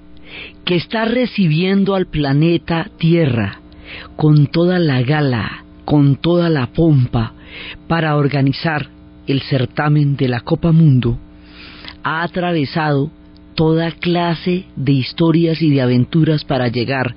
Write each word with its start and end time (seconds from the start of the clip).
que 0.66 0.76
está 0.76 1.06
recibiendo 1.06 1.94
al 1.94 2.08
planeta 2.08 2.90
Tierra 2.98 3.60
con 4.16 4.48
toda 4.48 4.80
la 4.80 5.04
gala, 5.04 5.64
con 5.86 6.16
toda 6.16 6.50
la 6.50 6.66
pompa, 6.74 7.34
para 7.88 8.16
organizar 8.16 8.90
el 9.28 9.42
certamen 9.44 10.16
de 10.16 10.28
la 10.28 10.40
Copa 10.40 10.72
Mundo, 10.72 11.20
ha 12.04 12.24
atravesado 12.24 13.12
toda 13.58 13.90
clase 13.90 14.66
de 14.76 14.92
historias 14.92 15.64
y 15.64 15.72
de 15.72 15.82
aventuras 15.82 16.46
para 16.46 16.68
llegar 16.68 17.16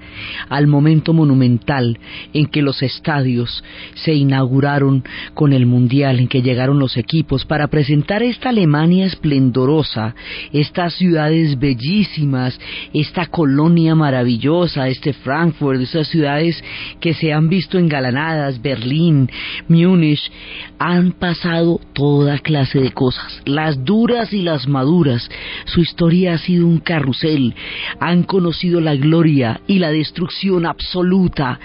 al 0.49 0.67
momento 0.69 1.13
monumental 1.13 1.99
en 2.33 2.47
que 2.47 2.63
los 2.63 2.83
estadios 2.83 3.63
se 3.93 4.15
inauguraron 4.15 5.05
con 5.35 5.53
el 5.53 5.67
Mundial, 5.67 6.19
en 6.19 6.29
que 6.29 6.41
llegaron 6.41 6.79
los 6.79 6.97
equipos 6.97 7.45
para 7.45 7.67
presentar 7.67 8.23
esta 8.23 8.49
Alemania 8.49 9.05
esplendorosa, 9.05 10.15
estas 10.51 10.95
ciudades 10.95 11.59
bellísimas, 11.59 12.59
esta 12.95 13.27
colonia 13.27 13.95
maravillosa, 13.95 14.89
este 14.89 15.13
Frankfurt, 15.13 15.83
estas 15.83 16.09
ciudades 16.09 16.65
que 17.01 17.13
se 17.13 17.35
han 17.35 17.51
visto 17.51 17.77
engalanadas, 17.79 18.63
Berlín, 18.63 19.29
Múnich, 19.69 20.33
han 20.79 21.13
pasado 21.13 21.83
toda 21.93 22.39
clase 22.39 22.81
de 22.81 22.93
cosas, 22.93 23.43
las 23.45 23.85
duras 23.85 24.33
y 24.33 24.41
las 24.41 24.67
maduras, 24.67 25.29
su 25.67 25.83
historia 25.83 26.30
ha 26.31 26.39
sido 26.39 26.67
un 26.67 26.79
carrusel, 26.79 27.55
han 27.99 28.23
conocido 28.23 28.81
la 28.81 28.97
gloria 28.97 29.61
y 29.67 29.79
la 29.79 29.91
destrucción 29.91 30.67
absoluta, 30.67 31.61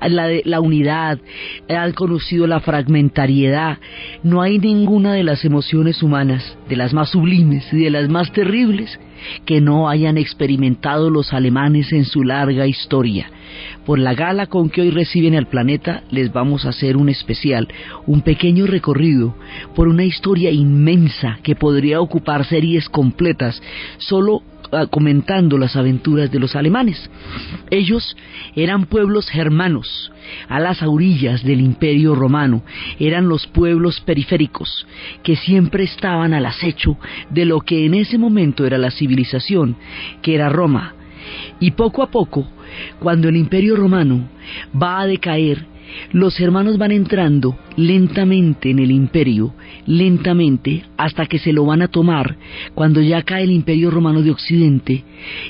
la, 0.00 0.28
la 0.44 0.60
unidad, 0.60 1.18
han 1.68 1.92
conocido 1.92 2.46
la 2.46 2.60
fragmentariedad. 2.60 3.78
No 4.22 4.42
hay 4.42 4.58
ninguna 4.58 5.14
de 5.14 5.24
las 5.24 5.44
emociones 5.44 6.02
humanas, 6.02 6.56
de 6.68 6.76
las 6.76 6.92
más 6.92 7.10
sublimes 7.10 7.72
y 7.72 7.84
de 7.84 7.90
las 7.90 8.08
más 8.08 8.32
terribles, 8.32 8.98
que 9.44 9.60
no 9.60 9.88
hayan 9.88 10.16
experimentado 10.16 11.10
los 11.10 11.32
alemanes 11.32 11.92
en 11.92 12.04
su 12.04 12.22
larga 12.22 12.66
historia. 12.66 13.30
Por 13.84 13.98
la 13.98 14.14
gala 14.14 14.46
con 14.46 14.70
que 14.70 14.82
hoy 14.82 14.90
reciben 14.90 15.34
al 15.34 15.46
planeta 15.46 16.02
les 16.10 16.32
vamos 16.32 16.64
a 16.64 16.70
hacer 16.70 16.96
un 16.96 17.08
especial, 17.08 17.68
un 18.06 18.22
pequeño 18.22 18.66
recorrido 18.66 19.34
por 19.74 19.88
una 19.88 20.04
historia 20.04 20.50
inmensa 20.50 21.38
que 21.42 21.56
podría 21.56 22.00
ocupar 22.00 22.44
series 22.44 22.88
completas 22.88 23.60
solo 23.98 24.42
ah, 24.72 24.86
comentando 24.86 25.58
las 25.58 25.76
aventuras 25.76 26.30
de 26.30 26.38
los 26.38 26.54
alemanes. 26.56 27.10
Ellos 27.70 28.16
eran 28.54 28.86
pueblos 28.86 29.28
germanos, 29.28 30.12
a 30.48 30.60
las 30.60 30.82
orillas 30.82 31.42
del 31.42 31.60
imperio 31.60 32.14
romano, 32.14 32.62
eran 32.98 33.28
los 33.28 33.46
pueblos 33.46 34.00
periféricos, 34.00 34.86
que 35.22 35.36
siempre 35.36 35.84
estaban 35.84 36.34
al 36.34 36.46
acecho 36.46 36.98
de 37.30 37.44
lo 37.44 37.60
que 37.60 37.86
en 37.86 37.94
ese 37.94 38.18
momento 38.18 38.66
era 38.66 38.78
la 38.78 38.90
civilización, 38.90 39.76
que 40.22 40.34
era 40.34 40.48
Roma. 40.48 40.94
Y 41.58 41.72
poco 41.72 42.02
a 42.02 42.10
poco 42.10 42.46
cuando 42.98 43.28
el 43.28 43.36
imperio 43.36 43.76
romano 43.76 44.28
va 44.80 45.00
a 45.00 45.06
decaer, 45.06 45.66
los 46.12 46.38
hermanos 46.40 46.78
van 46.78 46.92
entrando 46.92 47.56
lentamente 47.76 48.70
en 48.70 48.78
el 48.78 48.90
imperio, 48.90 49.54
lentamente, 49.86 50.84
hasta 50.96 51.26
que 51.26 51.38
se 51.38 51.52
lo 51.52 51.66
van 51.66 51.82
a 51.82 51.88
tomar 51.88 52.36
cuando 52.74 53.00
ya 53.00 53.22
cae 53.22 53.44
el 53.44 53.50
imperio 53.50 53.90
romano 53.90 54.22
de 54.22 54.30
Occidente. 54.30 55.04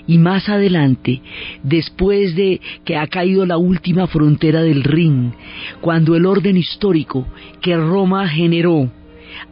Y 0.06 0.19
más 0.19 0.48
adelante, 0.48 1.20
después 1.62 2.34
de 2.37 2.60
que 2.84 2.97
ha 2.97 3.06
caído 3.06 3.47
la 3.47 3.58
última 3.58 4.06
frontera 4.06 4.62
del 4.62 4.82
Rin, 4.82 5.32
cuando 5.81 6.16
el 6.16 6.26
orden 6.26 6.56
histórico 6.56 7.26
que 7.60 7.76
Roma 7.76 8.28
generó 8.28 8.91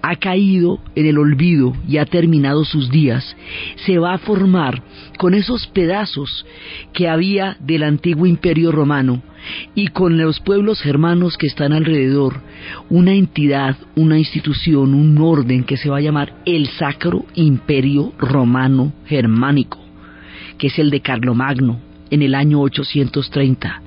ha 0.03 0.17
caído 0.17 0.81
en 0.95 1.07
el 1.07 1.19
olvido 1.19 1.75
y 1.89 1.99
ha 1.99 2.07
terminado 2.07 2.65
sus 2.65 2.91
días, 2.91 3.37
se 3.87 3.99
va 3.99 4.15
a 4.15 4.19
formar 4.19 4.83
con 5.19 5.35
esos 5.35 5.67
pedazos 5.67 6.47
que 6.93 7.09
había 7.09 7.57
del 7.61 7.83
antiguo 7.83 8.27
imperio 8.27 8.73
romano 8.73 9.23
y 9.75 9.89
con 9.89 10.19
los 10.19 10.41
pueblos 10.41 10.81
germanos 10.81 11.37
que 11.37 11.47
están 11.47 11.73
alrededor, 11.73 12.41
una 12.89 13.15
entidad, 13.15 13.77
una 13.97 14.19
institución, 14.19 14.95
un 14.95 15.19
orden 15.19 15.65
que 15.65 15.77
se 15.77 15.91
va 15.91 15.99
a 15.99 16.03
llamar 16.03 16.35
el 16.45 16.69
Sacro 16.69 17.25
Imperio 17.35 18.13
Romano 18.19 18.93
Germánico, 19.07 19.79
que 20.59 20.69
es 20.69 20.79
el 20.79 20.91
de 20.91 21.01
Carlomagno 21.01 21.81
en 22.11 22.23
el 22.23 22.35
año 22.35 22.61
830 22.61 23.83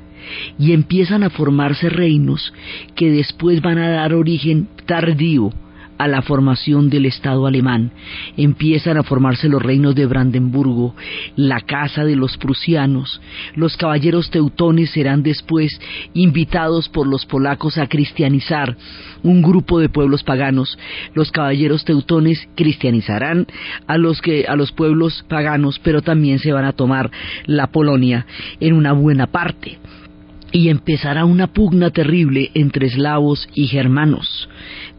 y 0.58 0.74
empiezan 0.74 1.24
a 1.24 1.30
formarse 1.30 1.90
reinos 1.90 2.54
que 2.96 3.12
después 3.12 3.62
van 3.62 3.78
a 3.80 3.90
dar 3.90 4.14
origen 4.14 4.70
tardío 4.86 5.52
a 6.02 6.08
la 6.08 6.24
formación 6.24 6.90
del 6.90 7.06
Estado 7.06 7.46
alemán. 7.46 7.92
Empiezan 8.36 8.98
a 8.98 9.04
formarse 9.04 9.48
los 9.48 9.62
reinos 9.62 9.94
de 9.94 10.08
Brandenburgo, 10.08 10.96
la 11.36 11.62
casa 11.62 12.04
de 12.04 12.16
los 12.16 12.38
prusianos. 12.38 13.22
Los 13.54 13.78
caballeros 13.78 14.32
teutones 14.32 14.90
serán 14.90 15.22
después 15.22 15.80
invitados 16.16 16.90
por 16.90 17.06
los 17.06 17.28
polacos 17.28 17.78
a 17.78 17.86
cristianizar 17.86 18.76
un 19.22 19.44
grupo 19.44 19.80
de 19.80 19.90
pueblos 19.90 20.24
paganos. 20.24 20.76
Los 21.14 21.32
caballeros 21.32 21.86
teutones 21.86 22.50
cristianizarán 22.56 23.46
a 23.86 24.00
los 24.00 24.24
que 24.24 24.46
a 24.48 24.56
los 24.56 24.72
pueblos 24.72 25.24
paganos, 25.30 25.78
pero 25.78 26.02
también 26.02 26.40
se 26.40 26.52
van 26.52 26.66
a 26.66 26.74
tomar 26.74 27.12
la 27.46 27.68
Polonia 27.68 28.26
en 28.60 28.74
una 28.74 28.94
buena 28.94 29.28
parte 29.28 29.78
y 30.52 30.70
empezará 30.70 31.26
una 31.26 31.48
pugna 31.48 31.92
terrible 31.92 32.52
entre 32.54 32.88
eslavos 32.88 33.48
y 33.54 33.68
germanos. 33.68 34.50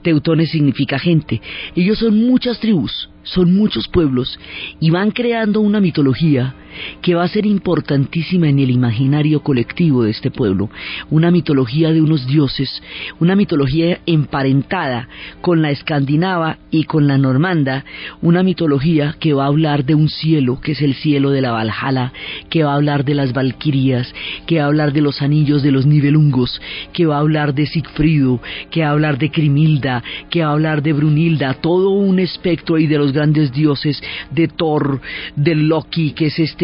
Teutones 0.03 0.51
significa 0.51 0.99
gente. 0.99 1.41
Ellos 1.75 1.99
son 1.99 2.27
muchas 2.27 2.59
tribus, 2.61 3.11
son 3.23 3.55
muchos 3.55 3.89
pueblos 3.89 4.39
y 4.81 4.91
van 4.91 5.11
creando 5.11 5.61
una 5.61 5.81
mitología 5.81 6.55
que 7.01 7.15
va 7.15 7.25
a 7.25 7.29
ser 7.29 7.47
importantísima 7.47 8.49
en 8.49 8.59
el 8.59 8.71
imaginario 8.71 9.41
colectivo 9.41 10.05
de 10.05 10.11
este 10.11 10.31
pueblo, 10.31 10.71
una 11.11 11.31
mitología 11.31 11.93
de 11.93 12.01
unos 12.01 12.27
dioses, 12.27 12.83
una 13.21 13.37
mitología 13.37 14.01
emparentada 14.07 15.09
con 15.41 15.63
la 15.63 15.71
escandinava 15.71 16.59
y 16.71 16.85
con 16.85 17.07
la 17.07 17.19
normanda, 17.19 17.85
una 18.21 18.43
mitología 18.43 19.17
que 19.19 19.33
va 19.33 19.45
a 19.45 19.49
hablar 19.49 19.85
de 19.85 19.95
un 19.95 20.09
cielo, 20.09 20.61
que 20.61 20.73
es 20.73 20.83
el 20.83 20.95
cielo 20.95 21.31
de 21.31 21.41
la 21.41 21.53
Valhalla, 21.53 22.13
que 22.49 22.65
va 22.65 22.73
a 22.73 22.77
hablar 22.77 23.05
de 23.05 23.15
las 23.15 23.33
valquirias, 23.33 24.13
que 24.47 24.59
va 24.59 24.65
a 24.65 24.67
hablar 24.67 24.93
de 24.93 25.01
los 25.01 25.23
anillos 25.23 25.63
de 25.63 25.73
los 25.73 25.87
nivelungos, 25.87 26.61
que 26.93 27.07
va 27.07 27.17
a 27.17 27.21
hablar 27.21 27.55
de 27.55 27.67
Sigfrido, 27.67 28.41
que 28.71 28.83
va 28.83 28.89
a 28.89 28.93
hablar 28.93 29.19
de 29.19 29.31
Crimilda, 29.31 30.03
que 30.31 30.43
va 30.43 30.49
a 30.49 30.53
hablar 30.53 30.83
de 30.83 30.93
Brunilda, 30.93 31.55
todo 31.55 31.91
un 31.91 32.19
espectro 32.19 32.79
y 32.79 32.87
de 32.87 32.99
los 32.99 33.13
grandes 33.13 33.53
dioses 33.53 34.03
de 34.31 34.49
Thor, 34.49 35.01
de 35.37 35.55
Loki, 35.55 36.13
que 36.13 36.27
es 36.27 36.39
este 36.39 36.62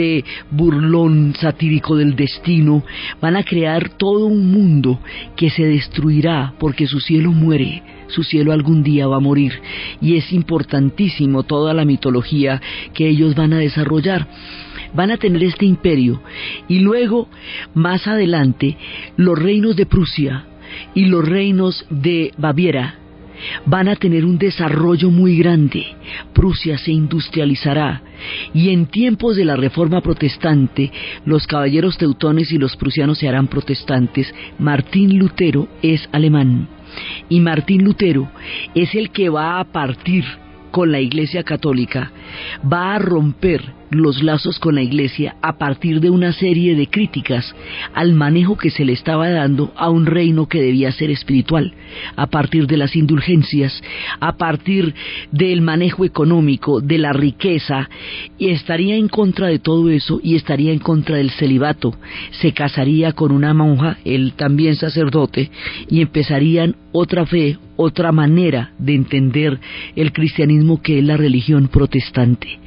burlón 0.50 1.34
satírico 1.38 1.96
del 1.96 2.16
destino, 2.16 2.84
van 3.20 3.36
a 3.36 3.44
crear 3.44 3.90
todo 3.90 4.26
un 4.26 4.50
mundo 4.50 5.00
que 5.36 5.50
se 5.50 5.64
destruirá 5.64 6.54
porque 6.58 6.86
su 6.86 7.00
cielo 7.00 7.32
muere, 7.32 7.82
su 8.08 8.22
cielo 8.22 8.52
algún 8.52 8.82
día 8.82 9.06
va 9.06 9.16
a 9.16 9.20
morir. 9.20 9.52
Y 10.00 10.16
es 10.16 10.32
importantísimo 10.32 11.42
toda 11.42 11.74
la 11.74 11.84
mitología 11.84 12.60
que 12.94 13.08
ellos 13.08 13.34
van 13.34 13.52
a 13.52 13.58
desarrollar. 13.58 14.26
Van 14.94 15.10
a 15.10 15.18
tener 15.18 15.44
este 15.44 15.66
imperio. 15.66 16.22
Y 16.68 16.80
luego 16.80 17.28
más 17.74 18.06
adelante 18.06 18.76
los 19.16 19.38
reinos 19.38 19.76
de 19.76 19.86
Prusia 19.86 20.46
y 20.94 21.06
los 21.06 21.26
reinos 21.26 21.86
de 21.90 22.32
Baviera 22.38 22.98
van 23.66 23.88
a 23.88 23.96
tener 23.96 24.24
un 24.24 24.38
desarrollo 24.38 25.10
muy 25.10 25.38
grande. 25.38 25.86
Prusia 26.32 26.78
se 26.78 26.92
industrializará 26.92 28.02
y 28.54 28.70
en 28.70 28.86
tiempos 28.86 29.36
de 29.36 29.44
la 29.44 29.56
Reforma 29.56 30.00
Protestante 30.00 30.90
los 31.24 31.46
caballeros 31.46 31.98
teutones 31.98 32.52
y 32.52 32.58
los 32.58 32.76
prusianos 32.76 33.18
se 33.18 33.28
harán 33.28 33.48
protestantes. 33.48 34.34
Martín 34.58 35.18
Lutero 35.18 35.68
es 35.82 36.08
alemán 36.12 36.68
y 37.28 37.40
Martín 37.40 37.84
Lutero 37.84 38.30
es 38.74 38.94
el 38.94 39.10
que 39.10 39.28
va 39.28 39.60
a 39.60 39.64
partir 39.64 40.24
con 40.70 40.92
la 40.92 41.00
Iglesia 41.00 41.42
Católica, 41.44 42.12
va 42.70 42.94
a 42.94 42.98
romper 42.98 43.77
los 43.90 44.22
lazos 44.22 44.58
con 44.58 44.74
la 44.74 44.82
Iglesia 44.82 45.36
a 45.42 45.58
partir 45.58 46.00
de 46.00 46.10
una 46.10 46.32
serie 46.32 46.74
de 46.74 46.86
críticas 46.86 47.54
al 47.94 48.12
manejo 48.12 48.56
que 48.56 48.70
se 48.70 48.84
le 48.84 48.92
estaba 48.92 49.28
dando 49.30 49.72
a 49.76 49.90
un 49.90 50.06
reino 50.06 50.46
que 50.46 50.60
debía 50.60 50.92
ser 50.92 51.10
espiritual, 51.10 51.74
a 52.16 52.26
partir 52.26 52.66
de 52.66 52.76
las 52.76 52.96
indulgencias, 52.96 53.82
a 54.20 54.36
partir 54.36 54.94
del 55.32 55.60
manejo 55.60 56.04
económico, 56.04 56.80
de 56.80 56.98
la 56.98 57.12
riqueza, 57.12 57.88
y 58.38 58.50
estaría 58.50 58.96
en 58.96 59.08
contra 59.08 59.48
de 59.48 59.58
todo 59.58 59.90
eso 59.90 60.20
y 60.22 60.36
estaría 60.36 60.72
en 60.72 60.78
contra 60.78 61.16
del 61.16 61.30
celibato. 61.30 61.94
Se 62.40 62.52
casaría 62.52 63.12
con 63.12 63.32
una 63.32 63.54
monja, 63.54 63.98
él 64.04 64.34
también 64.36 64.76
sacerdote, 64.76 65.50
y 65.88 66.00
empezarían 66.00 66.76
otra 66.92 67.26
fe, 67.26 67.58
otra 67.76 68.12
manera 68.12 68.72
de 68.78 68.94
entender 68.94 69.58
el 69.94 70.12
cristianismo 70.12 70.82
que 70.82 70.98
es 70.98 71.04
la 71.04 71.16
religión 71.16 71.68
protestante. 71.68 72.58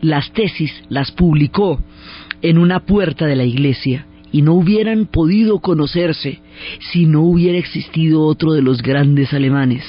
Las 0.00 0.32
tesis 0.32 0.72
las 0.88 1.10
publicó 1.12 1.80
en 2.42 2.58
una 2.58 2.80
puerta 2.80 3.26
de 3.26 3.36
la 3.36 3.44
iglesia 3.44 4.06
y 4.32 4.42
no 4.42 4.54
hubieran 4.54 5.06
podido 5.06 5.58
conocerse 5.58 6.38
si 6.92 7.06
no 7.06 7.22
hubiera 7.22 7.58
existido 7.58 8.22
otro 8.22 8.52
de 8.52 8.62
los 8.62 8.82
grandes 8.82 9.32
alemanes, 9.32 9.82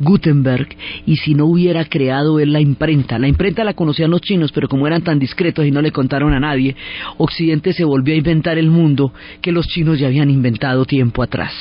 Gutenberg, 0.00 0.68
y 1.06 1.16
si 1.16 1.34
no 1.34 1.46
hubiera 1.46 1.84
creado 1.84 2.40
él 2.40 2.52
la 2.52 2.60
imprenta. 2.60 3.18
La 3.18 3.28
imprenta 3.28 3.64
la 3.64 3.74
conocían 3.74 4.10
los 4.10 4.20
chinos, 4.20 4.52
pero 4.52 4.68
como 4.68 4.86
eran 4.86 5.02
tan 5.02 5.18
discretos 5.18 5.64
y 5.64 5.70
no 5.70 5.80
le 5.80 5.92
contaron 5.92 6.32
a 6.32 6.40
nadie, 6.40 6.76
Occidente 7.18 7.72
se 7.72 7.84
volvió 7.84 8.14
a 8.14 8.18
inventar 8.18 8.58
el 8.58 8.70
mundo 8.70 9.12
que 9.40 9.52
los 9.52 9.66
chinos 9.66 9.98
ya 9.98 10.08
habían 10.08 10.30
inventado 10.30 10.84
tiempo 10.84 11.22
atrás. 11.22 11.52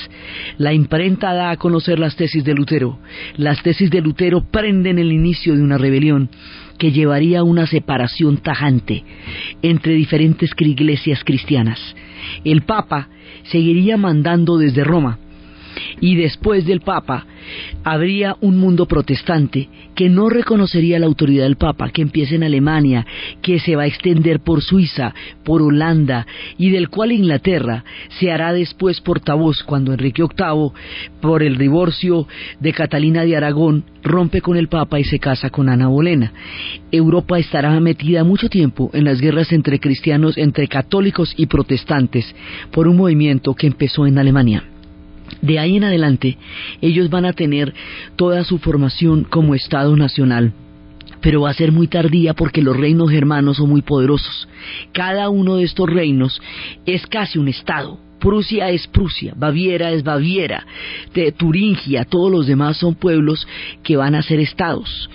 La 0.57 0.73
imprenta 0.73 1.33
da 1.33 1.51
a 1.51 1.57
conocer 1.57 1.99
las 1.99 2.15
tesis 2.15 2.43
de 2.43 2.53
Lutero. 2.53 2.99
Las 3.37 3.61
tesis 3.61 3.89
de 3.89 4.01
Lutero 4.01 4.41
prenden 4.41 4.99
el 4.99 5.11
inicio 5.11 5.55
de 5.55 5.61
una 5.61 5.77
rebelión 5.77 6.29
que 6.77 6.91
llevaría 6.91 7.39
a 7.39 7.43
una 7.43 7.67
separación 7.67 8.37
tajante 8.37 9.03
entre 9.61 9.93
diferentes 9.93 10.51
iglesias 10.57 11.23
cristianas. 11.23 11.79
El 12.43 12.63
Papa 12.63 13.09
seguiría 13.43 13.97
mandando 13.97 14.57
desde 14.57 14.83
Roma 14.83 15.19
y 15.99 16.15
después 16.15 16.65
del 16.65 16.81
Papa 16.81 17.25
habría 17.83 18.35
un 18.41 18.57
mundo 18.57 18.85
protestante 18.87 19.69
que 19.95 20.09
no 20.09 20.29
reconocería 20.29 20.99
la 20.99 21.07
autoridad 21.07 21.45
del 21.45 21.55
Papa, 21.55 21.89
que 21.89 22.01
empieza 22.01 22.35
en 22.35 22.43
Alemania, 22.43 23.05
que 23.41 23.59
se 23.59 23.75
va 23.75 23.83
a 23.83 23.87
extender 23.87 24.41
por 24.41 24.61
Suiza, 24.61 25.13
por 25.43 25.61
Holanda, 25.61 26.27
y 26.57 26.69
del 26.69 26.89
cual 26.89 27.11
Inglaterra 27.11 27.83
se 28.19 28.31
hará 28.31 28.53
después 28.53 29.01
portavoz 29.01 29.63
cuando 29.63 29.93
Enrique 29.93 30.21
VIII, 30.21 30.71
por 31.21 31.41
el 31.41 31.57
divorcio 31.57 32.27
de 32.59 32.73
Catalina 32.73 33.23
de 33.23 33.37
Aragón, 33.37 33.85
rompe 34.03 34.41
con 34.41 34.57
el 34.57 34.67
Papa 34.67 34.99
y 34.99 35.03
se 35.03 35.19
casa 35.19 35.49
con 35.49 35.69
Ana 35.69 35.87
Bolena. 35.87 36.31
Europa 36.91 37.39
estará 37.39 37.79
metida 37.79 38.23
mucho 38.23 38.49
tiempo 38.49 38.91
en 38.93 39.03
las 39.03 39.19
guerras 39.19 39.51
entre 39.51 39.79
cristianos, 39.79 40.37
entre 40.37 40.67
católicos 40.67 41.33
y 41.37 41.47
protestantes, 41.47 42.35
por 42.71 42.87
un 42.87 42.97
movimiento 42.97 43.55
que 43.55 43.67
empezó 43.67 44.05
en 44.05 44.17
Alemania. 44.17 44.63
De 45.41 45.59
ahí 45.59 45.77
en 45.77 45.83
adelante, 45.83 46.37
ellos 46.81 47.09
van 47.09 47.25
a 47.25 47.33
tener 47.33 47.73
toda 48.15 48.43
su 48.43 48.57
formación 48.57 49.23
como 49.23 49.55
Estado 49.55 49.95
nacional 49.95 50.53
pero 51.21 51.41
va 51.41 51.49
a 51.49 51.53
ser 51.53 51.71
muy 51.71 51.87
tardía 51.87 52.33
porque 52.33 52.61
los 52.61 52.77
reinos 52.77 53.09
germanos 53.09 53.57
son 53.57 53.69
muy 53.69 53.81
poderosos. 53.81 54.47
Cada 54.93 55.29
uno 55.29 55.55
de 55.55 55.63
estos 55.63 55.89
reinos 55.89 56.39
es 56.85 57.05
casi 57.07 57.39
un 57.39 57.47
Estado, 57.47 57.99
Prusia 58.19 58.69
es 58.69 58.87
Prusia, 58.87 59.33
Baviera 59.35 59.91
es 59.91 60.03
Baviera, 60.03 60.65
de 61.13 61.31
Turingia, 61.31 62.05
todos 62.05 62.31
los 62.31 62.47
demás 62.47 62.77
son 62.77 62.95
pueblos 62.95 63.47
que 63.83 63.97
van 63.97 64.15
a 64.15 64.21
ser 64.21 64.39
estados. 64.39 65.09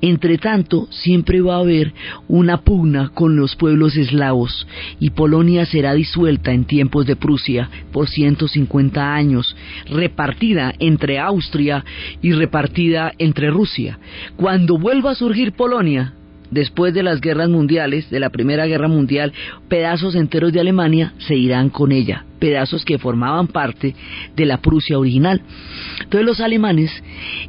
Entre 0.00 0.38
tanto, 0.38 0.88
siempre 0.90 1.40
va 1.40 1.56
a 1.56 1.60
haber 1.60 1.92
una 2.28 2.62
pugna 2.62 3.10
con 3.14 3.36
los 3.36 3.56
pueblos 3.56 3.96
eslavos 3.96 4.66
y 5.00 5.10
Polonia 5.10 5.66
será 5.66 5.94
disuelta 5.94 6.52
en 6.52 6.64
tiempos 6.64 7.06
de 7.06 7.16
Prusia 7.16 7.68
por 7.92 8.08
150 8.08 9.14
años, 9.14 9.56
repartida 9.90 10.72
entre 10.78 11.18
Austria 11.18 11.84
y 12.22 12.32
repartida 12.32 13.12
entre 13.18 13.50
Rusia. 13.50 13.98
Cuando 14.36 14.78
vuelva 14.78 15.12
a 15.12 15.14
surgir 15.14 15.52
Polonia, 15.52 16.14
después 16.50 16.94
de 16.94 17.02
las 17.02 17.20
guerras 17.20 17.48
mundiales, 17.48 18.10
de 18.10 18.20
la 18.20 18.30
Primera 18.30 18.66
Guerra 18.66 18.88
Mundial, 18.88 19.32
pedazos 19.68 20.14
enteros 20.14 20.52
de 20.52 20.60
Alemania 20.60 21.14
se 21.18 21.34
irán 21.34 21.70
con 21.70 21.92
ella, 21.92 22.24
pedazos 22.38 22.84
que 22.84 22.98
formaban 22.98 23.48
parte 23.48 23.94
de 24.34 24.46
la 24.46 24.60
Prusia 24.60 24.98
original. 24.98 25.42
Entonces 26.02 26.26
los 26.26 26.40
alemanes 26.40 26.90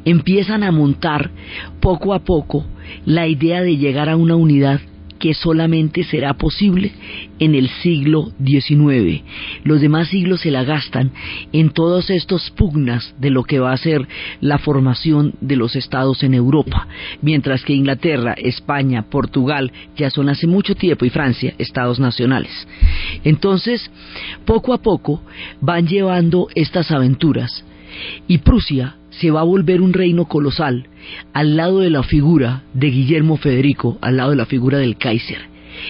empiezan 0.04 0.62
a 0.62 0.72
montar 0.72 1.30
poco 1.80 2.14
a 2.14 2.20
poco 2.20 2.66
la 3.04 3.26
idea 3.26 3.62
de 3.62 3.76
llegar 3.76 4.08
a 4.08 4.16
una 4.16 4.36
unidad 4.36 4.80
que 5.18 5.34
solamente 5.34 6.04
será 6.04 6.34
posible 6.34 6.92
en 7.38 7.54
el 7.54 7.68
siglo 7.68 8.32
XIX. 8.44 9.22
Los 9.64 9.80
demás 9.80 10.08
siglos 10.08 10.40
se 10.40 10.50
la 10.50 10.64
gastan 10.64 11.12
en 11.52 11.70
todos 11.70 12.10
estos 12.10 12.50
pugnas 12.50 13.14
de 13.18 13.30
lo 13.30 13.44
que 13.44 13.58
va 13.58 13.72
a 13.72 13.76
ser 13.76 14.06
la 14.40 14.58
formación 14.58 15.34
de 15.40 15.56
los 15.56 15.76
estados 15.76 16.22
en 16.22 16.34
Europa, 16.34 16.86
mientras 17.22 17.64
que 17.64 17.72
Inglaterra, 17.72 18.34
España, 18.36 19.06
Portugal 19.10 19.72
ya 19.96 20.10
son 20.10 20.28
hace 20.28 20.46
mucho 20.46 20.74
tiempo 20.74 21.04
y 21.04 21.10
Francia 21.10 21.54
estados 21.58 21.98
nacionales. 21.98 22.66
Entonces, 23.24 23.90
poco 24.44 24.72
a 24.72 24.82
poco 24.82 25.22
van 25.60 25.86
llevando 25.86 26.48
estas 26.54 26.90
aventuras 26.90 27.64
y 28.26 28.38
Prusia 28.38 28.97
se 29.10 29.30
va 29.30 29.40
a 29.40 29.44
volver 29.44 29.80
un 29.80 29.92
reino 29.92 30.26
colosal 30.26 30.86
al 31.32 31.56
lado 31.56 31.80
de 31.80 31.90
la 31.90 32.02
figura 32.02 32.62
de 32.74 32.90
Guillermo 32.90 33.36
Federico, 33.36 33.98
al 34.00 34.16
lado 34.16 34.30
de 34.30 34.36
la 34.36 34.46
figura 34.46 34.78
del 34.78 34.96
Kaiser. 34.96 35.38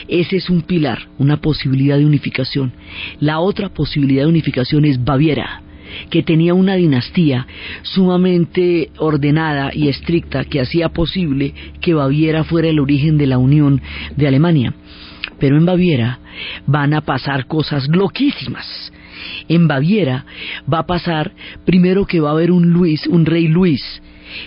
Ese 0.06 0.36
es 0.36 0.50
un 0.50 0.62
pilar, 0.62 1.08
una 1.18 1.38
posibilidad 1.38 1.96
de 1.96 2.06
unificación. 2.06 2.72
La 3.20 3.40
otra 3.40 3.70
posibilidad 3.70 4.24
de 4.24 4.28
unificación 4.28 4.84
es 4.84 5.02
Baviera, 5.02 5.62
que 6.10 6.22
tenía 6.22 6.54
una 6.54 6.74
dinastía 6.74 7.46
sumamente 7.82 8.90
ordenada 8.98 9.70
y 9.72 9.88
estricta 9.88 10.44
que 10.44 10.60
hacía 10.60 10.90
posible 10.90 11.54
que 11.80 11.94
Baviera 11.94 12.44
fuera 12.44 12.68
el 12.68 12.80
origen 12.80 13.18
de 13.18 13.26
la 13.26 13.38
unión 13.38 13.80
de 14.16 14.28
Alemania. 14.28 14.74
Pero 15.38 15.56
en 15.56 15.64
Baviera 15.64 16.18
van 16.66 16.94
a 16.94 17.00
pasar 17.00 17.46
cosas 17.46 17.88
loquísimas 17.88 18.92
en 19.48 19.68
Baviera 19.68 20.24
va 20.72 20.80
a 20.80 20.86
pasar 20.86 21.32
primero 21.64 22.06
que 22.06 22.20
va 22.20 22.30
a 22.30 22.32
haber 22.32 22.50
un 22.50 22.70
Luis, 22.70 23.06
un 23.06 23.26
rey 23.26 23.48
Luis, 23.48 24.02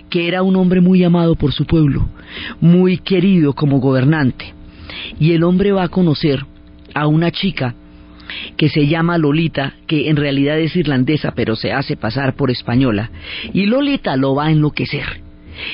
que 0.09 0.27
era 0.27 0.43
un 0.43 0.55
hombre 0.55 0.81
muy 0.81 1.03
amado 1.03 1.35
por 1.35 1.53
su 1.53 1.65
pueblo, 1.65 2.09
muy 2.59 2.97
querido 2.97 3.53
como 3.53 3.79
gobernante. 3.79 4.53
Y 5.19 5.31
el 5.33 5.43
hombre 5.43 5.71
va 5.71 5.83
a 5.83 5.89
conocer 5.89 6.45
a 6.93 7.07
una 7.07 7.31
chica 7.31 7.75
que 8.57 8.69
se 8.69 8.87
llama 8.87 9.17
Lolita, 9.17 9.73
que 9.87 10.09
en 10.09 10.15
realidad 10.15 10.59
es 10.59 10.75
irlandesa, 10.75 11.33
pero 11.35 11.55
se 11.55 11.71
hace 11.71 11.97
pasar 11.97 12.35
por 12.35 12.51
española. 12.51 13.11
Y 13.53 13.65
Lolita 13.65 14.15
lo 14.15 14.35
va 14.35 14.45
a 14.45 14.51
enloquecer. 14.51 15.21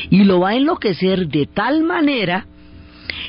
Y 0.09 0.23
lo 0.23 0.39
va 0.39 0.49
a 0.49 0.55
enloquecer 0.55 1.27
de 1.27 1.45
tal 1.45 1.83
manera 1.83 2.45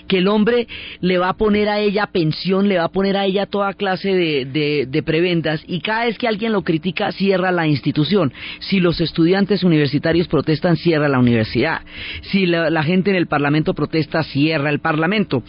que 0.06 0.18
el 0.18 0.28
hombre 0.28 0.66
le 1.00 1.18
va 1.18 1.30
a 1.30 1.36
poner 1.36 1.68
a 1.68 1.80
ella 1.80 2.06
pensión, 2.06 2.68
le 2.68 2.78
va 2.78 2.84
a 2.84 2.88
poner 2.88 3.16
a 3.16 3.24
ella 3.24 3.46
toda 3.46 3.72
clase 3.74 4.14
de, 4.14 5.02
prebendas 5.04 5.62
y 5.66 5.80
cada 5.80 6.06
vez 6.06 6.18
que 6.18 6.28
alguien 6.28 6.52
lo 6.52 6.62
critica 6.62 7.12
cierra 7.12 7.52
la 7.52 7.66
institución. 7.66 8.32
Si 8.58 8.80
los 8.80 9.00
estudiantes 9.00 9.62
universitarios 9.62 10.28
protestan, 10.28 10.76
cierra 10.76 11.08
la 11.08 11.18
universidad. 11.18 11.82
Si 12.22 12.46
la, 12.46 12.82
gente 12.82 13.10
en 13.10 13.16
el 13.16 13.26
Parlamento 13.26 13.74
protesta, 13.74 14.22
cierra 14.22 14.70
el 14.70 14.80
Parlamento. 14.80 15.42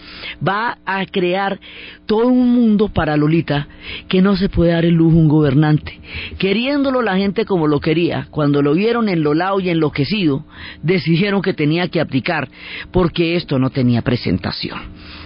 Va 0.45 0.77
a 0.85 1.05
crear 1.05 1.59
todo 2.05 2.27
un 2.27 2.53
mundo 2.53 2.89
para 2.89 3.17
Lolita 3.17 3.67
que 4.07 4.21
no 4.21 4.35
se 4.35 4.49
puede 4.49 4.71
dar 4.71 4.85
el 4.85 4.93
lujo 4.93 5.17
un 5.17 5.27
gobernante. 5.27 5.99
Queriéndolo 6.37 7.01
la 7.01 7.17
gente 7.17 7.45
como 7.45 7.67
lo 7.67 7.79
quería, 7.79 8.27
cuando 8.31 8.61
lo 8.61 8.73
vieron 8.73 9.09
enlolado 9.09 9.59
y 9.59 9.69
enloquecido, 9.69 10.45
decidieron 10.81 11.41
que 11.41 11.53
tenía 11.53 11.87
que 11.89 11.99
abdicar 11.99 12.49
porque 12.91 13.35
esto 13.35 13.59
no 13.59 13.69
tenía 13.69 14.01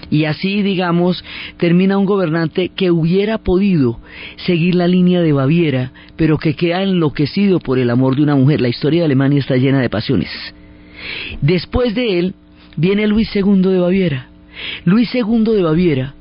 Y 0.09 0.25
así, 0.25 0.61
digamos, 0.61 1.23
termina 1.57 1.97
un 1.97 2.05
gobernante 2.05 2.69
que 2.69 2.91
hubiera 2.91 3.39
podido 3.39 3.99
seguir 4.37 4.75
la 4.75 4.87
línea 4.87 5.21
de 5.21 5.33
Baviera, 5.33 5.91
pero 6.15 6.37
que 6.37 6.55
queda 6.55 6.83
enloquecido 6.83 7.59
por 7.59 7.79
el 7.79 7.89
amor 7.89 8.15
de 8.15 8.23
una 8.23 8.35
mujer. 8.35 8.61
La 8.61 8.69
historia 8.69 9.01
de 9.01 9.05
Alemania 9.05 9.39
está 9.39 9.55
llena 9.55 9.81
de 9.81 9.89
pasiones. 9.89 10.29
Después 11.41 11.95
de 11.95 12.19
él 12.19 12.35
viene 12.77 13.07
Luis 13.07 13.35
II 13.35 13.61
de 13.61 13.79
Baviera. 13.79 14.27
Luis 14.85 15.13
II 15.15 15.43
de 15.45 15.63
Baviera 15.63 16.13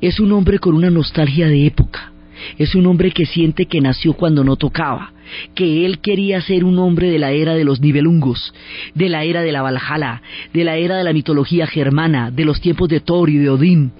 es 0.00 0.20
un 0.20 0.32
hombre 0.32 0.58
con 0.58 0.74
una 0.74 0.90
nostalgia 0.90 1.46
de 1.46 1.66
época. 1.66 2.12
Es 2.58 2.74
un 2.74 2.86
hombre 2.86 3.10
que 3.10 3.26
siente 3.26 3.66
que 3.66 3.80
nació 3.80 4.12
cuando 4.12 4.44
no 4.44 4.56
tocaba, 4.56 5.12
que 5.54 5.84
él 5.86 5.98
quería 5.98 6.40
ser 6.40 6.64
un 6.64 6.78
hombre 6.78 7.10
de 7.10 7.18
la 7.18 7.32
era 7.32 7.54
de 7.54 7.64
los 7.64 7.80
nivelungos, 7.80 8.54
de 8.94 9.08
la 9.08 9.24
era 9.24 9.42
de 9.42 9.52
la 9.52 9.62
Valhalla, 9.62 10.22
de 10.52 10.64
la 10.64 10.76
era 10.76 10.96
de 10.96 11.04
la 11.04 11.12
mitología 11.12 11.66
germana, 11.66 12.30
de 12.30 12.44
los 12.44 12.60
tiempos 12.60 12.88
de 12.88 13.00
Thor 13.00 13.30
y 13.30 13.38
de 13.38 13.50
Odín, 13.50 13.92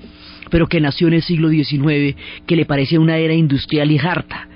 pero 0.51 0.67
que 0.67 0.81
nació 0.81 1.09
en 1.09 1.15
el 1.15 1.23
siglo 1.23 1.49
XIX, 1.49 2.17
que 2.47 2.57
le 2.57 2.67
parecía 2.67 3.01
una 3.01 3.19
era 3.19 3.35
industrial 3.35 3.91
y 3.91 3.99
harta. 3.99 4.49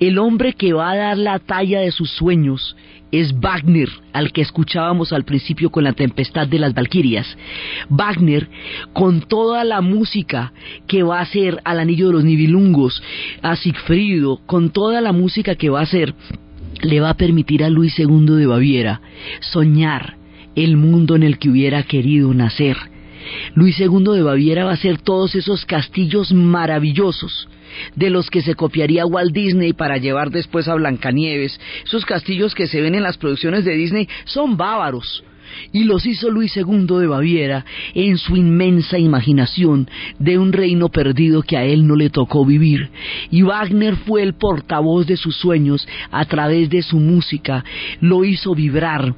El 0.00 0.18
hombre 0.18 0.54
que 0.54 0.72
va 0.72 0.90
a 0.90 0.96
dar 0.96 1.18
la 1.18 1.38
talla 1.38 1.80
de 1.80 1.90
sus 1.90 2.10
sueños 2.10 2.76
es 3.10 3.38
Wagner, 3.40 3.88
al 4.12 4.32
que 4.32 4.42
escuchábamos 4.42 5.12
al 5.12 5.24
principio 5.24 5.70
con 5.70 5.84
la 5.84 5.92
tempestad 5.92 6.46
de 6.46 6.58
las 6.58 6.74
Valquirias. 6.74 7.36
Wagner, 7.88 8.48
con 8.92 9.22
toda 9.22 9.64
la 9.64 9.80
música 9.80 10.52
que 10.86 11.02
va 11.02 11.18
a 11.18 11.22
hacer 11.22 11.60
al 11.64 11.80
Anillo 11.80 12.08
de 12.08 12.12
los 12.14 12.24
Nibilungos, 12.24 13.02
a 13.42 13.56
Sigfrido, 13.56 14.40
con 14.46 14.70
toda 14.70 15.00
la 15.00 15.12
música 15.12 15.54
que 15.54 15.70
va 15.70 15.80
a 15.80 15.84
hacer, 15.84 16.14
le 16.82 17.00
va 17.00 17.10
a 17.10 17.16
permitir 17.16 17.64
a 17.64 17.70
Luis 17.70 17.98
II 17.98 18.36
de 18.36 18.46
Baviera 18.46 19.00
soñar 19.40 20.16
el 20.54 20.76
mundo 20.76 21.16
en 21.16 21.22
el 21.22 21.38
que 21.38 21.50
hubiera 21.50 21.82
querido 21.84 22.32
nacer. 22.34 22.76
Luis 23.54 23.78
II 23.80 24.04
de 24.14 24.22
Baviera 24.22 24.64
va 24.64 24.70
a 24.70 24.74
hacer 24.74 24.98
todos 24.98 25.34
esos 25.34 25.64
castillos 25.64 26.32
maravillosos 26.32 27.48
de 27.94 28.10
los 28.10 28.30
que 28.30 28.42
se 28.42 28.54
copiaría 28.54 29.06
Walt 29.06 29.32
Disney 29.32 29.72
para 29.72 29.98
llevar 29.98 30.30
después 30.30 30.68
a 30.68 30.74
Blancanieves. 30.74 31.60
Esos 31.84 32.04
castillos 32.04 32.54
que 32.54 32.66
se 32.66 32.80
ven 32.80 32.94
en 32.94 33.02
las 33.02 33.18
producciones 33.18 33.64
de 33.64 33.74
Disney 33.74 34.08
son 34.24 34.56
bávaros. 34.56 35.22
Y 35.72 35.84
los 35.84 36.06
hizo 36.06 36.30
Luis 36.30 36.56
II 36.56 36.86
de 36.98 37.06
Baviera 37.06 37.64
en 37.94 38.18
su 38.18 38.36
inmensa 38.36 38.98
imaginación 38.98 39.88
de 40.18 40.38
un 40.38 40.52
reino 40.52 40.88
perdido 40.88 41.42
que 41.42 41.56
a 41.56 41.64
él 41.64 41.86
no 41.86 41.96
le 41.96 42.10
tocó 42.10 42.44
vivir. 42.44 42.90
Y 43.30 43.42
Wagner 43.42 43.96
fue 43.96 44.22
el 44.22 44.34
portavoz 44.34 45.06
de 45.06 45.16
sus 45.16 45.36
sueños 45.36 45.86
a 46.10 46.24
través 46.24 46.70
de 46.70 46.82
su 46.82 46.98
música, 46.98 47.64
lo 48.00 48.24
hizo 48.24 48.54
vibrar 48.54 49.14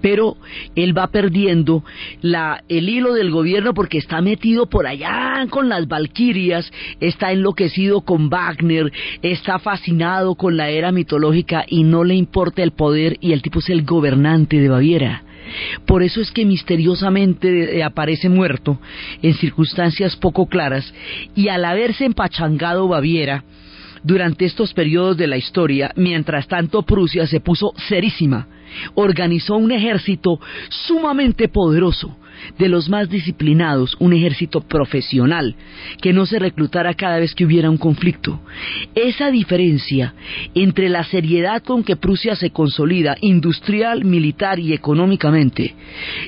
pero 0.00 0.36
él 0.74 0.96
va 0.96 1.08
perdiendo 1.08 1.84
la, 2.22 2.62
el 2.68 2.88
hilo 2.88 3.14
del 3.14 3.30
gobierno 3.30 3.74
porque 3.74 3.98
está 3.98 4.20
metido 4.20 4.66
por 4.66 4.86
allá 4.86 5.46
con 5.50 5.68
las 5.68 5.88
Valquirias, 5.88 6.70
está 7.00 7.32
enloquecido 7.32 8.02
con 8.02 8.30
Wagner, 8.30 8.92
está 9.22 9.58
fascinado 9.58 10.34
con 10.34 10.56
la 10.56 10.70
era 10.70 10.92
mitológica 10.92 11.64
y 11.66 11.84
no 11.84 12.04
le 12.04 12.14
importa 12.14 12.62
el 12.62 12.72
poder 12.72 13.16
y 13.20 13.32
el 13.32 13.42
tipo 13.42 13.58
es 13.58 13.68
el 13.70 13.84
gobernante 13.84 14.58
de 14.58 14.68
Baviera. 14.68 15.24
Por 15.86 16.02
eso 16.02 16.20
es 16.20 16.30
que 16.30 16.44
misteriosamente 16.44 17.78
eh, 17.78 17.82
aparece 17.82 18.28
muerto 18.28 18.78
en 19.22 19.34
circunstancias 19.34 20.16
poco 20.16 20.46
claras 20.46 20.92
y 21.34 21.48
al 21.48 21.64
haberse 21.64 22.04
empachangado 22.04 22.88
Baviera, 22.88 23.44
durante 24.02 24.44
estos 24.44 24.72
periodos 24.72 25.16
de 25.16 25.26
la 25.26 25.36
historia, 25.36 25.92
mientras 25.96 26.48
tanto 26.48 26.82
Prusia 26.82 27.26
se 27.26 27.40
puso 27.40 27.72
serísima. 27.88 28.46
Organizó 28.94 29.56
un 29.56 29.72
ejército 29.72 30.40
sumamente 30.68 31.48
poderoso, 31.48 32.16
de 32.58 32.68
los 32.68 32.88
más 32.88 33.08
disciplinados, 33.08 33.96
un 33.98 34.12
ejército 34.12 34.60
profesional, 34.60 35.54
que 36.00 36.12
no 36.12 36.26
se 36.26 36.38
reclutara 36.38 36.94
cada 36.94 37.18
vez 37.18 37.34
que 37.34 37.44
hubiera 37.44 37.70
un 37.70 37.78
conflicto. 37.78 38.40
Esa 38.94 39.30
diferencia 39.30 40.14
entre 40.54 40.88
la 40.88 41.04
seriedad 41.04 41.62
con 41.62 41.84
que 41.84 41.96
Prusia 41.96 42.36
se 42.36 42.50
consolida 42.50 43.16
industrial, 43.20 44.04
militar 44.04 44.58
y 44.58 44.72
económicamente, 44.72 45.74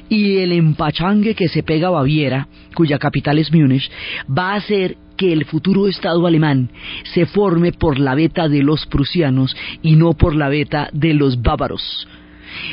y 0.09 0.39
el 0.39 0.53
empachangue 0.53 1.35
que 1.35 1.49
se 1.49 1.63
pega 1.63 1.89
a 1.89 1.93
Baviera, 1.93 2.49
cuya 2.75 2.99
capital 2.99 3.39
es 3.39 3.53
Múnich, 3.53 3.91
va 4.27 4.53
a 4.53 4.57
hacer 4.57 4.97
que 5.17 5.33
el 5.33 5.45
futuro 5.45 5.89
Estado 5.89 6.27
alemán 6.27 6.71
se 7.15 7.27
forme 7.27 7.73
por 7.73 7.99
la 7.99 8.15
beta 8.15 8.49
de 8.49 8.63
los 8.63 8.87
prusianos 8.87 9.55
y 9.83 9.97
no 9.97 10.15
por 10.15 10.35
la 10.35 10.49
beta 10.49 10.89
de 10.93 11.15
los 11.15 11.41
bávaros. 11.41 12.09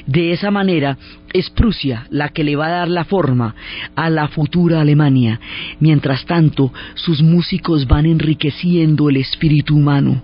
De 0.06 0.32
esa 0.34 0.52
manera 0.52 0.98
es 1.34 1.50
Prusia 1.50 2.08
la 2.10 2.30
que 2.30 2.44
le 2.44 2.56
va 2.56 2.68
a 2.68 2.80
dar 2.80 2.88
la 2.88 3.06
forma 3.06 3.56
a 3.96 4.10
la 4.10 4.28
futura 4.28 4.82
Alemania. 4.82 5.40
Mientras 5.80 6.26
tanto, 6.26 6.74
sus 6.96 7.22
músicos 7.22 7.88
van 7.88 8.06
enriqueciendo 8.06 9.10
el 9.10 9.18
espíritu 9.18 9.76
humano. 9.76 10.24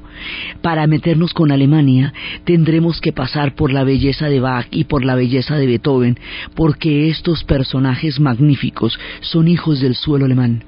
Para 0.61 0.87
meternos 0.87 1.33
con 1.33 1.51
Alemania, 1.51 2.13
tendremos 2.45 3.01
que 3.01 3.11
pasar 3.11 3.55
por 3.55 3.71
la 3.71 3.83
belleza 3.83 4.27
de 4.27 4.39
Bach 4.39 4.67
y 4.71 4.85
por 4.85 5.05
la 5.05 5.15
belleza 5.15 5.55
de 5.57 5.67
Beethoven, 5.67 6.17
porque 6.55 7.09
estos 7.09 7.43
personajes 7.43 8.19
magníficos 8.19 8.97
son 9.21 9.47
hijos 9.47 9.81
del 9.81 9.95
suelo 9.95 10.25
alemán. 10.25 10.63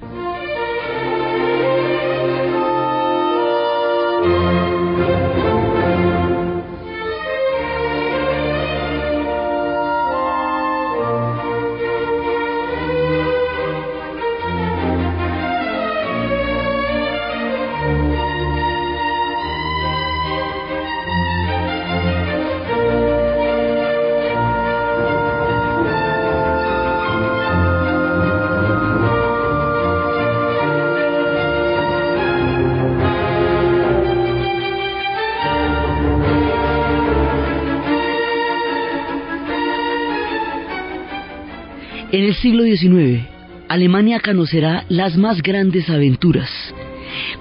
En 42.09 42.23
el 42.23 42.35
siglo 42.35 42.63
XIX, 42.63 43.27
Alemania 43.67 44.21
conocerá 44.21 44.85
las 44.87 45.17
más 45.17 45.41
grandes 45.41 45.89
aventuras. 45.89 46.49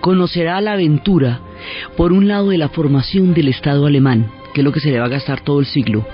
Conocerá 0.00 0.60
la 0.60 0.72
aventura, 0.72 1.40
por 1.96 2.12
un 2.12 2.26
lado, 2.26 2.48
de 2.48 2.58
la 2.58 2.68
formación 2.68 3.32
del 3.32 3.46
Estado 3.46 3.86
alemán, 3.86 4.26
que 4.52 4.62
es 4.62 4.64
lo 4.64 4.72
que 4.72 4.80
se 4.80 4.90
le 4.90 4.98
va 4.98 5.04
a 5.04 5.10
gastar 5.10 5.44
todo 5.44 5.60
el 5.60 5.66
siglo. 5.66 6.04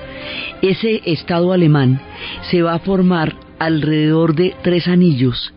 Ese 0.60 1.00
Estado 1.06 1.54
alemán 1.54 2.02
se 2.50 2.60
va 2.60 2.74
a 2.74 2.80
formar 2.80 3.34
alrededor 3.58 4.34
de 4.34 4.54
tres 4.62 4.86
anillos 4.86 5.54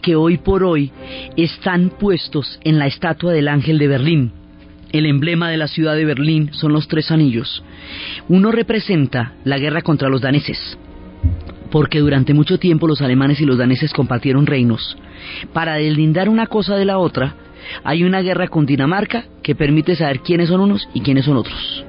que 0.00 0.16
hoy 0.16 0.38
por 0.38 0.64
hoy 0.64 0.90
están 1.36 1.90
puestos 2.00 2.58
en 2.64 2.78
la 2.78 2.86
estatua 2.86 3.34
del 3.34 3.48
Ángel 3.48 3.78
de 3.78 3.88
Berlín. 3.88 4.32
El 4.90 5.04
emblema 5.04 5.50
de 5.50 5.58
la 5.58 5.68
ciudad 5.68 5.96
de 5.96 6.06
Berlín 6.06 6.48
son 6.54 6.72
los 6.72 6.88
tres 6.88 7.10
anillos. 7.10 7.62
Uno 8.26 8.52
representa 8.52 9.34
la 9.44 9.58
guerra 9.58 9.82
contra 9.82 10.08
los 10.08 10.22
daneses, 10.22 10.78
porque 11.70 12.00
durante 12.00 12.34
mucho 12.34 12.58
tiempo 12.58 12.86
los 12.86 13.02
alemanes 13.02 13.40
y 13.40 13.44
los 13.44 13.58
daneses 13.58 13.92
compartieron 13.92 14.46
reinos. 14.46 14.96
Para 15.52 15.74
deslindar 15.74 16.28
una 16.28 16.46
cosa 16.46 16.76
de 16.76 16.84
la 16.84 16.98
otra, 16.98 17.34
hay 17.84 18.04
una 18.04 18.20
guerra 18.20 18.48
con 18.48 18.66
Dinamarca 18.66 19.24
que 19.42 19.54
permite 19.54 19.96
saber 19.96 20.20
quiénes 20.20 20.48
son 20.48 20.60
unos 20.60 20.88
y 20.94 21.00
quiénes 21.00 21.24
son 21.24 21.36
otros. 21.36 21.84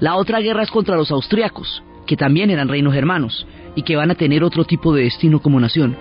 La 0.00 0.16
otra 0.16 0.40
guerra 0.40 0.62
es 0.62 0.70
contra 0.70 0.96
los 0.96 1.10
austriacos, 1.10 1.82
que 2.06 2.16
también 2.16 2.50
eran 2.50 2.68
reinos 2.68 2.94
hermanos 2.94 3.46
y 3.74 3.82
que 3.82 3.96
van 3.96 4.10
a 4.10 4.14
tener 4.14 4.44
otro 4.44 4.64
tipo 4.64 4.94
de 4.94 5.04
destino 5.04 5.40
como 5.40 5.60
nación. 5.60 5.96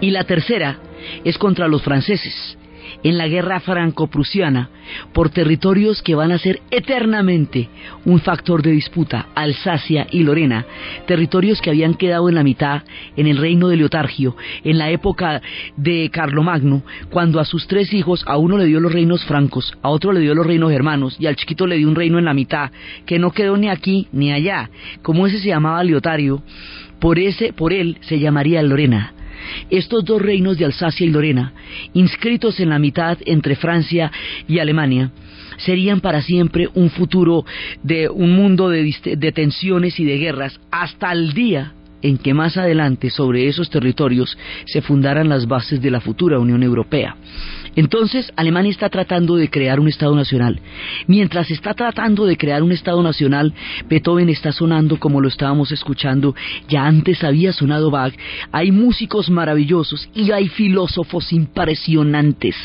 Y 0.00 0.10
la 0.10 0.24
tercera 0.24 0.78
es 1.24 1.36
contra 1.36 1.68
los 1.68 1.82
franceses, 1.82 2.56
en 3.02 3.18
la 3.18 3.28
guerra 3.28 3.60
franco-prusiana 3.60 4.70
por 5.12 5.30
territorios 5.30 6.02
que 6.02 6.14
van 6.14 6.32
a 6.32 6.38
ser 6.38 6.60
eternamente 6.70 7.68
un 8.04 8.20
factor 8.20 8.62
de 8.62 8.72
disputa, 8.72 9.28
Alsacia 9.34 10.06
y 10.10 10.22
Lorena, 10.22 10.66
territorios 11.06 11.60
que 11.60 11.70
habían 11.70 11.94
quedado 11.94 12.28
en 12.28 12.34
la 12.34 12.42
mitad 12.42 12.82
en 13.16 13.26
el 13.26 13.36
reino 13.36 13.68
de 13.68 13.76
Leotargio, 13.76 14.36
en 14.64 14.78
la 14.78 14.90
época 14.90 15.42
de 15.76 16.10
Carlomagno, 16.12 16.82
cuando 17.10 17.40
a 17.40 17.44
sus 17.44 17.66
tres 17.66 17.92
hijos, 17.92 18.24
a 18.26 18.36
uno 18.36 18.58
le 18.58 18.66
dio 18.66 18.80
los 18.80 18.92
reinos 18.92 19.24
francos, 19.24 19.76
a 19.82 19.88
otro 19.88 20.12
le 20.12 20.20
dio 20.20 20.34
los 20.34 20.46
reinos 20.46 20.70
germanos 20.70 21.16
y 21.18 21.26
al 21.26 21.36
chiquito 21.36 21.66
le 21.66 21.76
dio 21.76 21.88
un 21.88 21.94
reino 21.94 22.18
en 22.18 22.24
la 22.24 22.34
mitad, 22.34 22.70
que 23.06 23.18
no 23.18 23.30
quedó 23.30 23.56
ni 23.56 23.68
aquí 23.68 24.08
ni 24.12 24.32
allá. 24.32 24.70
Como 25.02 25.26
ese 25.26 25.38
se 25.38 25.48
llamaba 25.48 25.84
Leotario, 25.84 26.42
por 27.00 27.18
ese, 27.18 27.52
por 27.52 27.72
él 27.72 27.98
se 28.02 28.18
llamaría 28.18 28.62
Lorena. 28.62 29.14
Estos 29.70 30.04
dos 30.04 30.20
reinos 30.20 30.58
de 30.58 30.64
Alsacia 30.64 31.06
y 31.06 31.10
Lorena, 31.10 31.52
inscritos 31.94 32.60
en 32.60 32.70
la 32.70 32.78
mitad 32.78 33.18
entre 33.24 33.56
Francia 33.56 34.10
y 34.48 34.58
Alemania, 34.58 35.10
serían 35.58 36.00
para 36.00 36.22
siempre 36.22 36.68
un 36.74 36.90
futuro 36.90 37.44
de 37.82 38.08
un 38.08 38.34
mundo 38.34 38.68
de, 38.68 39.32
tensiones 39.32 39.98
y 40.00 40.04
de 40.04 40.18
guerras 40.18 40.58
hasta 40.70 41.12
el 41.12 41.32
día 41.32 41.74
en 42.02 42.16
que 42.16 42.32
más 42.32 42.56
adelante 42.56 43.10
sobre 43.10 43.46
esos 43.46 43.68
territorios 43.68 44.36
se 44.64 44.80
fundaran 44.80 45.28
las 45.28 45.46
bases 45.46 45.82
de 45.82 45.90
la 45.90 46.00
futura 46.00 46.38
Unión 46.38 46.62
Europea. 46.62 47.14
Entonces, 47.76 48.32
Alemania 48.36 48.70
está 48.70 48.88
tratando 48.88 49.36
de 49.36 49.48
crear 49.48 49.80
un 49.80 49.88
Estado 49.88 50.14
nacional. 50.14 50.60
Mientras 51.06 51.50
está 51.50 51.74
tratando 51.74 52.26
de 52.26 52.36
crear 52.36 52.62
un 52.62 52.72
Estado 52.72 53.02
nacional, 53.02 53.54
Beethoven 53.88 54.28
está 54.28 54.52
sonando 54.52 54.98
como 54.98 55.20
lo 55.20 55.28
estábamos 55.28 55.72
escuchando, 55.72 56.34
ya 56.68 56.84
antes 56.84 57.22
había 57.24 57.52
sonado 57.52 57.90
Bach, 57.90 58.14
hay 58.52 58.72
músicos 58.72 59.30
maravillosos 59.30 60.08
y 60.14 60.30
hay 60.32 60.48
filósofos 60.48 61.32
impresionantes. 61.32 62.56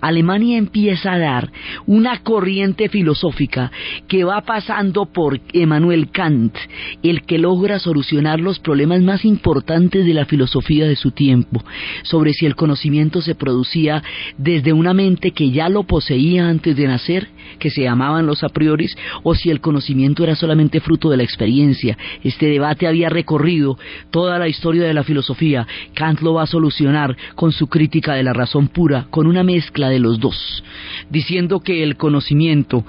Alemania 0.00 0.58
empieza 0.58 1.12
a 1.12 1.18
dar 1.18 1.52
una 1.86 2.22
corriente 2.22 2.88
filosófica 2.88 3.70
que 4.08 4.24
va 4.24 4.40
pasando 4.42 5.06
por 5.06 5.40
Emmanuel 5.52 6.10
Kant, 6.10 6.56
el 7.02 7.22
que 7.22 7.38
logra 7.38 7.78
solucionar 7.78 8.40
los 8.40 8.58
problemas 8.58 9.00
más 9.02 9.24
importantes 9.24 10.04
de 10.04 10.14
la 10.14 10.24
filosofía 10.24 10.86
de 10.86 10.96
su 10.96 11.10
tiempo, 11.10 11.64
sobre 12.02 12.32
si 12.32 12.46
el 12.46 12.56
conocimiento 12.56 13.22
se 13.22 13.34
producía 13.34 14.02
desde 14.40 14.72
una 14.72 14.94
mente 14.94 15.32
que 15.32 15.50
ya 15.50 15.68
lo 15.68 15.82
poseía 15.82 16.48
antes 16.48 16.74
de 16.74 16.86
nacer, 16.86 17.28
que 17.58 17.68
se 17.68 17.82
llamaban 17.82 18.26
los 18.26 18.42
a 18.42 18.48
priori, 18.48 18.86
o 19.22 19.34
si 19.34 19.50
el 19.50 19.60
conocimiento 19.60 20.24
era 20.24 20.34
solamente 20.34 20.80
fruto 20.80 21.10
de 21.10 21.18
la 21.18 21.22
experiencia. 21.22 21.98
Este 22.24 22.46
debate 22.46 22.86
había 22.86 23.10
recorrido 23.10 23.78
toda 24.10 24.38
la 24.38 24.48
historia 24.48 24.84
de 24.84 24.94
la 24.94 25.04
filosofía. 25.04 25.66
Kant 25.92 26.22
lo 26.22 26.34
va 26.34 26.44
a 26.44 26.46
solucionar 26.46 27.14
con 27.34 27.52
su 27.52 27.66
crítica 27.66 28.14
de 28.14 28.22
la 28.22 28.32
razón 28.32 28.68
pura, 28.68 29.06
con 29.10 29.26
una 29.26 29.44
mezcla 29.44 29.90
de 29.90 29.98
los 29.98 30.18
dos, 30.18 30.64
diciendo 31.10 31.60
que 31.60 31.82
el 31.82 31.96
conocimiento 31.96 32.86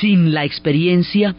sin 0.00 0.34
la 0.34 0.44
experiencia 0.44 1.34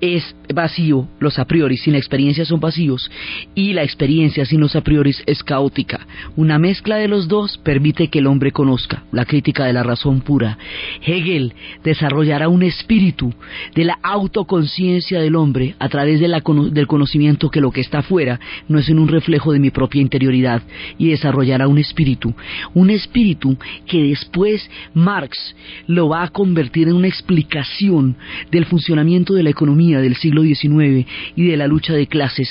es 0.00 0.34
vacío, 0.52 1.08
los 1.18 1.38
a 1.38 1.44
priori 1.44 1.76
sin 1.76 1.94
experiencia 1.94 2.44
son 2.44 2.60
vacíos 2.60 3.10
y 3.54 3.72
la 3.72 3.82
experiencia 3.82 4.44
sin 4.44 4.60
los 4.60 4.74
a 4.76 4.80
priori 4.82 5.12
es 5.26 5.42
caótica. 5.42 6.06
Una 6.36 6.58
mezcla 6.58 6.96
de 6.96 7.08
los 7.08 7.28
dos 7.28 7.58
permite 7.58 8.08
que 8.08 8.20
el 8.20 8.26
hombre 8.26 8.52
conozca 8.52 9.04
la 9.12 9.24
crítica 9.24 9.64
de 9.64 9.72
la 9.72 9.82
razón 9.82 10.20
pura. 10.20 10.58
Hegel 11.04 11.54
desarrollará 11.84 12.48
un 12.48 12.62
espíritu 12.62 13.32
de 13.74 13.84
la 13.84 13.98
autoconciencia 14.02 15.20
del 15.20 15.36
hombre 15.36 15.74
a 15.78 15.88
través 15.88 16.20
del 16.20 16.86
conocimiento 16.86 17.50
que 17.50 17.60
lo 17.60 17.70
que 17.70 17.80
está 17.80 17.98
afuera 17.98 18.40
no 18.68 18.78
es 18.78 18.88
en 18.88 18.98
un 18.98 19.08
reflejo 19.08 19.52
de 19.52 19.58
mi 19.58 19.70
propia 19.70 20.00
interioridad 20.00 20.62
y 20.98 21.08
desarrollará 21.08 21.68
un 21.68 21.78
espíritu, 21.78 22.34
un 22.74 22.90
espíritu 22.90 23.56
que 23.86 24.02
después 24.04 24.68
Marx 24.94 25.54
lo 25.86 26.08
va 26.08 26.22
a 26.22 26.28
convertir 26.28 26.88
en 26.88 26.94
una 26.94 27.08
explicación 27.08 28.16
del 28.50 28.64
funcionamiento 28.64 29.34
de 29.34 29.42
la 29.42 29.50
del 29.98 30.16
siglo 30.16 30.42
XIX 30.42 31.06
y 31.34 31.46
de 31.48 31.56
la 31.56 31.66
lucha 31.66 31.94
de 31.94 32.06
clases 32.06 32.48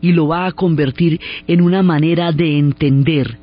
y 0.00 0.12
lo 0.12 0.26
va 0.28 0.46
a 0.46 0.52
convertir 0.52 1.20
en 1.46 1.62
una 1.62 1.82
manera 1.82 2.32
de 2.32 2.58
entender 2.58 3.38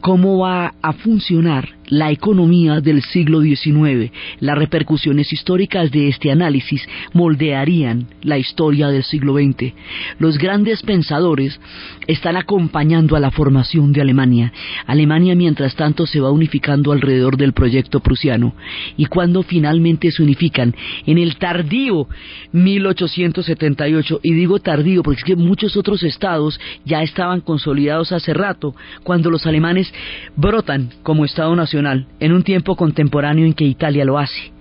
cómo 0.00 0.38
va 0.38 0.74
a 0.82 0.92
funcionar 0.92 1.77
la 1.88 2.10
economía 2.10 2.80
del 2.80 3.02
siglo 3.02 3.40
XIX. 3.40 4.12
Las 4.40 4.58
repercusiones 4.58 5.32
históricas 5.32 5.90
de 5.90 6.08
este 6.08 6.30
análisis 6.30 6.86
moldearían 7.12 8.06
la 8.22 8.38
historia 8.38 8.88
del 8.88 9.02
siglo 9.02 9.34
XX. 9.34 9.72
Los 10.18 10.38
grandes 10.38 10.82
pensadores 10.82 11.58
están 12.06 12.36
acompañando 12.36 13.16
a 13.16 13.20
la 13.20 13.30
formación 13.30 13.92
de 13.92 14.00
Alemania. 14.00 14.52
Alemania, 14.86 15.34
mientras 15.34 15.74
tanto, 15.74 16.06
se 16.06 16.20
va 16.20 16.30
unificando 16.30 16.92
alrededor 16.92 17.36
del 17.36 17.52
proyecto 17.52 18.00
prusiano. 18.00 18.54
Y 18.96 19.06
cuando 19.06 19.42
finalmente 19.42 20.10
se 20.10 20.22
unifican, 20.22 20.74
en 21.06 21.18
el 21.18 21.36
tardío 21.36 22.08
1878, 22.52 24.20
y 24.22 24.32
digo 24.34 24.58
tardío 24.58 25.02
porque 25.02 25.20
es 25.20 25.24
que 25.24 25.36
muchos 25.36 25.76
otros 25.76 26.02
estados 26.02 26.60
ya 26.84 27.02
estaban 27.02 27.40
consolidados 27.40 28.12
hace 28.12 28.34
rato, 28.34 28.74
cuando 29.02 29.30
los 29.30 29.46
alemanes 29.46 29.92
brotan 30.36 30.90
como 31.02 31.24
Estado 31.24 31.54
Nacional 31.54 31.77
en 32.20 32.32
un 32.32 32.42
tiempo 32.42 32.76
contemporáneo 32.76 33.46
en 33.46 33.54
que 33.54 33.64
Italia 33.64 34.04
lo 34.04 34.18
hace. 34.18 34.52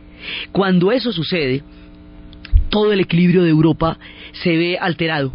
Cuando 0.52 0.92
eso 0.92 1.12
sucede, 1.12 1.64
todo 2.70 2.92
el 2.92 3.00
equilibrio 3.00 3.44
de 3.44 3.50
Europa 3.50 3.98
se 4.34 4.56
ve 4.58 4.78
alterado, 4.80 5.32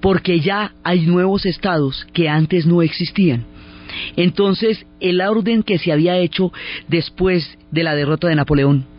porque 0.00 0.40
ya 0.40 0.72
hay 0.82 1.06
nuevos 1.06 1.46
estados 1.46 2.06
que 2.12 2.28
antes 2.28 2.66
no 2.66 2.82
existían. 2.82 3.44
Entonces, 4.16 4.86
el 5.00 5.20
orden 5.20 5.62
que 5.62 5.78
se 5.78 5.92
había 5.92 6.16
hecho 6.16 6.52
después 6.88 7.58
de 7.70 7.82
la 7.82 7.94
derrota 7.94 8.28
de 8.28 8.34
Napoleón 8.34 8.95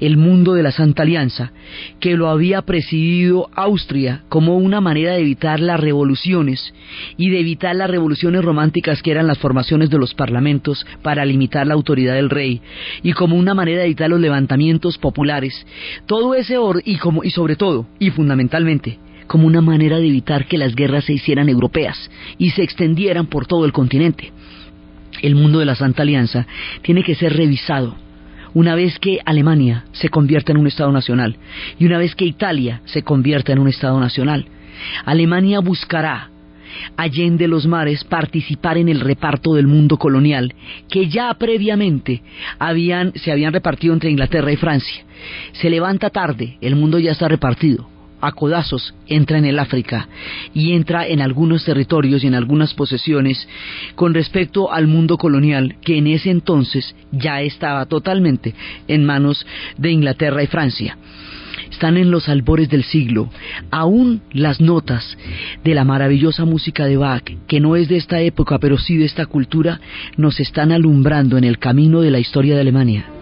el 0.00 0.16
mundo 0.16 0.54
de 0.54 0.62
la 0.62 0.72
Santa 0.72 1.02
Alianza, 1.02 1.52
que 2.00 2.16
lo 2.16 2.28
había 2.28 2.62
presidido 2.62 3.48
Austria 3.54 4.22
como 4.28 4.56
una 4.56 4.80
manera 4.80 5.12
de 5.12 5.20
evitar 5.20 5.60
las 5.60 5.80
revoluciones 5.80 6.74
y 7.16 7.30
de 7.30 7.40
evitar 7.40 7.76
las 7.76 7.90
revoluciones 7.90 8.44
románticas 8.44 9.02
que 9.02 9.10
eran 9.10 9.26
las 9.26 9.38
formaciones 9.38 9.90
de 9.90 9.98
los 9.98 10.14
parlamentos 10.14 10.86
para 11.02 11.24
limitar 11.24 11.66
la 11.66 11.74
autoridad 11.74 12.14
del 12.14 12.30
rey 12.30 12.60
y 13.02 13.12
como 13.12 13.36
una 13.36 13.54
manera 13.54 13.80
de 13.80 13.86
evitar 13.86 14.10
los 14.10 14.20
levantamientos 14.20 14.98
populares. 14.98 15.66
Todo 16.06 16.34
ese 16.34 16.58
orden 16.58 16.82
y 16.84 16.96
como 16.96 17.24
y 17.24 17.30
sobre 17.30 17.56
todo 17.56 17.86
y 17.98 18.10
fundamentalmente 18.10 18.98
como 19.26 19.46
una 19.46 19.60
manera 19.60 19.98
de 19.98 20.06
evitar 20.06 20.46
que 20.46 20.58
las 20.58 20.74
guerras 20.74 21.04
se 21.04 21.12
hicieran 21.12 21.48
europeas 21.48 22.10
y 22.38 22.50
se 22.50 22.62
extendieran 22.62 23.26
por 23.26 23.46
todo 23.46 23.64
el 23.64 23.72
continente. 23.72 24.32
El 25.22 25.34
mundo 25.34 25.58
de 25.58 25.64
la 25.64 25.74
Santa 25.74 26.02
Alianza 26.02 26.46
tiene 26.82 27.02
que 27.02 27.14
ser 27.14 27.34
revisado 27.34 27.96
una 28.56 28.74
vez 28.74 28.98
que 28.98 29.18
Alemania 29.26 29.84
se 29.92 30.08
convierta 30.08 30.50
en 30.50 30.56
un 30.56 30.66
Estado 30.66 30.90
nacional 30.90 31.36
y 31.78 31.84
una 31.84 31.98
vez 31.98 32.14
que 32.14 32.24
Italia 32.24 32.80
se 32.86 33.02
convierta 33.02 33.52
en 33.52 33.58
un 33.58 33.68
Estado 33.68 34.00
nacional, 34.00 34.46
Alemania 35.04 35.60
buscará 35.60 36.30
allende 36.96 37.48
los 37.48 37.66
mares 37.66 38.02
participar 38.04 38.78
en 38.78 38.88
el 38.88 39.00
reparto 39.00 39.52
del 39.52 39.66
mundo 39.66 39.98
colonial 39.98 40.54
que 40.88 41.06
ya 41.06 41.34
previamente 41.34 42.22
se 43.14 43.30
habían 43.30 43.52
repartido 43.52 43.92
entre 43.92 44.08
Inglaterra 44.08 44.50
y 44.50 44.56
Francia. 44.56 45.04
Se 45.52 45.68
levanta 45.68 46.08
tarde, 46.08 46.56
el 46.62 46.76
mundo 46.76 46.98
ya 46.98 47.12
está 47.12 47.28
repartido 47.28 47.90
a 48.20 48.32
codazos 48.32 48.94
entra 49.06 49.38
en 49.38 49.44
el 49.44 49.58
África 49.58 50.08
y 50.54 50.72
entra 50.72 51.06
en 51.06 51.20
algunos 51.20 51.64
territorios 51.64 52.24
y 52.24 52.26
en 52.26 52.34
algunas 52.34 52.74
posesiones 52.74 53.48
con 53.94 54.14
respecto 54.14 54.72
al 54.72 54.86
mundo 54.86 55.18
colonial 55.18 55.76
que 55.82 55.98
en 55.98 56.06
ese 56.06 56.30
entonces 56.30 56.94
ya 57.12 57.40
estaba 57.40 57.86
totalmente 57.86 58.54
en 58.88 59.04
manos 59.04 59.46
de 59.76 59.90
Inglaterra 59.90 60.42
y 60.42 60.46
Francia. 60.46 60.96
Están 61.70 61.96
en 61.96 62.10
los 62.10 62.28
albores 62.28 62.68
del 62.68 62.84
siglo. 62.84 63.28
Aún 63.70 64.22
las 64.32 64.60
notas 64.60 65.16
de 65.64 65.74
la 65.74 65.84
maravillosa 65.84 66.44
música 66.44 66.86
de 66.86 66.96
Bach, 66.96 67.24
que 67.46 67.60
no 67.60 67.76
es 67.76 67.88
de 67.88 67.96
esta 67.96 68.20
época, 68.20 68.58
pero 68.58 68.78
sí 68.78 68.96
de 68.96 69.04
esta 69.04 69.26
cultura, 69.26 69.80
nos 70.16 70.38
están 70.40 70.72
alumbrando 70.72 71.36
en 71.36 71.44
el 71.44 71.58
camino 71.58 72.00
de 72.00 72.10
la 72.10 72.18
historia 72.18 72.54
de 72.54 72.60
Alemania. 72.60 73.15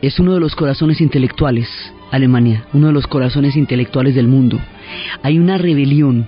Es 0.00 0.18
uno 0.18 0.34
de 0.34 0.40
los 0.40 0.56
corazones 0.56 1.00
intelectuales, 1.00 1.68
Alemania, 2.10 2.64
uno 2.72 2.88
de 2.88 2.92
los 2.92 3.06
corazones 3.06 3.54
intelectuales 3.54 4.16
del 4.16 4.26
mundo. 4.26 4.58
Hay 5.22 5.38
una 5.38 5.58
rebelión 5.58 6.26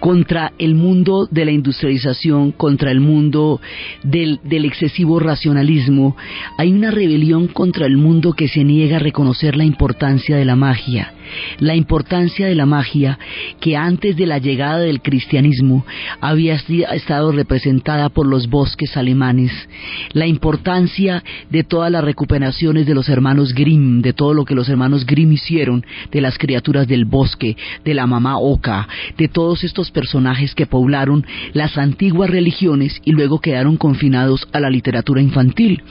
contra 0.00 0.52
el 0.58 0.74
mundo 0.74 1.26
de 1.30 1.44
la 1.46 1.52
industrialización, 1.52 2.52
contra 2.52 2.90
el 2.90 3.00
mundo 3.00 3.60
del, 4.02 4.40
excesivo 4.64 5.18
racionalismo, 5.20 6.16
hay 6.56 6.72
una 6.72 6.90
rebelión 6.90 7.48
contra 7.48 7.86
el 7.86 7.96
mundo 7.96 8.34
que 8.34 8.48
se 8.48 8.62
niega 8.62 8.96
a 8.96 9.00
reconocer 9.00 9.56
la 9.56 9.64
importancia 9.64 10.36
de 10.36 10.44
la 10.44 10.56
magia, 10.56 11.14
la 11.58 11.74
importancia 11.74 12.46
de 12.46 12.54
la 12.54 12.66
magia 12.66 13.18
que 13.60 13.76
antes 13.76 14.16
de 14.16 14.26
la 14.26 14.38
llegada 14.38 14.78
del 14.78 15.00
cristianismo 15.00 15.84
había 16.20 16.54
estado 16.54 17.32
representada 17.32 18.08
por 18.08 18.26
los 18.26 18.48
bosques 18.48 18.96
alemanes, 18.96 19.52
la 20.12 20.26
importancia 20.26 21.22
de 21.50 21.64
todas 21.64 21.90
las 21.90 22.04
recuperaciones 22.04 22.86
de 22.86 22.94
los 22.94 23.08
hermanos 23.08 23.54
Grimm, 23.54 24.00
de 24.00 24.12
todo 24.12 24.34
lo 24.34 24.44
que 24.44 24.54
los 24.54 24.68
hermanos 24.68 25.06
Grimm 25.06 25.32
hicieron, 25.32 25.84
de 26.10 26.20
las 26.20 26.38
criaturas 26.38 26.86
del 26.86 27.04
bosque, 27.04 27.56
de 27.84 27.94
la 27.94 28.06
mamá 28.06 28.38
Oca, 28.38 28.88
de 29.16 29.28
todos 29.28 29.64
estos 29.64 29.90
personajes 29.90 30.54
que 30.54 30.66
poblaron 30.66 31.26
las 31.52 31.78
antiguas 31.78 32.30
religiones 32.30 33.00
y 33.04 33.12
luego 33.12 33.40
quedaron 33.40 33.76
confinados 33.76 34.48
a 34.52 34.60
la 34.60 34.70
literatura 34.70 35.20
infantil. 35.20 35.82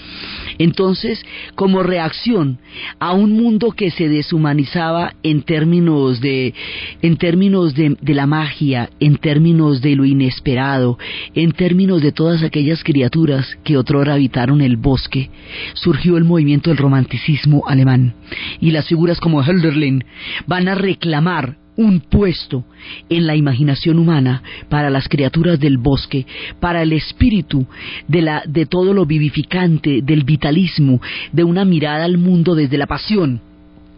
Entonces, 0.57 1.23
como 1.55 1.83
reacción 1.83 2.59
a 2.99 3.13
un 3.13 3.33
mundo 3.33 3.71
que 3.71 3.91
se 3.91 4.09
deshumanizaba 4.09 5.13
en 5.29 5.41
términos 5.41 6.21
de, 6.21 6.53
en 7.01 7.17
términos 7.17 7.75
de, 7.75 7.97
la 8.13 8.25
magia, 8.25 8.89
en 8.99 9.17
términos 9.17 9.81
de 9.81 9.95
lo 9.95 10.05
inesperado, 10.05 10.97
en 11.35 11.51
términos 11.51 12.01
de 12.01 12.11
todas 12.11 12.43
aquellas 12.43 12.83
criaturas 12.83 13.45
que 13.63 13.77
otrora 13.77 14.13
habitaron 14.13 14.61
el 14.61 14.77
bosque, 14.77 15.29
surgió 15.73 16.17
el 16.17 16.23
movimiento 16.23 16.69
del 16.69 16.77
romanticismo 16.77 17.63
alemán. 17.67 18.13
Y 18.61 18.71
las 18.71 18.87
figuras 18.87 19.19
como 19.19 19.41
Hölderlin 19.41 20.03
van 20.45 20.67
a 20.69 20.75
reclamar 20.75 21.57
un 21.75 21.99
puesto 21.99 22.63
en 23.07 23.27
la 23.27 23.35
imaginación 23.35 23.99
humana 23.99 24.41
para 24.69 24.89
las 24.89 25.07
criaturas 25.07 25.59
del 25.59 25.77
bosque, 25.77 26.25
para 26.59 26.81
el 26.81 26.93
espíritu 26.93 27.67
de, 28.07 28.21
la, 28.21 28.43
de 28.47 28.65
todo 28.65 28.93
lo 28.93 29.05
vivificante, 29.05 30.01
del 30.01 30.23
vitalismo, 30.23 31.01
de 31.31 31.43
una 31.43 31.65
mirada 31.65 32.05
al 32.05 32.17
mundo 32.17 32.55
desde 32.55 32.77
la 32.77 32.87
pasión 32.87 33.41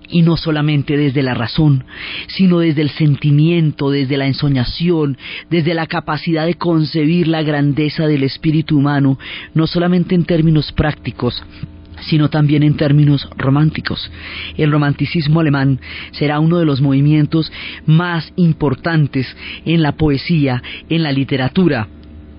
y 0.09 0.21
no 0.21 0.37
solamente 0.37 0.97
desde 0.97 1.23
la 1.23 1.33
razón, 1.33 1.85
sino 2.27 2.59
desde 2.59 2.81
el 2.81 2.89
sentimiento, 2.89 3.91
desde 3.91 4.17
la 4.17 4.27
ensoñación, 4.27 5.17
desde 5.49 5.73
la 5.73 5.87
capacidad 5.87 6.45
de 6.45 6.55
concebir 6.55 7.27
la 7.27 7.43
grandeza 7.43 8.07
del 8.07 8.23
espíritu 8.23 8.77
humano, 8.77 9.19
no 9.53 9.67
solamente 9.67 10.15
en 10.15 10.25
términos 10.25 10.71
prácticos, 10.71 11.43
sino 12.01 12.29
también 12.29 12.63
en 12.63 12.75
términos 12.75 13.27
románticos. 13.37 14.11
El 14.57 14.71
romanticismo 14.71 15.39
alemán 15.39 15.79
será 16.11 16.39
uno 16.39 16.57
de 16.57 16.65
los 16.65 16.81
movimientos 16.81 17.51
más 17.85 18.31
importantes 18.35 19.35
en 19.65 19.81
la 19.81 19.93
poesía, 19.93 20.63
en 20.89 21.03
la 21.03 21.11
literatura, 21.11 21.87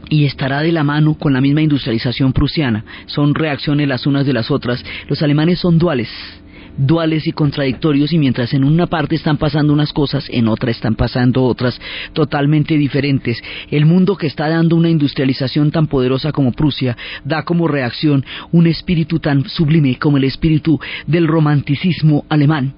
y 0.09 0.25
estará 0.25 0.61
de 0.61 0.73
la 0.73 0.83
mano 0.83 1.15
con 1.15 1.33
la 1.33 1.41
misma 1.41 1.63
industrialización 1.63 2.33
prusiana. 2.33 2.85
Son 3.07 3.35
reacciones 3.35 3.87
las 3.87 4.07
unas 4.07 4.27
de 4.27 4.33
las 4.33 4.51
otras. 4.51 4.85
Los 5.09 5.23
alemanes 5.23 5.61
son 5.61 5.79
duales, 5.79 6.09
duales 6.77 7.27
y 7.27 7.33
contradictorios 7.33 8.13
y 8.13 8.19
mientras 8.19 8.53
en 8.55 8.65
una 8.65 8.87
parte 8.87 9.17
están 9.17 9.37
pasando 9.37 9.73
unas 9.73 9.93
cosas, 9.93 10.27
en 10.31 10.49
otra 10.49 10.71
están 10.71 10.95
pasando 10.95 11.45
otras 11.45 11.81
totalmente 12.13 12.77
diferentes. 12.77 13.43
El 13.71 13.87
mundo 13.87 14.17
que 14.17 14.27
está 14.27 14.49
dando 14.49 14.77
una 14.77 14.91
industrialización 14.91 15.71
tan 15.71 15.87
poderosa 15.87 16.33
como 16.33 16.53
Prusia 16.53 16.97
da 17.25 17.45
como 17.45 17.69
reacción 17.69 18.25
un 18.53 18.67
espíritu 18.67 19.19
tan 19.19 19.49
sublime 19.49 19.97
como 19.99 20.17
el 20.17 20.25
espíritu 20.25 20.81
del 21.07 21.27
romanticismo 21.27 22.25
alemán. 22.29 22.75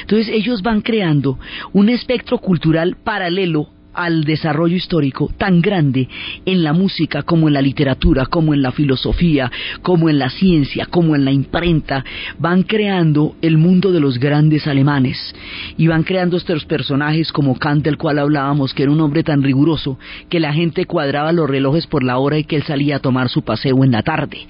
Entonces 0.00 0.28
ellos 0.28 0.62
van 0.62 0.80
creando 0.80 1.38
un 1.72 1.88
espectro 1.88 2.38
cultural 2.38 2.96
paralelo 3.02 3.68
al 3.94 4.24
desarrollo 4.24 4.76
histórico 4.76 5.30
tan 5.36 5.60
grande 5.60 6.08
en 6.44 6.62
la 6.62 6.72
música 6.72 7.22
como 7.22 7.48
en 7.48 7.54
la 7.54 7.62
literatura, 7.62 8.26
como 8.26 8.54
en 8.54 8.62
la 8.62 8.72
filosofía, 8.72 9.50
como 9.82 10.08
en 10.08 10.18
la 10.18 10.30
ciencia, 10.30 10.86
como 10.86 11.14
en 11.14 11.24
la 11.24 11.32
imprenta, 11.32 12.04
van 12.38 12.62
creando 12.62 13.36
el 13.42 13.58
mundo 13.58 13.92
de 13.92 14.00
los 14.00 14.18
grandes 14.18 14.66
alemanes. 14.66 15.34
Y 15.76 15.86
van 15.86 16.02
creando 16.02 16.36
estos 16.36 16.64
personajes 16.64 17.32
como 17.32 17.58
Kant 17.58 17.84
del 17.84 17.96
cual 17.96 18.18
hablábamos, 18.18 18.74
que 18.74 18.82
era 18.82 18.92
un 18.92 19.00
hombre 19.00 19.22
tan 19.22 19.42
riguroso 19.42 19.98
que 20.28 20.40
la 20.40 20.52
gente 20.52 20.86
cuadraba 20.86 21.32
los 21.32 21.48
relojes 21.48 21.86
por 21.86 22.02
la 22.02 22.18
hora 22.18 22.38
y 22.38 22.44
que 22.44 22.56
él 22.56 22.62
salía 22.62 22.96
a 22.96 23.00
tomar 23.00 23.28
su 23.28 23.42
paseo 23.42 23.84
en 23.84 23.92
la 23.92 24.02
tarde. 24.02 24.46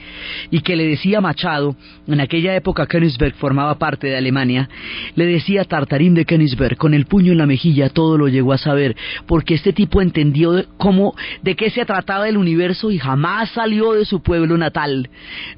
Y 0.51 0.61
que 0.61 0.77
le 0.77 0.87
decía 0.87 1.21
Machado, 1.21 1.77
en 2.07 2.21
aquella 2.21 2.55
época 2.55 2.87
Königsberg 2.87 3.35
formaba 3.35 3.79
parte 3.79 4.07
de 4.07 4.17
Alemania, 4.17 4.69
le 5.15 5.27
decía 5.27 5.65
Tartarín 5.65 6.15
de 6.15 6.25
Königsberg 6.25 6.77
con 6.77 6.95
el 6.95 7.07
puño 7.07 7.33
en 7.33 7.39
la 7.39 7.47
mejilla 7.47 7.91
todo 7.91 8.19
lo 8.19 8.29
llegó 8.29 8.53
a 8.53 8.59
saber 8.59 8.97
porque 9.33 9.55
este 9.55 9.73
tipo 9.73 10.03
entendió 10.03 10.63
cómo, 10.77 11.17
de 11.43 11.57
qué 11.57 11.71
se 11.71 11.87
trataba 11.87 12.29
el 12.29 12.37
universo 12.37 12.91
y 12.91 12.99
jamás 12.99 13.49
salió 13.53 13.95
de 13.95 14.05
su 14.05 14.21
pueblo 14.21 14.59
natal. 14.59 15.09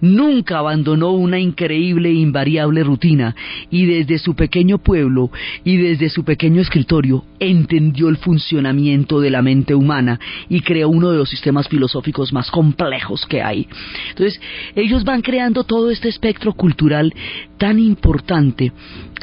Nunca 0.00 0.58
abandonó 0.58 1.10
una 1.10 1.40
increíble 1.40 2.10
e 2.10 2.12
invariable 2.12 2.84
rutina 2.84 3.34
y 3.70 3.86
desde 3.86 4.18
su 4.18 4.36
pequeño 4.36 4.78
pueblo 4.78 5.32
y 5.64 5.76
desde 5.76 6.08
su 6.08 6.22
pequeño 6.22 6.60
escritorio 6.60 7.24
entendió 7.40 8.08
el 8.10 8.18
funcionamiento 8.18 9.18
de 9.20 9.30
la 9.30 9.42
mente 9.42 9.74
humana 9.74 10.20
y 10.48 10.60
creó 10.60 10.88
uno 10.88 11.10
de 11.10 11.18
los 11.18 11.28
sistemas 11.28 11.66
filosóficos 11.66 12.32
más 12.32 12.52
complejos 12.52 13.26
que 13.26 13.42
hay. 13.42 13.66
Entonces, 14.10 14.40
ellos 14.76 15.02
van 15.02 15.20
creando 15.20 15.64
todo 15.64 15.90
este 15.90 16.08
espectro 16.08 16.52
cultural 16.52 17.12
tan 17.58 17.80
importante 17.80 18.70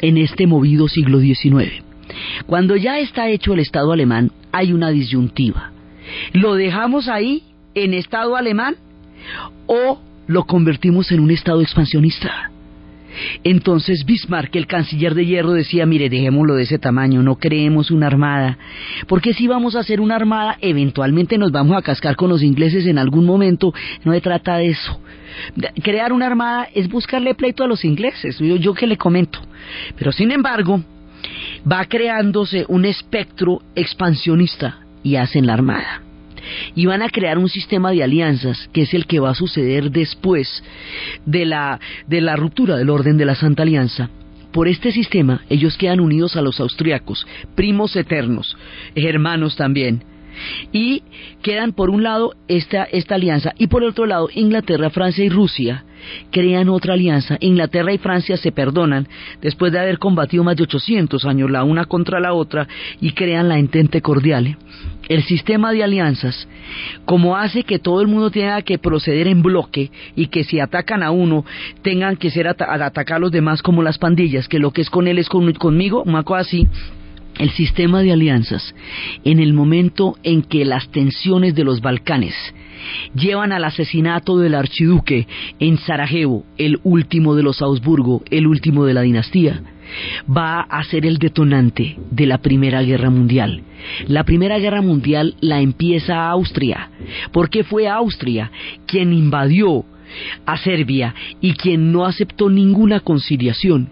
en 0.02 0.18
este 0.18 0.46
movido 0.46 0.88
siglo 0.88 1.20
XIX. 1.20 1.91
Cuando 2.46 2.76
ya 2.76 2.98
está 2.98 3.28
hecho 3.28 3.54
el 3.54 3.60
Estado 3.60 3.92
alemán, 3.92 4.30
hay 4.52 4.72
una 4.72 4.90
disyuntiva. 4.90 5.72
¿Lo 6.32 6.54
dejamos 6.54 7.08
ahí, 7.08 7.42
en 7.74 7.94
Estado 7.94 8.36
alemán, 8.36 8.76
o 9.66 10.00
lo 10.26 10.44
convertimos 10.44 11.10
en 11.12 11.20
un 11.20 11.30
Estado 11.30 11.60
expansionista? 11.60 12.50
Entonces 13.44 14.04
Bismarck, 14.04 14.54
el 14.56 14.66
canciller 14.66 15.14
de 15.14 15.26
hierro, 15.26 15.52
decía, 15.52 15.86
mire, 15.86 16.08
dejémoslo 16.08 16.54
de 16.54 16.62
ese 16.62 16.78
tamaño, 16.78 17.22
no 17.22 17.36
creemos 17.36 17.90
una 17.90 18.06
armada, 18.06 18.58
porque 19.06 19.34
si 19.34 19.46
vamos 19.46 19.76
a 19.76 19.80
hacer 19.80 20.00
una 20.00 20.16
armada, 20.16 20.56
eventualmente 20.60 21.38
nos 21.38 21.52
vamos 21.52 21.76
a 21.76 21.82
cascar 21.82 22.16
con 22.16 22.30
los 22.30 22.42
ingleses 22.42 22.86
en 22.86 22.98
algún 22.98 23.26
momento, 23.26 23.74
no 24.04 24.12
se 24.12 24.20
trata 24.20 24.56
de 24.56 24.68
eso. 24.68 25.00
Crear 25.82 26.12
una 26.12 26.26
armada 26.26 26.68
es 26.74 26.88
buscarle 26.88 27.34
pleito 27.34 27.64
a 27.64 27.66
los 27.66 27.84
ingleses, 27.84 28.38
yo, 28.38 28.56
yo 28.56 28.74
que 28.74 28.86
le 28.86 28.96
comento. 28.96 29.40
Pero 29.96 30.12
sin 30.12 30.30
embargo, 30.30 30.82
va 31.70 31.84
creándose 31.86 32.64
un 32.68 32.84
espectro 32.84 33.62
expansionista 33.74 34.78
y 35.02 35.16
hacen 35.16 35.46
la 35.46 35.54
armada. 35.54 36.02
Y 36.74 36.86
van 36.86 37.02
a 37.02 37.08
crear 37.08 37.38
un 37.38 37.48
sistema 37.48 37.92
de 37.92 38.02
alianzas 38.02 38.68
que 38.72 38.82
es 38.82 38.94
el 38.94 39.06
que 39.06 39.20
va 39.20 39.30
a 39.30 39.34
suceder 39.34 39.90
después 39.90 40.62
de 41.24 41.44
la, 41.44 41.78
de 42.06 42.20
la 42.20 42.36
ruptura 42.36 42.76
del 42.76 42.90
orden 42.90 43.16
de 43.16 43.24
la 43.24 43.34
Santa 43.34 43.62
Alianza. 43.62 44.10
Por 44.52 44.68
este 44.68 44.92
sistema 44.92 45.42
ellos 45.48 45.78
quedan 45.78 46.00
unidos 46.00 46.36
a 46.36 46.42
los 46.42 46.60
austriacos, 46.60 47.26
primos 47.54 47.96
eternos, 47.96 48.56
hermanos 48.94 49.56
también, 49.56 50.02
y 50.72 51.02
quedan 51.42 51.72
por 51.72 51.90
un 51.90 52.02
lado 52.02 52.34
esta, 52.48 52.84
esta 52.84 53.14
alianza 53.14 53.52
y 53.58 53.68
por 53.68 53.84
otro 53.84 54.06
lado 54.06 54.28
Inglaterra, 54.34 54.90
Francia 54.90 55.24
y 55.24 55.28
Rusia 55.28 55.84
crean 56.30 56.68
otra 56.68 56.94
alianza. 56.94 57.36
Inglaterra 57.40 57.92
y 57.92 57.98
Francia 57.98 58.36
se 58.36 58.52
perdonan 58.52 59.08
después 59.40 59.72
de 59.72 59.80
haber 59.80 59.98
combatido 59.98 60.44
más 60.44 60.56
de 60.56 60.64
800 60.64 61.24
años 61.24 61.50
la 61.50 61.64
una 61.64 61.84
contra 61.84 62.20
la 62.20 62.32
otra 62.32 62.68
y 63.00 63.12
crean 63.12 63.48
la 63.48 63.58
Entente 63.58 64.00
Cordiale. 64.00 64.56
El 65.08 65.22
sistema 65.24 65.72
de 65.72 65.82
alianzas, 65.82 66.48
como 67.04 67.36
hace 67.36 67.64
que 67.64 67.78
todo 67.78 68.00
el 68.00 68.08
mundo 68.08 68.30
tenga 68.30 68.62
que 68.62 68.78
proceder 68.78 69.26
en 69.26 69.42
bloque 69.42 69.90
y 70.14 70.26
que 70.26 70.44
si 70.44 70.60
atacan 70.60 71.02
a 71.02 71.10
uno 71.10 71.44
tengan 71.82 72.16
que 72.16 72.30
ser 72.30 72.48
atacar 72.48 73.16
a 73.16 73.20
los 73.20 73.32
demás 73.32 73.62
como 73.62 73.82
las 73.82 73.98
pandillas, 73.98 74.48
que 74.48 74.58
lo 74.58 74.70
que 74.70 74.82
es 74.82 74.90
con 74.90 75.08
él 75.08 75.18
es 75.18 75.28
conmigo, 75.28 76.02
un 76.04 76.12
poco 76.12 76.36
así, 76.36 76.66
el 77.38 77.50
sistema 77.50 78.02
de 78.02 78.12
alianzas, 78.12 78.74
en 79.24 79.40
el 79.40 79.52
momento 79.52 80.16
en 80.22 80.42
que 80.42 80.64
las 80.64 80.88
tensiones 80.90 81.54
de 81.54 81.64
los 81.64 81.80
Balcanes 81.80 82.34
llevan 83.14 83.52
al 83.52 83.64
asesinato 83.64 84.38
del 84.38 84.54
archiduque 84.54 85.26
en 85.58 85.78
Sarajevo, 85.78 86.44
el 86.58 86.80
último 86.82 87.34
de 87.34 87.42
los 87.42 87.62
Augsburgo, 87.62 88.22
el 88.30 88.46
último 88.46 88.84
de 88.84 88.94
la 88.94 89.02
dinastía, 89.02 89.62
va 90.28 90.60
a 90.60 90.82
ser 90.84 91.06
el 91.06 91.18
detonante 91.18 91.96
de 92.10 92.26
la 92.26 92.38
Primera 92.38 92.82
Guerra 92.82 93.10
Mundial. 93.10 93.62
La 94.06 94.24
Primera 94.24 94.58
Guerra 94.58 94.82
Mundial 94.82 95.34
la 95.40 95.60
empieza 95.60 96.28
Austria, 96.30 96.90
porque 97.32 97.64
fue 97.64 97.88
Austria 97.88 98.50
quien 98.86 99.12
invadió 99.12 99.84
a 100.46 100.56
Serbia 100.58 101.14
y 101.40 101.54
quien 101.54 101.92
no 101.92 102.04
aceptó 102.04 102.50
ninguna 102.50 103.00
conciliación. 103.00 103.88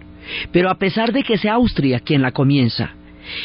Pero 0.51 0.69
a 0.69 0.75
pesar 0.75 1.11
de 1.11 1.23
que 1.23 1.37
sea 1.37 1.55
Austria 1.55 1.99
quien 1.99 2.21
la 2.21 2.31
comienza, 2.31 2.91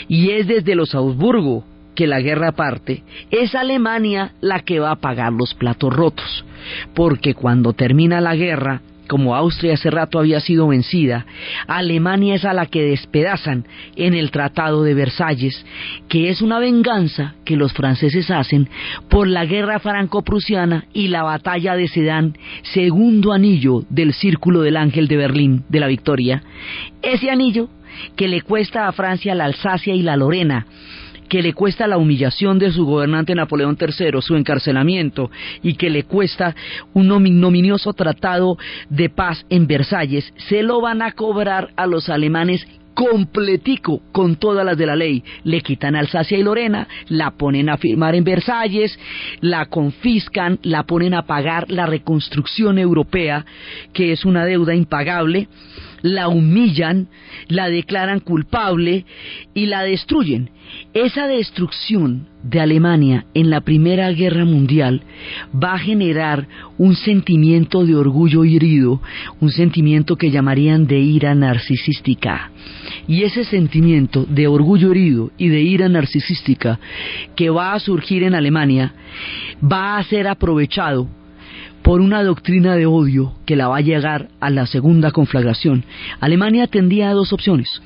y 0.09 0.30
es 0.30 0.46
desde 0.46 0.74
los 0.74 0.94
Augsburgo 0.94 1.64
que 1.96 2.06
la 2.06 2.20
guerra 2.20 2.52
parte, 2.52 3.02
es 3.32 3.56
Alemania 3.56 4.32
la 4.40 4.61
que 4.61 4.78
va 4.78 4.92
a 4.92 5.00
pagar 5.00 5.32
los 5.32 5.54
platos 5.54 5.92
rotos, 5.92 6.44
porque 6.94 7.35
cuando 7.35 7.72
termina 7.72 8.20
la 8.20 8.37
guerra, 8.37 8.82
como 9.09 9.35
Austria 9.35 9.74
hace 9.74 9.90
rato 9.90 10.18
había 10.18 10.40
sido 10.40 10.68
vencida, 10.68 11.26
Alemania 11.66 12.35
es 12.35 12.44
a 12.44 12.52
la 12.52 12.66
que 12.66 12.82
despedazan 12.82 13.64
en 13.96 14.14
el 14.14 14.30
Tratado 14.30 14.82
de 14.82 14.94
Versalles, 14.94 15.64
que 16.09 16.28
es 16.28 16.42
una 16.42 16.59
venganza 16.59 17.35
que 17.44 17.56
los 17.56 17.72
franceses 17.72 18.30
hacen 18.30 18.68
por 19.09 19.28
la 19.28 19.44
guerra 19.44 19.78
franco-prusiana 19.78 20.87
y 20.92 21.09
la 21.09 21.22
batalla 21.22 21.76
de 21.76 21.88
Sedan, 21.88 22.37
segundo 22.62 23.32
anillo 23.32 23.85
del 23.88 24.12
Círculo 24.12 24.62
del 24.62 24.76
Ángel 24.76 25.09
de 25.09 25.16
Berlín 25.16 25.64
de 25.68 25.80
la 25.80 25.87
Victoria. 25.87 26.42
Ese 27.02 27.30
anillo 27.30 27.68
que 28.16 28.28
le 28.28 28.42
cuesta 28.42 28.88
a 28.88 28.92
Francia 28.92 29.35
la 29.35 29.46
Alsacia 29.46 29.94
y 29.94 30.02
la 30.02 30.16
Lorena, 30.16 30.66
que 31.28 31.42
le 31.42 31.52
cuesta 31.52 31.86
la 31.86 31.98
humillación 31.98 32.58
de 32.58 32.72
su 32.72 32.84
gobernante 32.84 33.34
Napoleón 33.34 33.76
III, 33.80 34.20
su 34.20 34.36
encarcelamiento, 34.36 35.30
y 35.62 35.74
que 35.74 35.90
le 35.90 36.04
cuesta 36.04 36.54
un 36.94 37.08
nominioso 37.08 37.92
tratado 37.92 38.56
de 38.88 39.08
paz 39.08 39.44
en 39.50 39.66
Versalles, 39.66 40.32
se 40.48 40.62
lo 40.62 40.80
van 40.80 41.02
a 41.02 41.12
cobrar 41.12 41.70
a 41.76 41.86
los 41.86 42.08
alemanes 42.08 42.66
completico 42.96 44.00
con 44.10 44.36
todas 44.36 44.64
las 44.64 44.78
de 44.78 44.86
la 44.86 44.96
ley. 44.96 45.22
Le 45.44 45.60
quitan 45.60 45.94
Alsacia 45.94 46.38
y 46.38 46.42
Lorena, 46.42 46.88
la 47.08 47.32
ponen 47.32 47.68
a 47.68 47.76
firmar 47.76 48.14
en 48.14 48.24
Versalles, 48.24 48.98
la 49.42 49.66
confiscan, 49.66 50.58
la 50.62 50.84
ponen 50.84 51.12
a 51.12 51.26
pagar 51.26 51.70
la 51.70 51.84
reconstrucción 51.84 52.78
europea, 52.78 53.44
que 53.92 54.12
es 54.12 54.24
una 54.24 54.46
deuda 54.46 54.74
impagable, 54.74 55.46
la 56.02 56.28
humillan, 56.28 57.09
la 57.48 57.68
declaran 57.68 58.20
culpable 58.20 59.04
y 59.54 59.66
la 59.66 59.82
destruyen. 59.82 60.50
Esa 60.94 61.26
destrucción 61.26 62.28
de 62.42 62.61
Alemania 62.61 63.26
en 63.35 63.50
la 63.50 63.61
Primera 63.61 64.11
Guerra 64.12 64.44
Mundial 64.44 65.02
va 65.52 65.74
a 65.74 65.78
generar 65.78 66.48
un 66.78 66.94
sentimiento 66.94 67.85
de 67.85 67.94
orgullo 67.94 68.44
herido, 68.44 69.00
un 69.40 69.50
sentimiento 69.50 70.16
que 70.16 70.30
llamarían 70.30 70.87
de 70.87 70.98
ira 70.98 71.35
narcisística. 71.35 72.50
Y 73.06 73.22
ese 73.22 73.44
sentimiento 73.44 74.24
de 74.24 74.48
orgullo 74.48 74.90
herido 74.90 75.30
y 75.38 75.48
de 75.48 75.62
ira 75.62 75.88
narcisística 75.88 76.78
que 77.35 77.50
va 77.50 77.74
a 77.74 77.80
surgir 77.80 78.22
en 78.22 78.35
Alemania 78.35 78.92
va 79.62 79.98
a 79.98 80.04
ser 80.04 80.26
aprovechado 80.26 81.09
por 81.87 82.01
una 82.01 82.25
doctrina 82.25 82.75
de 82.75 82.85
odio 82.85 83.35
que 83.46 83.55
la 83.55 83.68
va 83.68 83.77
a 83.77 83.81
llegar 83.81 84.27
a 84.40 84.51
la 84.51 84.66
segunda 84.66 85.12
conflagración. 85.12 85.85
Alemania 86.18 86.66
tendía 86.66 87.11
a 87.11 87.12
dos 87.12 87.33
opciones. 87.33 87.81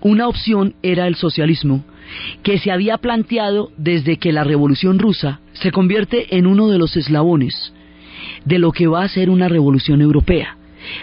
Una 0.00 0.26
opción 0.26 0.74
era 0.82 1.06
el 1.06 1.14
socialismo, 1.14 1.84
que 2.42 2.58
se 2.58 2.72
había 2.72 2.98
planteado 2.98 3.70
desde 3.76 4.16
que 4.16 4.32
la 4.32 4.42
Revolución 4.42 4.98
rusa 4.98 5.38
se 5.52 5.70
convierte 5.70 6.36
en 6.36 6.48
uno 6.48 6.66
de 6.66 6.78
los 6.78 6.96
eslabones 6.96 7.72
de 8.44 8.58
lo 8.58 8.72
que 8.72 8.88
va 8.88 9.04
a 9.04 9.08
ser 9.08 9.30
una 9.30 9.46
revolución 9.46 10.00
europea. 10.00 10.56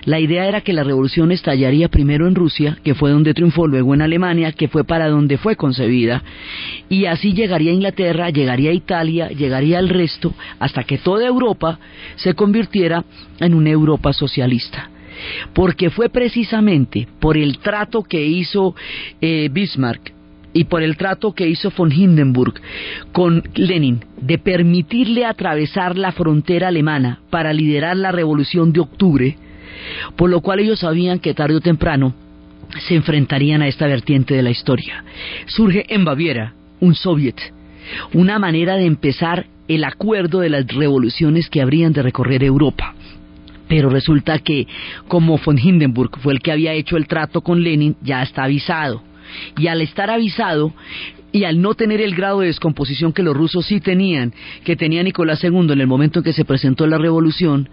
La 0.06 0.20
idea 0.20 0.48
era 0.48 0.62
que 0.62 0.74
la 0.74 0.84
revolución 0.84 1.32
estallaría 1.32 1.90
primero 1.90 2.28
en 2.28 2.36
Rusia, 2.36 2.78
que 2.84 2.96
fue 2.96 3.12
donde 3.12 3.34
triunfó, 3.34 3.68
luego 3.68 3.94
en 3.94 4.02
Alemania, 4.02 4.52
que 4.52 4.68
fue 4.68 4.84
para 4.84 5.10
donde 5.10 5.38
fue 5.38 5.56
concebida, 5.56 6.24
y 6.90 7.06
así 7.06 7.34
llegaría 7.34 7.72
a 7.72 7.76
Inglaterra, 7.76 8.30
llegaría 8.30 8.72
a 8.72 8.74
Italia, 8.74 9.30
llegaría 9.30 9.80
al 9.80 9.90
resto, 9.90 10.34
hasta 10.60 10.84
que 10.84 10.98
toda 10.98 11.28
Europa 11.28 11.80
se 12.16 12.34
convirtiera 12.34 13.04
en 13.40 13.54
una 13.54 13.70
Europa 13.70 14.14
socialista. 14.14 14.90
Porque 15.54 15.90
fue 15.90 16.10
precisamente 16.10 17.08
por 17.20 17.38
el 17.38 17.60
trato 17.60 18.02
que 18.02 18.26
hizo 18.26 18.76
eh, 19.20 19.50
Bismarck 19.52 20.14
y 20.54 20.66
por 20.66 20.84
el 20.84 20.98
trato 20.98 21.34
que 21.34 21.48
hizo 21.48 21.72
von 21.76 21.92
Hindenburg 21.92 22.56
con 23.12 23.44
Lenin 23.56 24.04
de 24.20 24.38
permitirle 24.38 25.26
atravesar 25.26 25.98
la 25.98 26.12
frontera 26.12 26.68
alemana 26.68 27.20
para 27.30 27.54
liderar 27.54 27.98
la 27.98 28.12
revolución 28.12 28.74
de 28.74 28.82
octubre, 28.82 29.38
por 30.16 30.30
lo 30.30 30.42
cual 30.42 30.60
ellos 30.60 30.80
sabían 30.80 31.20
que 31.20 31.34
tarde 31.34 31.56
o 31.56 31.62
temprano 31.62 32.14
se 32.88 32.96
enfrentarían 32.96 33.62
a 33.62 33.68
esta 33.68 33.88
vertiente 33.88 34.34
de 34.34 34.42
la 34.42 34.50
historia. 34.50 35.04
Surge 35.48 35.86
en 35.90 36.06
Baviera 36.06 36.54
un 36.80 36.96
soviet, 36.96 37.36
una 38.14 38.40
manera 38.40 38.76
de 38.76 38.86
empezar 38.86 39.46
el 39.68 39.84
acuerdo 39.84 40.40
de 40.40 40.50
las 40.50 40.68
revoluciones 40.68 41.50
que 41.50 41.62
habrían 41.62 41.94
de 41.94 42.02
recorrer 42.02 42.44
Europa. 42.44 42.94
Pero 43.68 43.90
resulta 43.90 44.40
que, 44.40 44.68
como 45.08 45.38
von 45.38 45.58
Hindenburg 45.58 46.20
fue 46.20 46.34
el 46.34 46.42
que 46.42 46.52
había 46.52 46.74
hecho 46.74 46.98
el 46.98 47.08
trato 47.08 47.42
con 47.42 47.64
Lenin, 47.64 47.96
ya 48.02 48.22
está 48.22 48.44
avisado. 48.44 49.02
Y 49.58 49.68
al 49.68 49.80
estar 49.82 50.10
avisado, 50.10 50.74
y 51.32 51.46
al 51.46 51.62
no 51.62 51.74
tener 51.76 52.02
el 52.02 52.16
grado 52.16 52.42
de 52.42 52.48
descomposición 52.48 53.14
que 53.14 53.24
los 53.24 53.36
rusos 53.36 53.66
sí 53.66 53.80
tenían, 53.80 54.34
que 54.64 54.76
tenía 54.76 55.04
Nicolás 55.04 55.44
II 55.44 55.72
en 55.72 55.82
el 55.82 55.88
momento 55.88 56.20
en 56.20 56.24
que 56.24 56.34
se 56.34 56.46
presentó 56.46 56.88
la 56.88 56.98
revolución, 56.98 57.70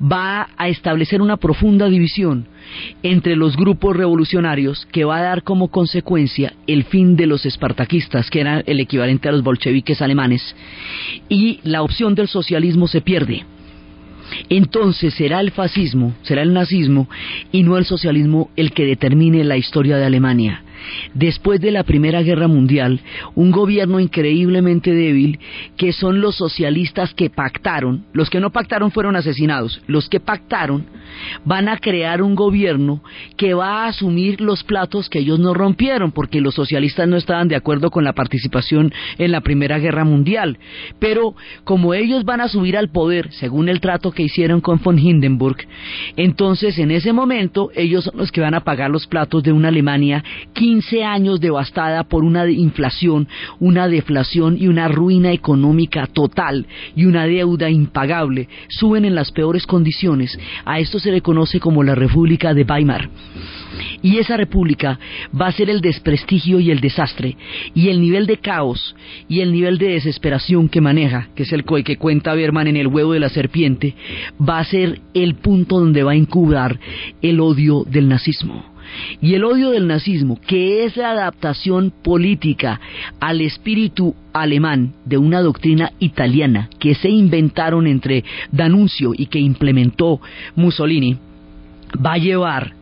va 0.00 0.48
a 0.56 0.68
establecer 0.68 1.20
una 1.20 1.36
profunda 1.36 1.88
división 1.88 2.46
entre 3.02 3.36
los 3.36 3.56
grupos 3.56 3.96
revolucionarios 3.96 4.86
que 4.92 5.04
va 5.04 5.18
a 5.18 5.22
dar 5.22 5.42
como 5.42 5.68
consecuencia 5.68 6.54
el 6.66 6.84
fin 6.84 7.16
de 7.16 7.26
los 7.26 7.44
espartaquistas, 7.44 8.30
que 8.30 8.40
era 8.40 8.60
el 8.60 8.80
equivalente 8.80 9.28
a 9.28 9.32
los 9.32 9.42
bolcheviques 9.42 10.00
alemanes, 10.00 10.54
y 11.28 11.60
la 11.64 11.82
opción 11.82 12.14
del 12.14 12.28
socialismo 12.28 12.88
se 12.88 13.00
pierde. 13.00 13.44
Entonces 14.48 15.12
será 15.14 15.40
el 15.40 15.50
fascismo, 15.50 16.14
será 16.22 16.42
el 16.42 16.54
nazismo 16.54 17.08
y 17.50 17.64
no 17.64 17.76
el 17.76 17.84
socialismo 17.84 18.50
el 18.56 18.72
que 18.72 18.86
determine 18.86 19.44
la 19.44 19.58
historia 19.58 19.98
de 19.98 20.06
Alemania 20.06 20.62
después 21.14 21.60
de 21.60 21.70
la 21.70 21.84
Primera 21.84 22.22
Guerra 22.22 22.48
Mundial, 22.48 23.00
un 23.34 23.50
gobierno 23.50 24.00
increíblemente 24.00 24.92
débil, 24.92 25.38
que 25.76 25.92
son 25.92 26.20
los 26.20 26.36
socialistas 26.36 27.14
que 27.14 27.30
pactaron, 27.30 28.04
los 28.12 28.30
que 28.30 28.40
no 28.40 28.50
pactaron 28.50 28.90
fueron 28.90 29.16
asesinados, 29.16 29.82
los 29.86 30.08
que 30.08 30.20
pactaron 30.20 30.86
van 31.44 31.68
a 31.68 31.78
crear 31.78 32.22
un 32.22 32.34
gobierno 32.34 33.02
que 33.36 33.54
va 33.54 33.84
a 33.84 33.88
asumir 33.88 34.40
los 34.40 34.64
platos 34.64 35.08
que 35.08 35.20
ellos 35.20 35.38
no 35.38 35.54
rompieron, 35.54 36.12
porque 36.12 36.40
los 36.40 36.54
socialistas 36.54 37.08
no 37.08 37.16
estaban 37.16 37.48
de 37.48 37.56
acuerdo 37.56 37.90
con 37.90 38.04
la 38.04 38.12
participación 38.12 38.92
en 39.18 39.32
la 39.32 39.40
Primera 39.40 39.78
Guerra 39.78 40.04
Mundial. 40.04 40.58
Pero 40.98 41.34
como 41.64 41.94
ellos 41.94 42.24
van 42.24 42.40
a 42.40 42.48
subir 42.48 42.76
al 42.76 42.90
poder, 42.90 43.32
según 43.32 43.68
el 43.68 43.80
trato 43.80 44.10
que 44.10 44.22
hicieron 44.22 44.60
con 44.60 44.80
von 44.82 44.98
Hindenburg, 44.98 45.58
entonces 46.16 46.78
en 46.78 46.90
ese 46.90 47.12
momento 47.12 47.70
ellos 47.74 48.04
son 48.04 48.16
los 48.16 48.32
que 48.32 48.40
van 48.40 48.54
a 48.54 48.64
pagar 48.64 48.90
los 48.90 49.06
platos 49.06 49.42
de 49.42 49.52
una 49.52 49.68
Alemania 49.68 50.24
15 50.54 50.71
años 51.04 51.40
devastada 51.40 52.04
por 52.04 52.24
una 52.24 52.48
inflación, 52.50 53.28
una 53.60 53.88
deflación 53.88 54.56
y 54.58 54.68
una 54.68 54.88
ruina 54.88 55.32
económica 55.32 56.06
total 56.06 56.66
y 56.96 57.04
una 57.04 57.26
deuda 57.26 57.68
impagable, 57.70 58.48
suben 58.68 59.04
en 59.04 59.14
las 59.14 59.30
peores 59.32 59.66
condiciones. 59.66 60.38
A 60.64 60.78
esto 60.78 60.98
se 60.98 61.12
le 61.12 61.20
conoce 61.20 61.60
como 61.60 61.82
la 61.82 61.94
República 61.94 62.54
de 62.54 62.64
Weimar. 62.64 63.08
Y 64.02 64.18
esa 64.18 64.36
república 64.36 64.98
va 65.38 65.46
a 65.46 65.52
ser 65.52 65.70
el 65.70 65.80
desprestigio 65.80 66.60
y 66.60 66.70
el 66.70 66.80
desastre, 66.80 67.36
y 67.74 67.88
el 67.88 68.00
nivel 68.00 68.26
de 68.26 68.38
caos 68.38 68.94
y 69.28 69.40
el 69.40 69.52
nivel 69.52 69.78
de 69.78 69.88
desesperación 69.88 70.68
que 70.68 70.80
maneja, 70.80 71.28
que 71.34 71.44
es 71.44 71.52
el 71.52 71.64
que 71.84 71.96
cuenta 71.96 72.34
Berman 72.34 72.66
en 72.66 72.76
el 72.76 72.88
huevo 72.88 73.12
de 73.12 73.20
la 73.20 73.28
serpiente, 73.28 73.94
va 74.40 74.58
a 74.58 74.64
ser 74.64 75.00
el 75.14 75.36
punto 75.36 75.78
donde 75.78 76.02
va 76.02 76.12
a 76.12 76.16
incubar 76.16 76.78
el 77.22 77.40
odio 77.40 77.84
del 77.84 78.08
nazismo. 78.08 78.71
Y 79.20 79.34
el 79.34 79.44
odio 79.44 79.70
del 79.70 79.86
nazismo, 79.86 80.38
que 80.46 80.84
es 80.84 80.96
la 80.96 81.10
adaptación 81.10 81.92
política 82.02 82.80
al 83.20 83.40
espíritu 83.40 84.14
alemán 84.32 84.94
de 85.04 85.18
una 85.18 85.40
doctrina 85.40 85.92
italiana 85.98 86.68
que 86.78 86.94
se 86.94 87.08
inventaron 87.08 87.86
entre 87.86 88.24
Danuncio 88.50 89.12
y 89.16 89.26
que 89.26 89.38
implementó 89.38 90.20
Mussolini, 90.54 91.18
va 92.04 92.14
a 92.14 92.18
llevar 92.18 92.72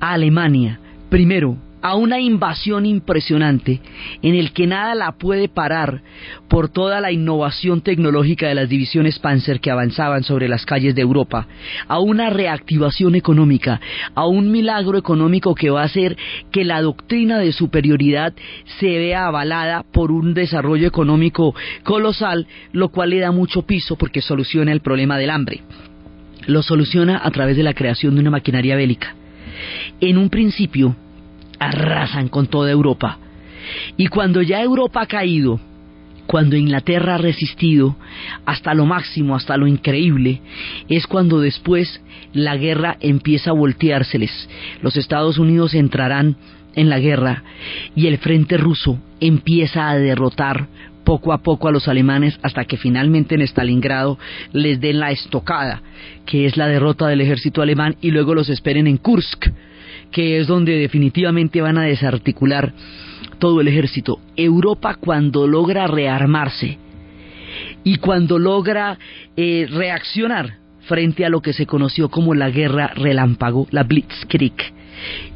a 0.00 0.12
Alemania, 0.12 0.80
primero, 1.08 1.56
a 1.82 1.96
una 1.96 2.20
invasión 2.20 2.86
impresionante 2.86 3.80
en 4.22 4.34
el 4.34 4.52
que 4.52 4.66
nada 4.66 4.94
la 4.94 5.12
puede 5.12 5.48
parar 5.48 6.02
por 6.48 6.68
toda 6.68 7.00
la 7.00 7.12
innovación 7.12 7.80
tecnológica 7.80 8.48
de 8.48 8.54
las 8.54 8.68
divisiones 8.68 9.18
Panzer 9.18 9.60
que 9.60 9.70
avanzaban 9.70 10.22
sobre 10.22 10.48
las 10.48 10.66
calles 10.66 10.94
de 10.94 11.02
Europa, 11.02 11.46
a 11.88 12.00
una 12.00 12.30
reactivación 12.30 13.14
económica, 13.14 13.80
a 14.14 14.26
un 14.26 14.50
milagro 14.50 14.98
económico 14.98 15.54
que 15.54 15.70
va 15.70 15.82
a 15.82 15.86
hacer 15.86 16.16
que 16.50 16.64
la 16.64 16.82
doctrina 16.82 17.38
de 17.38 17.52
superioridad 17.52 18.34
se 18.78 18.86
vea 18.86 19.26
avalada 19.26 19.84
por 19.92 20.12
un 20.12 20.34
desarrollo 20.34 20.86
económico 20.86 21.54
colosal, 21.84 22.46
lo 22.72 22.88
cual 22.88 23.10
le 23.10 23.20
da 23.20 23.32
mucho 23.32 23.62
piso 23.62 23.96
porque 23.96 24.20
soluciona 24.20 24.72
el 24.72 24.80
problema 24.80 25.18
del 25.18 25.30
hambre. 25.30 25.62
Lo 26.46 26.62
soluciona 26.62 27.20
a 27.22 27.30
través 27.30 27.56
de 27.56 27.62
la 27.62 27.74
creación 27.74 28.14
de 28.14 28.20
una 28.22 28.30
maquinaria 28.30 28.76
bélica. 28.76 29.14
En 30.00 30.16
un 30.16 30.30
principio, 30.30 30.96
arrasan 31.60 32.28
con 32.28 32.48
toda 32.48 32.70
Europa. 32.70 33.18
Y 33.96 34.08
cuando 34.08 34.42
ya 34.42 34.60
Europa 34.60 35.02
ha 35.02 35.06
caído, 35.06 35.60
cuando 36.26 36.56
Inglaterra 36.56 37.16
ha 37.16 37.18
resistido 37.18 37.96
hasta 38.46 38.74
lo 38.74 38.86
máximo, 38.86 39.36
hasta 39.36 39.56
lo 39.56 39.66
increíble, 39.66 40.40
es 40.88 41.06
cuando 41.06 41.40
después 41.40 42.00
la 42.32 42.56
guerra 42.56 42.96
empieza 43.00 43.50
a 43.50 43.54
volteárseles. 43.54 44.48
Los 44.82 44.96
Estados 44.96 45.38
Unidos 45.38 45.74
entrarán 45.74 46.36
en 46.74 46.88
la 46.88 47.00
guerra 47.00 47.42
y 47.96 48.06
el 48.06 48.18
frente 48.18 48.56
ruso 48.56 48.98
empieza 49.20 49.90
a 49.90 49.98
derrotar 49.98 50.68
poco 51.04 51.32
a 51.32 51.38
poco 51.42 51.66
a 51.66 51.72
los 51.72 51.88
alemanes 51.88 52.38
hasta 52.42 52.64
que 52.64 52.76
finalmente 52.76 53.34
en 53.34 53.42
Stalingrado 53.42 54.18
les 54.52 54.80
den 54.80 55.00
la 55.00 55.10
estocada, 55.10 55.82
que 56.26 56.46
es 56.46 56.56
la 56.56 56.68
derrota 56.68 57.08
del 57.08 57.22
ejército 57.22 57.62
alemán, 57.62 57.96
y 58.00 58.12
luego 58.12 58.34
los 58.34 58.48
esperen 58.48 58.86
en 58.86 58.98
Kursk, 58.98 59.48
que 60.10 60.38
es 60.38 60.46
donde 60.46 60.76
definitivamente 60.76 61.60
van 61.60 61.78
a 61.78 61.84
desarticular 61.84 62.72
todo 63.38 63.60
el 63.60 63.68
ejército. 63.68 64.20
Europa 64.36 64.96
cuando 65.00 65.46
logra 65.46 65.86
rearmarse 65.86 66.78
y 67.84 67.96
cuando 67.96 68.38
logra 68.38 68.98
eh, 69.36 69.66
reaccionar 69.70 70.58
frente 70.82 71.24
a 71.24 71.28
lo 71.28 71.40
que 71.40 71.52
se 71.52 71.66
conoció 71.66 72.08
como 72.08 72.34
la 72.34 72.50
guerra 72.50 72.88
relámpago, 72.94 73.66
la 73.70 73.84
Blitzkrieg, 73.84 74.54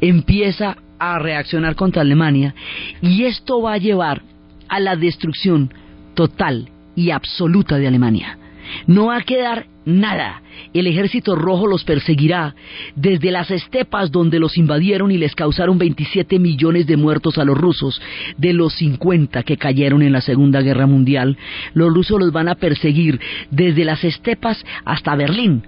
empieza 0.01 0.77
a 0.99 1.19
reaccionar 1.19 1.75
contra 1.75 2.03
Alemania 2.03 2.55
y 3.01 3.25
esto 3.25 3.63
va 3.63 3.75
a 3.75 3.79
llevar 3.79 4.23
a 4.69 4.81
la 4.81 4.97
destrucción 4.97 5.73
total 6.15 6.71
y 6.97 7.11
absoluta 7.11 7.77
de 7.77 7.87
Alemania. 7.87 8.39
No 8.87 9.07
va 9.07 9.19
a 9.19 9.23
quedar 9.23 9.67
nada. 9.85 10.43
El 10.73 10.87
ejército 10.87 11.37
rojo 11.37 11.67
los 11.67 11.85
perseguirá 11.85 12.55
desde 12.95 13.31
las 13.31 13.51
estepas 13.51 14.11
donde 14.11 14.39
los 14.39 14.57
invadieron 14.57 15.11
y 15.11 15.19
les 15.19 15.35
causaron 15.35 15.79
27 15.79 16.39
millones 16.39 16.87
de 16.87 16.97
muertos 16.97 17.39
a 17.39 17.45
los 17.45 17.57
rusos, 17.57 18.01
de 18.37 18.53
los 18.53 18.75
50 18.75 19.43
que 19.43 19.57
cayeron 19.57 20.03
en 20.03 20.13
la 20.13 20.21
Segunda 20.21 20.61
Guerra 20.61 20.87
Mundial. 20.87 21.37
Los 21.75 21.93
rusos 21.93 22.19
los 22.19 22.33
van 22.33 22.49
a 22.49 22.55
perseguir 22.55 23.21
desde 23.51 23.85
las 23.85 24.05
estepas 24.05 24.65
hasta 24.85 25.15
Berlín. 25.17 25.63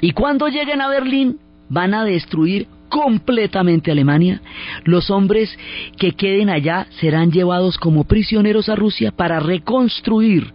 Y 0.00 0.12
cuando 0.12 0.48
lleguen 0.48 0.80
a 0.80 0.88
Berlín, 0.88 1.38
van 1.68 1.94
a 1.94 2.04
destruir 2.04 2.66
completamente 2.88 3.90
Alemania. 3.90 4.42
Los 4.84 5.10
hombres 5.10 5.58
que 5.96 6.12
queden 6.12 6.50
allá 6.50 6.86
serán 7.00 7.32
llevados 7.32 7.78
como 7.78 8.04
prisioneros 8.04 8.68
a 8.68 8.76
Rusia 8.76 9.12
para 9.12 9.40
reconstruir 9.40 10.52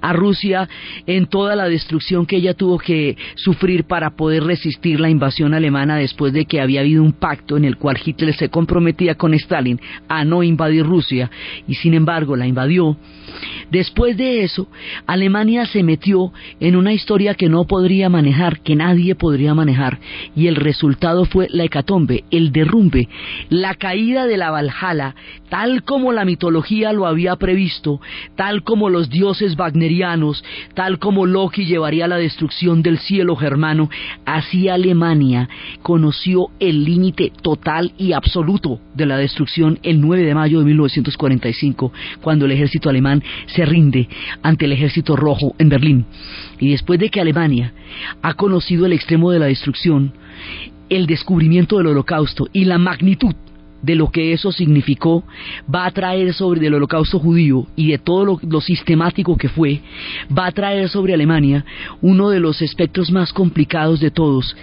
a 0.00 0.12
Rusia 0.12 0.68
en 1.06 1.26
toda 1.26 1.56
la 1.56 1.68
destrucción 1.68 2.26
que 2.26 2.36
ella 2.36 2.54
tuvo 2.54 2.78
que 2.78 3.16
sufrir 3.36 3.84
para 3.84 4.10
poder 4.10 4.44
resistir 4.44 5.00
la 5.00 5.10
invasión 5.10 5.54
alemana 5.54 5.96
después 5.96 6.32
de 6.32 6.44
que 6.44 6.60
había 6.60 6.80
habido 6.80 7.02
un 7.02 7.12
pacto 7.12 7.56
en 7.56 7.64
el 7.64 7.76
cual 7.76 7.98
Hitler 8.04 8.34
se 8.34 8.48
comprometía 8.48 9.14
con 9.16 9.34
Stalin 9.34 9.80
a 10.08 10.24
no 10.24 10.42
invadir 10.42 10.84
Rusia 10.84 11.30
y 11.66 11.74
sin 11.74 11.94
embargo 11.94 12.36
la 12.36 12.46
invadió. 12.46 12.96
Después 13.70 14.16
de 14.16 14.42
eso, 14.42 14.68
Alemania 15.06 15.66
se 15.66 15.82
metió 15.82 16.32
en 16.60 16.76
una 16.76 16.92
historia 16.92 17.34
que 17.34 17.48
no 17.48 17.66
podría 17.66 18.08
manejar, 18.08 18.60
que 18.60 18.74
nadie 18.74 19.14
podría 19.14 19.54
manejar, 19.54 19.98
y 20.34 20.46
el 20.46 20.56
resultado 20.56 21.26
fue 21.26 21.48
la 21.50 21.64
hecatombe, 21.64 22.24
el 22.30 22.50
derrumbe, 22.50 23.08
la 23.50 23.74
caída 23.74 24.26
de 24.26 24.38
la 24.38 24.50
Valhalla, 24.50 25.14
tal 25.50 25.82
como 25.82 26.12
la 26.12 26.24
mitología 26.24 26.92
lo 26.92 27.06
había 27.06 27.36
previsto, 27.36 28.00
tal 28.36 28.62
como 28.62 28.88
los 28.88 29.10
dioses 29.10 29.56
wagnerianos, 29.58 30.42
tal 30.74 30.98
como 30.98 31.26
Loki 31.26 31.66
llevaría 31.66 32.08
la 32.08 32.16
destrucción 32.16 32.82
del 32.82 32.98
cielo 32.98 33.36
germano, 33.36 33.90
así 34.24 34.68
Alemania 34.68 35.48
conoció 35.82 36.48
el 36.60 36.84
límite 36.84 37.32
total 37.42 37.92
y 37.98 38.12
absoluto 38.12 38.80
de 38.94 39.06
la 39.06 39.18
destrucción 39.18 39.78
el 39.82 40.00
9 40.00 40.22
de 40.22 40.34
mayo 40.34 40.60
de 40.60 40.64
1945, 40.66 41.92
cuando 42.20 42.46
el 42.46 42.52
ejército 42.52 42.88
alemán 42.88 43.22
se 43.46 43.64
rinde 43.64 44.08
ante 44.42 44.64
el 44.64 44.72
ejército 44.72 45.16
rojo 45.16 45.54
en 45.58 45.68
Berlín. 45.68 46.06
Y 46.58 46.70
después 46.70 46.98
de 46.98 47.10
que 47.10 47.20
Alemania 47.20 47.72
ha 48.22 48.34
conocido 48.34 48.86
el 48.86 48.92
extremo 48.92 49.30
de 49.30 49.38
la 49.38 49.46
destrucción, 49.46 50.12
el 50.88 51.06
descubrimiento 51.06 51.76
del 51.76 51.88
holocausto 51.88 52.48
y 52.52 52.64
la 52.64 52.78
magnitud 52.78 53.34
de 53.82 53.94
lo 53.94 54.10
que 54.10 54.32
eso 54.32 54.52
significó 54.52 55.24
va 55.72 55.86
a 55.86 55.90
traer 55.90 56.32
sobre 56.34 56.66
el 56.66 56.74
holocausto 56.74 57.18
judío 57.18 57.66
y 57.76 57.90
de 57.90 57.98
todo 57.98 58.38
lo, 58.42 58.60
sistemático 58.60 59.36
que 59.36 59.48
fue, 59.48 59.80
va 60.36 60.46
a 60.46 60.52
traer 60.52 60.88
sobre 60.88 61.14
Alemania 61.14 61.64
uno 62.00 62.30
de 62.30 62.40
los 62.40 62.60
aspectos 62.62 63.10
más 63.10 63.32
complicados 63.32 64.00
de 64.00 64.10
todos, 64.10 64.56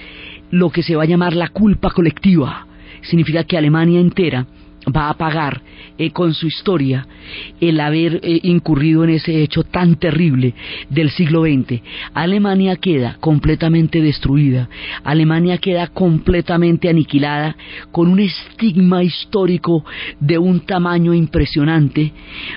lo 0.52 0.70
que 0.70 0.84
se 0.84 0.96
va 0.96 1.04
a 1.04 1.08
llamar 1.08 1.34
la 1.34 1.50
culpa 1.50 1.92
colectiva. 1.92 2.68
Significa 3.02 3.44
que 3.44 3.58
Alemania 3.58 4.00
entera 4.00 4.48
va 4.94 5.10
a 5.10 5.18
pagar 5.18 5.62
eh, 5.98 6.12
con 6.12 6.34
su 6.34 6.48
historia 6.48 7.08
el 7.60 7.80
haber 7.80 8.20
eh, 8.22 8.40
incurrido 8.44 9.04
en 9.04 9.12
ese 9.12 9.42
hecho 9.42 9.64
tan 9.64 9.96
terrible 9.96 10.54
del 10.90 11.10
siglo 11.10 11.44
XX. 11.44 11.82
Alemania 12.14 12.76
queda 12.76 13.18
completamente 13.20 14.02
destruida, 14.02 14.70
Alemania 15.04 15.58
queda 15.58 15.88
completamente 15.88 16.90
aniquilada 16.90 17.56
con 17.92 18.10
un 18.10 18.20
estigma 18.20 19.04
histórico 19.04 19.86
de 20.20 20.38
un 20.38 20.62
tamaño 20.62 21.14
impresionante, 21.14 22.12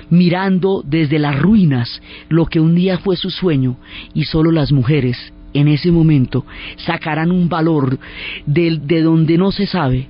mirando 0.09 0.83
desde 0.85 1.19
las 1.19 1.39
ruinas 1.39 2.01
lo 2.29 2.45
que 2.45 2.59
un 2.59 2.75
día 2.75 2.97
fue 2.99 3.15
su 3.15 3.29
sueño 3.29 3.77
y 4.13 4.23
solo 4.23 4.51
las 4.51 4.71
mujeres 4.71 5.17
en 5.53 5.67
ese 5.67 5.91
momento 5.91 6.45
sacarán 6.77 7.31
un 7.31 7.49
valor 7.49 7.97
de 8.45 9.01
donde 9.01 9.37
no 9.37 9.51
se 9.51 9.65
sabe 9.65 10.07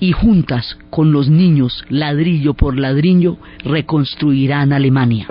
y 0.00 0.12
juntas 0.12 0.78
con 0.90 1.12
los 1.12 1.28
niños, 1.28 1.84
ladrillo 1.88 2.54
por 2.54 2.78
ladrillo, 2.78 3.36
reconstruirán 3.64 4.72
Alemania. 4.72 5.26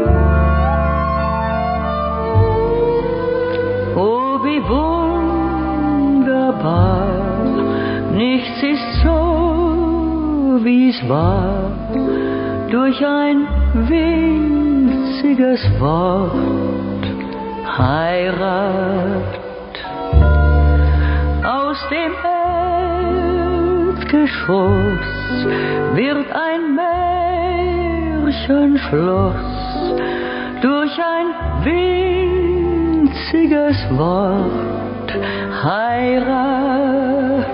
Oh, 3.95 4.39
wie 4.43 4.59
wunderbar, 4.59 6.21
nichts 8.13 8.63
ist 8.63 9.03
so, 9.03 10.59
wie 10.63 10.89
es 10.89 11.09
war, 11.09 11.71
durch 12.69 13.05
ein 13.05 13.47
winziges 13.89 15.61
Wort, 15.79 17.05
Heirat, 17.77 19.39
aus 21.43 21.77
dem 21.89 22.11
Geschoss 24.11 25.07
wird 25.93 26.27
ein 26.33 26.75
Märchenschloss 28.25 29.35
durch 30.61 30.99
ein 30.99 31.27
winziges 33.03 33.77
Wort 33.97 35.13
Heirat. 35.63 37.45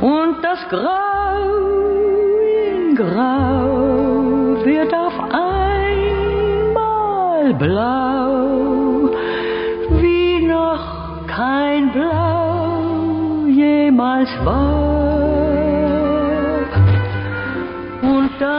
Und 0.00 0.42
das 0.42 0.58
Grau 0.68 1.44
in 2.66 2.96
Grau 2.96 4.64
wird 4.64 4.92
auf 4.92 5.16
einmal 5.30 6.74
blau 7.54 8.13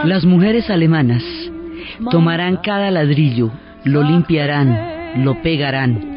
Las 0.03 0.25
mujeres 0.25 0.69
alemanas 0.69 1.23
tomarán 2.11 2.57
cada 2.57 2.91
ladrillo, 2.91 3.51
lo 3.83 4.03
limpiarán, 4.03 5.23
lo 5.23 5.41
pegarán 5.41 6.15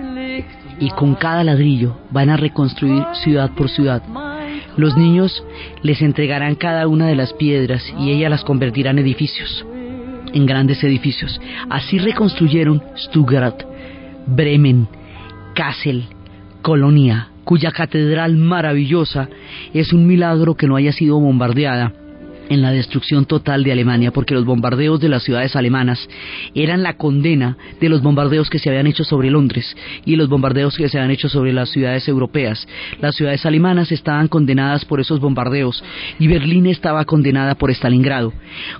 y 0.81 0.91
con 0.91 1.15
cada 1.15 1.45
ladrillo 1.45 1.97
van 2.11 2.31
a 2.31 2.37
reconstruir 2.37 3.03
ciudad 3.25 3.51
por 3.53 3.69
ciudad. 3.69 4.03
Los 4.77 4.97
niños 4.97 5.43
les 5.83 6.03
entregarán 6.03 6.55
cada 6.55 6.87
una 6.87 7.07
de 7.07 7.17
las 7.17 7.33
piedras 7.33 7.83
y 7.99 8.11
ellas 8.11 8.31
las 8.31 8.45
convertirán 8.45 8.99
en 8.99 9.05
edificios, 9.05 9.67
en 10.33 10.47
grandes 10.47 10.83
edificios. 10.85 11.41
Así 11.69 11.99
reconstruyeron 11.99 12.83
Stuttgart, 12.97 13.63
Bremen, 14.27 14.87
Kassel, 15.55 16.05
Colonia, 16.63 17.29
cuya 17.49 17.71
catedral 17.71 18.37
maravillosa 18.37 19.31
es 19.73 19.95
un 19.95 20.07
milagro 20.07 20.55
que 20.55 20.67
no 20.67 20.77
haya 20.77 20.93
sido 20.93 21.19
bombardeada 21.19 21.95
en 22.49 22.63
la 22.63 22.71
destrucción 22.71 23.25
total 23.25 23.65
de 23.65 23.73
Alemania, 23.73 24.13
porque 24.13 24.35
los 24.35 24.45
bombardeos 24.45 25.01
de 25.01 25.09
las 25.09 25.23
ciudades 25.23 25.57
alemanas 25.57 26.09
eran 26.55 26.83
la 26.83 26.97
condena 26.97 27.57
de 27.81 27.89
los 27.89 28.03
bombardeos 28.03 28.51
que 28.51 28.59
se 28.59 28.69
habían 28.69 28.87
hecho 28.87 29.05
sobre 29.05 29.31
Londres 29.31 29.77
y 30.05 30.17
los 30.17 30.29
bombardeos 30.29 30.77
que 30.77 30.89
se 30.89 30.99
habían 30.99 31.11
hecho 31.11 31.29
sobre 31.29 31.53
las 31.53 31.71
ciudades 31.71 32.09
europeas. 32.09 32.67
Las 33.01 33.15
ciudades 33.17 33.45
alemanas 33.47 33.93
estaban 33.93 34.29
condenadas 34.29 34.85
por 34.85 35.01
esos 35.01 35.21
bombardeos 35.21 35.83
y 36.19 36.27
Berlín 36.27 36.67
estaba 36.67 37.05
condenada 37.05 37.55
por 37.55 37.71
Stalingrado. 37.71 38.33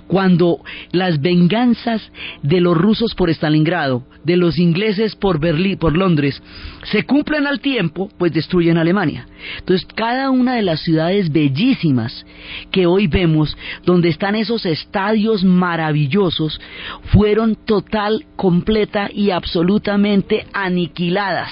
Cuando 0.07 0.59
las 0.91 1.21
venganzas 1.21 2.11
de 2.41 2.61
los 2.61 2.77
rusos 2.77 3.13
por 3.15 3.29
Stalingrado, 3.29 4.03
de 4.23 4.37
los 4.37 4.57
ingleses 4.57 5.15
por 5.15 5.39
Berlín, 5.39 5.77
por 5.77 5.95
Londres, 5.95 6.41
se 6.83 7.03
cumplen 7.03 7.47
al 7.47 7.59
tiempo, 7.59 8.09
pues 8.17 8.33
destruyen 8.33 8.77
Alemania. 8.77 9.27
Entonces, 9.59 9.87
cada 9.95 10.29
una 10.29 10.55
de 10.55 10.61
las 10.61 10.81
ciudades 10.81 11.31
bellísimas 11.31 12.25
que 12.71 12.85
hoy 12.85 13.07
vemos 13.07 13.55
donde 13.85 14.09
están 14.09 14.35
esos 14.35 14.65
estadios 14.65 15.43
maravillosos, 15.43 16.59
fueron 17.11 17.55
total, 17.55 18.25
completa 18.35 19.09
y 19.13 19.31
absolutamente 19.31 20.45
aniquiladas 20.53 21.51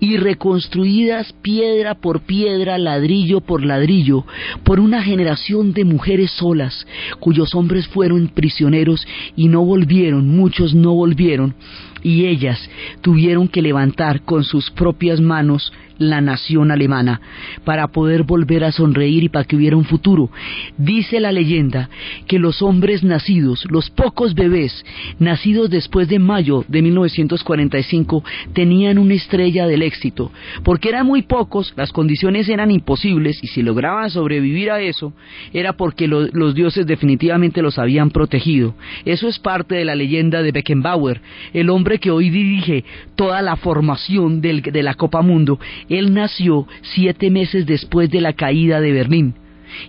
y 0.00 0.16
reconstruidas 0.16 1.32
piedra 1.42 1.94
por 1.94 2.20
piedra, 2.20 2.78
ladrillo 2.78 3.40
por 3.40 3.64
ladrillo, 3.64 4.24
por 4.64 4.80
una 4.80 5.02
generación 5.02 5.72
de 5.72 5.84
mujeres 5.84 6.30
solas, 6.32 6.86
cuyos 7.20 7.54
hombres 7.54 7.88
fueron 7.88 8.28
prisioneros 8.28 9.06
y 9.36 9.48
no 9.48 9.64
volvieron, 9.64 10.28
muchos 10.28 10.74
no 10.74 10.94
volvieron, 10.94 11.54
y 12.02 12.26
ellas 12.26 12.58
tuvieron 13.00 13.48
que 13.48 13.62
levantar 13.62 14.22
con 14.22 14.44
sus 14.44 14.70
propias 14.70 15.20
manos 15.20 15.72
la 15.98 16.20
nación 16.20 16.70
alemana, 16.70 17.20
para 17.64 17.88
poder 17.88 18.22
volver 18.22 18.64
a 18.64 18.72
sonreír 18.72 19.24
y 19.24 19.28
para 19.28 19.44
que 19.44 19.56
hubiera 19.56 19.76
un 19.76 19.84
futuro. 19.84 20.30
Dice 20.76 21.20
la 21.20 21.32
leyenda 21.32 21.88
que 22.26 22.38
los 22.38 22.62
hombres 22.62 23.02
nacidos, 23.02 23.66
los 23.70 23.90
pocos 23.90 24.34
bebés 24.34 24.84
nacidos 25.18 25.70
después 25.70 26.08
de 26.08 26.18
mayo 26.18 26.64
de 26.68 26.82
1945, 26.82 28.24
tenían 28.52 28.98
una 28.98 29.14
estrella 29.14 29.66
del 29.66 29.82
éxito, 29.82 30.32
porque 30.64 30.88
eran 30.88 31.06
muy 31.06 31.22
pocos, 31.22 31.72
las 31.76 31.92
condiciones 31.92 32.48
eran 32.48 32.70
imposibles 32.70 33.42
y 33.42 33.48
si 33.48 33.62
lograban 33.62 34.10
sobrevivir 34.10 34.70
a 34.70 34.80
eso, 34.80 35.12
era 35.52 35.74
porque 35.74 36.08
los 36.08 36.54
dioses 36.54 36.86
definitivamente 36.86 37.62
los 37.62 37.78
habían 37.78 38.10
protegido. 38.10 38.74
Eso 39.04 39.28
es 39.28 39.38
parte 39.38 39.74
de 39.74 39.84
la 39.84 39.94
leyenda 39.94 40.42
de 40.42 40.52
Beckenbauer, 40.52 41.20
el 41.52 41.70
hombre 41.70 41.98
que 41.98 42.10
hoy 42.10 42.30
dirige 42.30 42.84
toda 43.14 43.42
la 43.42 43.56
formación 43.56 44.40
de 44.40 44.82
la 44.82 44.94
Copa 44.94 45.22
Mundo 45.22 45.58
él 45.92 46.14
nació 46.14 46.66
siete 46.82 47.30
meses 47.30 47.66
después 47.66 48.10
de 48.10 48.20
la 48.20 48.32
caída 48.32 48.80
de 48.80 48.92
Berlín 48.92 49.34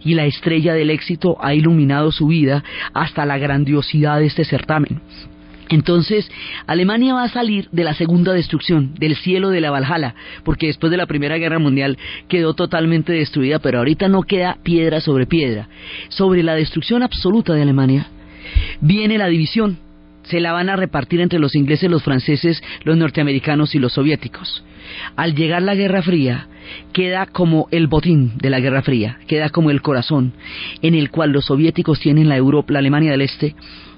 y 0.03 0.13
la 0.13 0.25
estrella 0.25 0.73
del 0.73 0.89
éxito 0.89 1.37
ha 1.41 1.53
iluminado 1.53 2.11
su 2.11 2.27
vida 2.27 2.63
hasta 2.93 3.25
la 3.25 3.37
grandiosidad 3.37 4.19
de 4.19 4.27
este 4.27 4.45
certamen. 4.45 5.01
Entonces, 5.69 6.29
Alemania 6.67 7.13
va 7.13 7.23
a 7.23 7.29
salir 7.29 7.69
de 7.71 7.83
la 7.83 7.93
segunda 7.93 8.33
destrucción, 8.33 8.93
del 8.95 9.15
cielo 9.15 9.49
de 9.49 9.61
la 9.61 9.71
Valhalla, 9.71 10.13
porque 10.43 10.67
después 10.67 10.91
de 10.91 10.97
la 10.97 11.07
Primera 11.07 11.37
Guerra 11.37 11.57
Mundial 11.57 11.97
quedó 12.27 12.53
totalmente 12.53 13.13
destruida, 13.13 13.59
pero 13.59 13.79
ahorita 13.79 14.07
no 14.07 14.23
queda 14.23 14.57
piedra 14.61 14.99
sobre 14.99 15.25
piedra. 15.25 15.69
Sobre 16.09 16.43
la 16.43 16.55
destrucción 16.55 17.01
absoluta 17.01 17.53
de 17.53 17.61
Alemania 17.61 18.07
viene 18.81 19.17
la 19.17 19.27
división, 19.27 19.79
se 20.23 20.39
la 20.39 20.51
van 20.51 20.69
a 20.69 20.75
repartir 20.75 21.21
entre 21.21 21.39
los 21.39 21.55
ingleses, 21.55 21.89
los 21.89 22.03
franceses, 22.03 22.61
los 22.83 22.97
norteamericanos 22.97 23.75
y 23.75 23.79
los 23.79 23.93
soviéticos. 23.93 24.63
Al 25.15 25.35
llegar 25.35 25.61
la 25.61 25.75
Guerra 25.75 26.01
Fría, 26.01 26.47
queda 26.91 27.25
como 27.25 27.67
el 27.71 27.87
botín 27.87 28.37
de 28.37 28.49
la 28.49 28.59
Guerra 28.59 28.81
Fría, 28.81 29.19
queda 29.27 29.49
como 29.49 29.71
el 29.71 29.81
corazón, 29.81 30.33
en 30.81 30.95
el 30.95 31.09
cual 31.09 31.31
los 31.31 31.45
soviéticos 31.45 31.99
tienen 31.99 32.29
la 32.29 32.37
Europa, 32.37 32.73
la 32.73 32.79
Alemania 32.79 33.11
del 33.11 33.21
Este, 33.21 33.55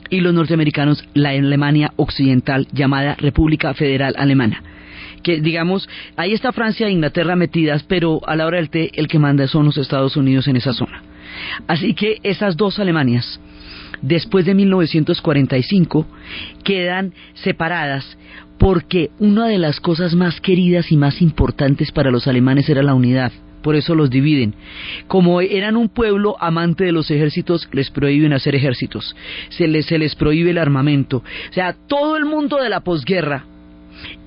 y 0.09 0.19
los 0.19 0.33
norteamericanos 0.33 1.03
la 1.13 1.29
Alemania 1.29 1.91
Occidental, 1.95 2.67
llamada 2.71 3.15
República 3.15 3.73
Federal 3.73 4.15
Alemana 4.17 4.61
que 5.23 5.41
digamos, 5.41 5.89
ahí 6.17 6.33
está 6.33 6.51
Francia 6.51 6.85
e 6.85 6.91
Inglaterra 6.91 7.35
metidas, 7.35 7.81
pero 7.83 8.21
a 8.27 8.35
la 8.35 8.45
hora 8.45 8.57
del 8.57 8.69
té 8.69 8.91
el 8.93 9.07
que 9.07 9.17
manda 9.17 9.47
son 9.47 9.65
los 9.65 9.77
Estados 9.77 10.15
Unidos 10.15 10.47
en 10.47 10.55
esa 10.55 10.71
zona. 10.71 11.01
Así 11.67 11.95
que 11.95 12.19
esas 12.21 12.55
dos 12.55 12.77
Alemanias, 12.77 13.39
después 14.05 14.45
de 14.45 14.53
1945 14.53 16.05
quedan 16.63 17.13
separadas 17.33 18.17
porque 18.57 19.11
una 19.19 19.47
de 19.47 19.57
las 19.57 19.79
cosas 19.79 20.15
más 20.15 20.39
queridas 20.39 20.91
y 20.91 20.97
más 20.97 21.21
importantes 21.21 21.91
para 21.91 22.11
los 22.11 22.27
alemanes 22.27 22.69
era 22.69 22.83
la 22.83 22.93
unidad. 22.93 23.31
Por 23.61 23.75
eso 23.75 23.95
los 23.95 24.11
dividen. 24.11 24.53
Como 25.07 25.41
eran 25.41 25.75
un 25.75 25.89
pueblo 25.89 26.35
amante 26.39 26.83
de 26.85 26.91
los 26.91 27.09
ejércitos, 27.09 27.67
les 27.71 27.89
prohíben 27.89 28.31
hacer 28.31 28.53
ejércitos. 28.53 29.15
Se 29.49 29.67
les, 29.67 29.87
se 29.87 29.97
les 29.97 30.13
prohíbe 30.15 30.51
el 30.51 30.59
armamento. 30.59 31.17
O 31.17 31.53
sea, 31.53 31.75
todo 31.87 32.15
el 32.15 32.25
mundo 32.25 32.57
de 32.61 32.69
la 32.69 32.81
posguerra 32.81 33.45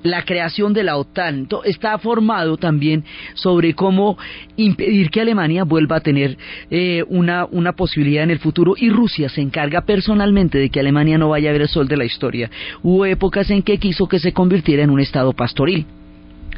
la 0.03 0.23
creación 0.23 0.73
de 0.73 0.83
la 0.83 0.97
OTAN 0.97 1.47
está 1.65 1.97
formado 1.97 2.57
también 2.57 3.03
sobre 3.33 3.73
cómo 3.73 4.17
impedir 4.55 5.09
que 5.09 5.21
Alemania 5.21 5.63
vuelva 5.63 5.97
a 5.97 6.01
tener 6.01 6.37
eh, 6.69 7.03
una, 7.07 7.45
una 7.45 7.73
posibilidad 7.73 8.23
en 8.23 8.31
el 8.31 8.39
futuro 8.39 8.75
y 8.77 8.89
Rusia 8.89 9.29
se 9.29 9.41
encarga 9.41 9.81
personalmente 9.81 10.57
de 10.57 10.69
que 10.69 10.79
Alemania 10.79 11.17
no 11.17 11.29
vaya 11.29 11.49
a 11.49 11.53
ver 11.53 11.63
el 11.63 11.67
sol 11.67 11.87
de 11.87 11.97
la 11.97 12.05
historia. 12.05 12.49
Hubo 12.81 13.05
épocas 13.05 13.49
en 13.49 13.61
que 13.61 13.77
quiso 13.77 14.07
que 14.07 14.19
se 14.19 14.33
convirtiera 14.33 14.83
en 14.83 14.89
un 14.89 14.99
estado 14.99 15.33
pastoril. 15.33 15.85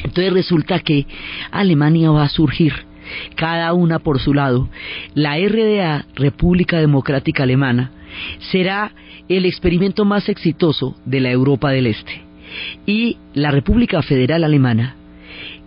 Entonces 0.03 0.34
resulta 0.34 0.80
que 0.80 1.05
Alemania 1.51 2.11
va 2.11 2.24
a 2.24 2.30
surgir 2.30 2.74
cada 3.36 3.74
una 3.74 3.99
por 3.99 4.19
su 4.19 4.34
lado. 4.34 4.69
La 5.13 5.38
RDA, 5.38 6.05
República 6.15 6.80
Democrática 6.80 7.43
Alemana, 7.43 7.91
será 8.51 8.91
el 9.28 9.45
experimento 9.45 10.05
más 10.05 10.30
exitoso 10.30 10.95
de 11.05 11.19
la 11.19 11.32
Europa 11.32 11.72
del 11.72 11.88
Este 11.88 12.30
y 12.86 13.18
la 13.34 13.52
República 13.52 14.02
Federal 14.02 14.43
Alemana 14.43 14.95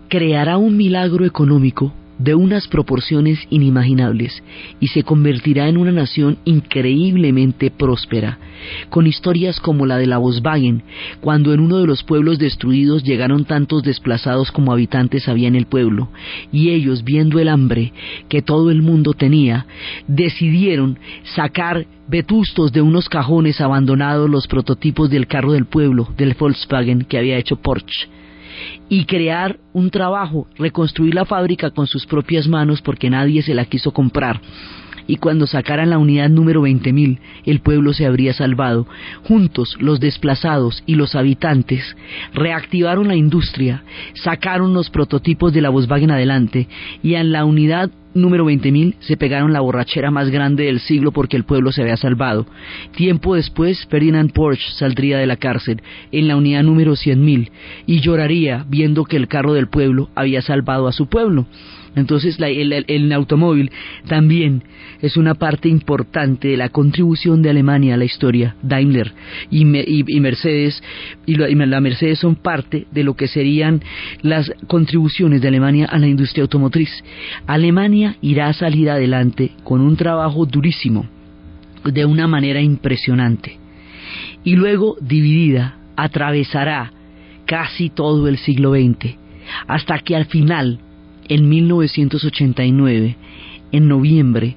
creará 0.09 0.57
un 0.57 0.77
milagro 0.77 1.25
económico 1.25 1.93
de 2.17 2.35
unas 2.35 2.67
proporciones 2.67 3.39
inimaginables 3.49 4.43
y 4.79 4.87
se 4.87 5.03
convertirá 5.03 5.67
en 5.67 5.77
una 5.77 5.91
nación 5.91 6.37
increíblemente 6.45 7.71
próspera, 7.71 8.37
con 8.89 9.07
historias 9.07 9.59
como 9.59 9.85
la 9.85 9.97
de 9.97 10.07
la 10.07 10.17
Volkswagen, 10.17 10.83
cuando 11.21 11.53
en 11.53 11.59
uno 11.59 11.77
de 11.77 11.87
los 11.87 12.03
pueblos 12.03 12.39
destruidos 12.39 13.03
llegaron 13.03 13.45
tantos 13.45 13.83
desplazados 13.83 14.51
como 14.51 14.71
habitantes 14.71 15.27
había 15.27 15.47
en 15.47 15.55
el 15.55 15.65
pueblo, 15.65 16.09
y 16.51 16.69
ellos, 16.69 17.03
viendo 17.03 17.39
el 17.39 17.49
hambre 17.49 17.93
que 18.29 18.41
todo 18.41 18.71
el 18.71 18.81
mundo 18.81 19.13
tenía, 19.13 19.65
decidieron 20.07 20.97
sacar 21.35 21.85
vetustos 22.07 22.71
de 22.71 22.81
unos 22.81 23.09
cajones 23.09 23.59
abandonados 23.61 24.29
los 24.29 24.47
prototipos 24.47 25.09
del 25.09 25.27
carro 25.27 25.53
del 25.53 25.65
pueblo, 25.65 26.07
del 26.17 26.35
Volkswagen 26.39 27.01
que 27.01 27.17
había 27.17 27.37
hecho 27.37 27.57
Porsche 27.57 28.07
y 28.89 29.05
crear 29.05 29.57
un 29.73 29.89
trabajo, 29.89 30.47
reconstruir 30.57 31.15
la 31.15 31.25
fábrica 31.25 31.71
con 31.71 31.87
sus 31.87 32.05
propias 32.05 32.47
manos 32.47 32.81
porque 32.81 33.09
nadie 33.09 33.41
se 33.41 33.53
la 33.53 33.65
quiso 33.65 33.91
comprar. 33.91 34.41
Y 35.07 35.17
cuando 35.17 35.47
sacaran 35.47 35.89
la 35.89 35.97
unidad 35.97 36.29
número 36.29 36.63
20.000, 36.63 37.19
el 37.45 37.59
pueblo 37.59 37.93
se 37.93 38.05
habría 38.05 38.33
salvado. 38.33 38.87
Juntos, 39.23 39.77
los 39.79 39.99
desplazados 39.99 40.83
y 40.85 40.95
los 40.95 41.15
habitantes 41.15 41.95
reactivaron 42.33 43.07
la 43.07 43.15
industria, 43.15 43.83
sacaron 44.13 44.73
los 44.73 44.89
prototipos 44.89 45.53
de 45.53 45.61
la 45.61 45.69
Volkswagen 45.69 46.11
adelante 46.11 46.67
y 47.03 47.15
en 47.15 47.31
la 47.31 47.45
unidad 47.45 47.91
número 48.15 48.45
20.000 48.45 48.95
se 48.99 49.17
pegaron 49.17 49.53
la 49.53 49.59
borrachera 49.59 50.09
más 50.09 50.29
grande 50.31 50.63
del 50.63 50.79
siglo 50.79 51.11
porque 51.11 51.37
el 51.37 51.43
pueblo 51.43 51.71
se 51.71 51.81
había 51.81 51.97
salvado. 51.97 52.47
Tiempo 52.95 53.35
después, 53.35 53.85
Ferdinand 53.87 54.31
Porsche 54.31 54.71
saldría 54.75 55.19
de 55.19 55.27
la 55.27 55.35
cárcel 55.35 55.81
en 56.11 56.27
la 56.27 56.37
unidad 56.37 56.63
número 56.63 56.93
100.000 56.93 57.51
y 57.85 57.99
lloraría 57.99 58.65
viendo 58.67 59.03
que 59.03 59.17
el 59.17 59.27
carro 59.27 59.53
del 59.53 59.67
pueblo 59.67 60.09
había 60.15 60.41
salvado 60.41 60.87
a 60.87 60.93
su 60.93 61.07
pueblo. 61.07 61.45
Entonces 61.95 62.37
el, 62.39 63.11
automóvil 63.13 63.71
también 64.07 64.63
es 65.01 65.17
una 65.17 65.35
parte 65.35 65.69
importante 65.69 66.49
de 66.49 66.57
la 66.57 66.69
contribución 66.69 67.41
de 67.41 67.49
Alemania 67.49 67.95
a 67.95 67.97
la 67.97 68.05
historia. 68.05 68.55
Daimler 68.61 69.13
y, 69.49 69.65
Mercedes 69.65 70.83
y 71.25 71.35
la, 71.35 71.81
Mercedes 71.81 72.19
son 72.19 72.35
parte 72.35 72.85
de 72.91 73.03
lo 73.03 73.15
que 73.15 73.27
serían 73.27 73.81
las 74.21 74.51
contribuciones 74.67 75.41
de 75.41 75.47
Alemania 75.47 75.87
a 75.89 75.97
la 75.97 76.07
industria 76.07 76.43
automotriz. 76.43 76.89
Alemania 77.47 78.17
irá 78.21 78.47
a 78.47 78.53
salir 78.53 78.89
adelante 78.89 79.51
con 79.63 79.81
un 79.81 79.95
trabajo 79.95 80.45
durísimo, 80.45 81.07
de 81.83 82.05
una 82.05 82.27
manera 82.27 82.61
impresionante. 82.61 83.57
Y 84.43 84.55
luego, 84.55 84.97
dividida, 85.01 85.77
atravesará 85.95 86.91
casi 87.45 87.89
todo 87.89 88.27
el 88.27 88.37
siglo 88.37 88.73
XX, 88.73 89.17
hasta 89.67 89.99
que 89.99 90.15
al 90.15 90.25
final 90.25 90.79
en 91.27 91.49
1989, 91.49 93.15
en 93.71 93.87
noviembre, 93.87 94.55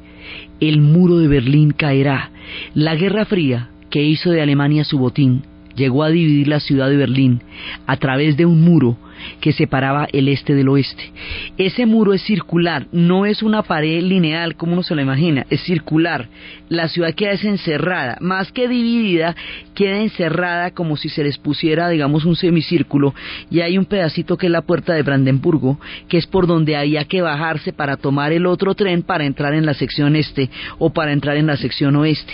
el 0.61 0.81
muro 0.81 1.19
de 1.19 1.29
Berlín 1.29 1.71
caerá. 1.71 2.31
La 2.75 2.95
Guerra 2.97 3.25
Fría, 3.25 3.71
que 3.91 4.03
hizo 4.03 4.31
de 4.31 4.43
Alemania 4.43 4.85
su 4.85 4.99
botín, 4.99 5.43
llegó 5.77 6.03
a 6.03 6.11
dividir 6.11 6.49
la 6.49 6.61
ciudad 6.61 6.89
de 6.89 6.97
Berlín 6.97 7.41
a 7.87 7.97
través 7.97 8.37
de 8.37 8.47
un 8.47 8.63
muro 8.63 8.97
que 9.41 9.53
separaba 9.53 10.09
el 10.13 10.29
este 10.29 10.55
del 10.55 10.69
oeste. 10.69 11.13
Ese 11.57 11.87
muro 11.87 12.13
es 12.13 12.23
circular, 12.23 12.87
no 12.93 13.27
es 13.27 13.43
una 13.43 13.63
pared 13.63 14.03
lineal 14.03 14.57
como 14.57 14.73
uno 14.73 14.83
se 14.83 14.95
lo 14.95 15.03
imagina, 15.03 15.47
es 15.51 15.63
circular. 15.63 16.29
La 16.69 16.89
ciudad 16.89 17.15
queda 17.15 17.33
encerrada, 17.33 18.19
más 18.21 18.53
que 18.53 18.69
dividida, 18.69 19.35
queda 19.75 19.99
encerrada 20.01 20.73
como 20.73 20.97
si 20.97 21.09
se 21.09 21.25
les 21.25 21.39
pusiera, 21.39 21.89
digamos, 21.89 22.25
un 22.25 22.37
semicírculo 22.37 23.15
y 23.51 23.61
hay 23.61 23.79
un 23.79 23.85
pedacito 23.85 24.37
que 24.37 24.47
es 24.47 24.53
la 24.53 24.63
puerta 24.63 24.95
de 24.95 25.03
Brandenburgo, 25.03 25.79
que 26.09 26.19
es 26.19 26.27
por 26.27 26.47
donde 26.47 26.77
había 26.77 27.05
que 27.05 27.23
bajarse 27.23 27.73
para 27.73 27.97
tomar 27.97 28.33
el 28.33 28.47
otro 28.47 28.75
tren 28.75 29.03
para 29.03 29.25
entrar 29.25 29.55
en 29.55 29.67
la 29.67 29.75
sección 29.75 30.17
este 30.17 30.51
o 30.79 30.91
para 30.91 31.13
entrar 31.13 31.37
en 31.37 31.47
la 31.47 31.57
sección 31.57 31.97
oeste. 31.97 32.33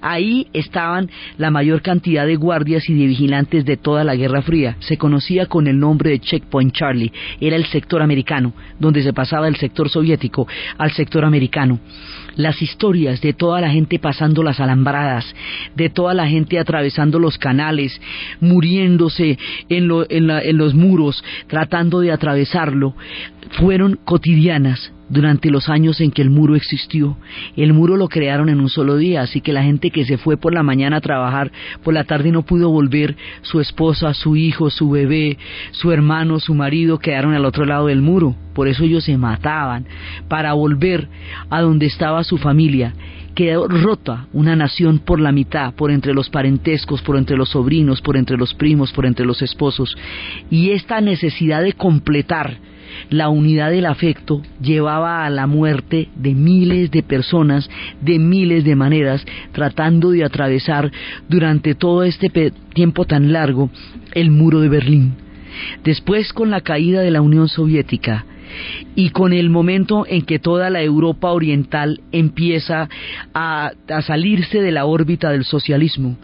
Ahí 0.00 0.48
estaban 0.52 1.10
la 1.36 1.50
mayor 1.50 1.82
cantidad 1.82 2.26
de 2.26 2.36
guardias 2.36 2.88
y 2.88 2.94
de 2.94 3.06
vigilantes 3.06 3.64
de 3.64 3.76
toda 3.76 4.04
la 4.04 4.16
Guerra 4.16 4.42
Fría. 4.42 4.76
Se 4.80 4.96
conocía 4.96 5.46
con 5.46 5.66
el 5.66 5.78
nombre 5.78 6.10
de 6.10 6.20
Checkpoint 6.24 6.72
Charlie, 6.72 7.12
era 7.40 7.56
el 7.56 7.66
sector 7.66 8.02
americano, 8.02 8.52
donde 8.78 9.02
se 9.02 9.12
pasaba 9.12 9.46
del 9.46 9.56
sector 9.56 9.88
soviético 9.88 10.46
al 10.78 10.92
sector 10.92 11.24
americano. 11.24 11.78
Las 12.36 12.60
historias 12.62 13.20
de 13.20 13.32
toda 13.32 13.60
la 13.60 13.70
gente 13.70 13.98
pasando 13.98 14.42
las 14.42 14.60
alambradas, 14.60 15.34
de 15.76 15.90
toda 15.90 16.14
la 16.14 16.26
gente 16.26 16.58
atravesando 16.58 17.18
los 17.18 17.38
canales, 17.38 18.00
muriéndose 18.40 19.38
en, 19.68 19.90
en 20.08 20.56
los 20.56 20.74
muros, 20.74 21.22
tratando 21.46 22.00
de 22.00 22.12
atravesarlo, 22.12 22.94
fueron 23.52 23.98
cotidianas 24.04 24.93
durante 25.08 25.50
los 25.50 25.68
años 25.68 26.00
en 26.00 26.10
que 26.10 26.22
el 26.22 26.30
muro 26.30 26.56
existió. 26.56 27.16
El 27.56 27.72
muro 27.72 27.96
lo 27.96 28.08
crearon 28.08 28.48
en 28.48 28.60
un 28.60 28.68
solo 28.68 28.96
día, 28.96 29.22
así 29.22 29.40
que 29.40 29.52
la 29.52 29.62
gente 29.62 29.90
que 29.90 30.04
se 30.04 30.18
fue 30.18 30.36
por 30.36 30.54
la 30.54 30.62
mañana 30.62 30.96
a 30.96 31.00
trabajar, 31.00 31.52
por 31.82 31.94
la 31.94 32.04
tarde 32.04 32.32
no 32.32 32.42
pudo 32.42 32.70
volver, 32.70 33.16
su 33.42 33.60
esposa, 33.60 34.14
su 34.14 34.36
hijo, 34.36 34.70
su 34.70 34.90
bebé, 34.90 35.38
su 35.72 35.92
hermano, 35.92 36.40
su 36.40 36.54
marido 36.54 36.98
quedaron 36.98 37.34
al 37.34 37.44
otro 37.44 37.64
lado 37.64 37.86
del 37.86 38.02
muro. 38.02 38.34
Por 38.54 38.68
eso 38.68 38.84
ellos 38.84 39.04
se 39.04 39.18
mataban 39.18 39.86
para 40.28 40.52
volver 40.52 41.08
a 41.50 41.60
donde 41.60 41.86
estaba 41.86 42.24
su 42.24 42.38
familia. 42.38 42.94
Quedó 43.34 43.66
rota 43.66 44.28
una 44.32 44.54
nación 44.54 45.00
por 45.00 45.18
la 45.18 45.32
mitad, 45.32 45.74
por 45.74 45.90
entre 45.90 46.14
los 46.14 46.30
parentescos, 46.30 47.02
por 47.02 47.16
entre 47.16 47.36
los 47.36 47.48
sobrinos, 47.50 48.00
por 48.00 48.16
entre 48.16 48.36
los 48.36 48.54
primos, 48.54 48.92
por 48.92 49.06
entre 49.06 49.26
los 49.26 49.42
esposos. 49.42 49.96
Y 50.50 50.70
esta 50.70 51.00
necesidad 51.00 51.62
de 51.62 51.72
completar 51.72 52.58
la 53.10 53.28
unidad 53.28 53.70
del 53.70 53.86
afecto 53.86 54.42
llevaba 54.60 55.24
a 55.24 55.30
la 55.30 55.46
muerte 55.46 56.08
de 56.16 56.34
miles 56.34 56.90
de 56.90 57.02
personas 57.02 57.68
de 58.00 58.18
miles 58.18 58.64
de 58.64 58.76
maneras, 58.76 59.24
tratando 59.52 60.10
de 60.10 60.24
atravesar 60.24 60.90
durante 61.28 61.74
todo 61.74 62.02
este 62.02 62.52
tiempo 62.72 63.04
tan 63.04 63.32
largo 63.32 63.70
el 64.12 64.30
muro 64.30 64.60
de 64.60 64.68
Berlín. 64.68 65.14
Después, 65.84 66.32
con 66.32 66.50
la 66.50 66.60
caída 66.60 67.00
de 67.00 67.10
la 67.10 67.20
Unión 67.20 67.48
Soviética, 67.48 68.24
y 68.94 69.10
con 69.10 69.32
el 69.32 69.50
momento 69.50 70.06
en 70.08 70.22
que 70.22 70.38
toda 70.38 70.70
la 70.70 70.82
Europa 70.82 71.30
oriental 71.30 72.00
empieza 72.12 72.88
a, 73.32 73.72
salirse 74.06 74.60
de 74.60 74.72
la 74.72 74.84
órbita 74.84 75.30
del 75.30 75.44
socialismo 75.44 76.16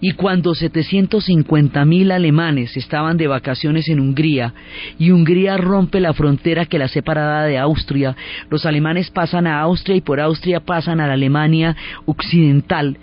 y 0.00 0.12
cuando 0.12 0.52
750.000 0.52 2.12
alemanes 2.12 2.76
estaban 2.76 3.16
de 3.16 3.26
vacaciones 3.26 3.88
en 3.88 4.00
Hungría 4.00 4.54
y 4.98 5.10
Hungría 5.10 5.56
rompe 5.56 6.00
la 6.00 6.12
frontera 6.12 6.66
que 6.66 6.78
la 6.78 6.88
separada 6.88 7.44
de 7.44 7.58
Austria, 7.58 8.16
los 8.50 8.66
alemanes 8.66 9.10
pasan 9.10 9.46
a 9.46 9.60
Austria 9.60 9.96
y 9.96 10.00
por 10.00 10.20
Austria 10.20 10.60
pasan 10.60 11.00
a 11.00 11.06
la 11.06 11.14
Alemania 11.14 11.76
occidental. 12.06 12.96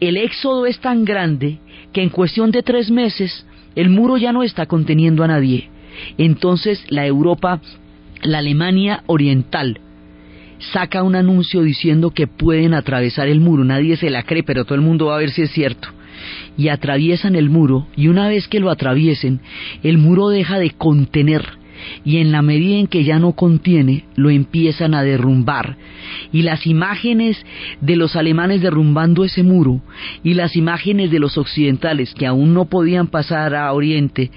El 0.00 0.16
éxodo 0.16 0.66
es 0.66 0.78
tan 0.80 1.04
grande 1.04 1.58
que 1.92 2.02
en 2.02 2.10
cuestión 2.10 2.50
de 2.50 2.62
tres 2.62 2.90
meses 2.90 3.46
el 3.74 3.90
muro 3.90 4.16
ya 4.16 4.32
no 4.32 4.42
está 4.42 4.66
conteniendo 4.66 5.22
a 5.24 5.28
nadie. 5.28 5.70
Entonces 6.18 6.84
la 6.90 7.06
Europa 7.06 7.60
la 8.22 8.38
Alemania 8.38 9.02
Oriental 9.06 9.80
saca 10.72 11.02
un 11.02 11.14
anuncio 11.14 11.62
diciendo 11.62 12.10
que 12.10 12.26
pueden 12.26 12.74
atravesar 12.74 13.28
el 13.28 13.40
muro. 13.40 13.64
Nadie 13.64 13.96
se 13.96 14.10
la 14.10 14.22
cree, 14.22 14.42
pero 14.42 14.64
todo 14.64 14.74
el 14.74 14.80
mundo 14.80 15.06
va 15.06 15.16
a 15.16 15.20
ver 15.20 15.30
si 15.30 15.42
es 15.42 15.50
cierto. 15.50 15.88
Y 16.56 16.68
atraviesan 16.68 17.36
el 17.36 17.50
muro, 17.50 17.86
y 17.94 18.08
una 18.08 18.28
vez 18.28 18.48
que 18.48 18.60
lo 18.60 18.70
atraviesen, 18.70 19.40
el 19.82 19.98
muro 19.98 20.28
deja 20.28 20.58
de 20.58 20.70
contener 20.70 21.44
y 22.04 22.18
en 22.18 22.32
la 22.32 22.42
medida 22.42 22.76
en 22.76 22.86
que 22.86 23.04
ya 23.04 23.18
no 23.18 23.32
contiene, 23.32 24.04
lo 24.16 24.30
empiezan 24.30 24.94
a 24.94 25.02
derrumbar. 25.02 25.76
Y 26.32 26.42
las 26.42 26.66
imágenes 26.66 27.44
de 27.80 27.96
los 27.96 28.16
alemanes 28.16 28.60
derrumbando 28.60 29.24
ese 29.24 29.42
muro 29.42 29.80
y 30.22 30.34
las 30.34 30.56
imágenes 30.56 31.10
de 31.10 31.18
los 31.18 31.36
occidentales 31.38 32.14
que 32.14 32.26
aún 32.26 32.54
no 32.54 32.66
podían 32.66 33.08
pasar 33.08 33.54
a 33.54 33.72
Oriente, 33.72 34.30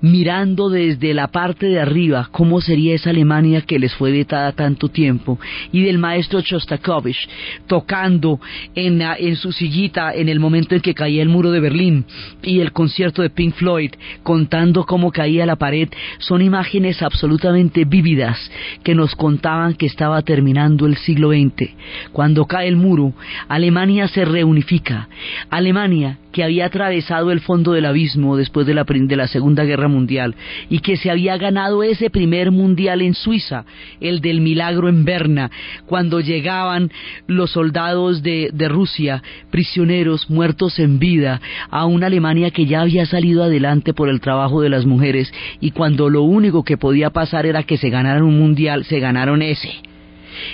mirando 0.00 0.68
desde 0.68 1.14
la 1.14 1.28
parte 1.28 1.66
de 1.66 1.80
arriba 1.80 2.28
cómo 2.32 2.60
sería 2.60 2.94
esa 2.94 3.10
Alemania 3.10 3.62
que 3.62 3.78
les 3.78 3.94
fue 3.94 4.12
vetada 4.12 4.52
tanto 4.52 4.88
tiempo, 4.88 5.38
y 5.72 5.82
del 5.82 5.98
maestro 5.98 6.40
Shostakovich 6.40 7.28
tocando 7.66 8.40
en, 8.74 9.00
en 9.02 9.36
su 9.36 9.52
sillita 9.52 10.12
en 10.14 10.28
el 10.28 10.40
momento 10.40 10.74
en 10.74 10.80
que 10.80 10.94
caía 10.94 11.22
el 11.22 11.28
muro 11.28 11.50
de 11.50 11.60
Berlín, 11.60 12.04
y 12.42 12.60
el 12.60 12.72
concierto 12.72 13.22
de 13.22 13.30
Pink 13.30 13.54
Floyd 13.54 13.90
contando 14.22 14.84
cómo 14.84 15.12
caía 15.12 15.46
la 15.46 15.56
pared, 15.56 15.88
son 16.18 16.42
imágenes 16.42 16.95
absolutamente 17.02 17.84
vívidas 17.84 18.38
que 18.82 18.94
nos 18.94 19.14
contaban 19.14 19.74
que 19.74 19.86
estaba 19.86 20.22
terminando 20.22 20.86
el 20.86 20.96
siglo 20.96 21.30
XX. 21.30 21.70
Cuando 22.12 22.46
cae 22.46 22.68
el 22.68 22.76
muro, 22.76 23.12
Alemania 23.48 24.08
se 24.08 24.24
reunifica. 24.24 25.08
Alemania, 25.50 26.18
que 26.36 26.44
había 26.44 26.66
atravesado 26.66 27.32
el 27.32 27.40
fondo 27.40 27.72
del 27.72 27.86
abismo 27.86 28.36
después 28.36 28.66
de 28.66 28.74
la, 28.74 28.84
de 28.86 29.16
la 29.16 29.26
Segunda 29.26 29.64
Guerra 29.64 29.88
Mundial 29.88 30.34
y 30.68 30.80
que 30.80 30.98
se 30.98 31.10
había 31.10 31.38
ganado 31.38 31.82
ese 31.82 32.10
primer 32.10 32.50
mundial 32.50 33.00
en 33.00 33.14
Suiza, 33.14 33.64
el 34.02 34.20
del 34.20 34.42
milagro 34.42 34.90
en 34.90 35.06
Berna, 35.06 35.50
cuando 35.86 36.20
llegaban 36.20 36.90
los 37.26 37.52
soldados 37.52 38.22
de, 38.22 38.50
de 38.52 38.68
Rusia, 38.68 39.22
prisioneros, 39.50 40.28
muertos 40.28 40.78
en 40.78 40.98
vida, 40.98 41.40
a 41.70 41.86
una 41.86 42.08
Alemania 42.08 42.50
que 42.50 42.66
ya 42.66 42.82
había 42.82 43.06
salido 43.06 43.42
adelante 43.42 43.94
por 43.94 44.10
el 44.10 44.20
trabajo 44.20 44.60
de 44.60 44.68
las 44.68 44.84
mujeres 44.84 45.32
y 45.58 45.70
cuando 45.70 46.10
lo 46.10 46.20
único 46.20 46.64
que 46.64 46.76
podía 46.76 47.08
pasar 47.08 47.46
era 47.46 47.62
que 47.62 47.78
se 47.78 47.88
ganaran 47.88 48.24
un 48.24 48.38
mundial, 48.38 48.84
se 48.84 49.00
ganaron 49.00 49.40
ese. 49.40 49.70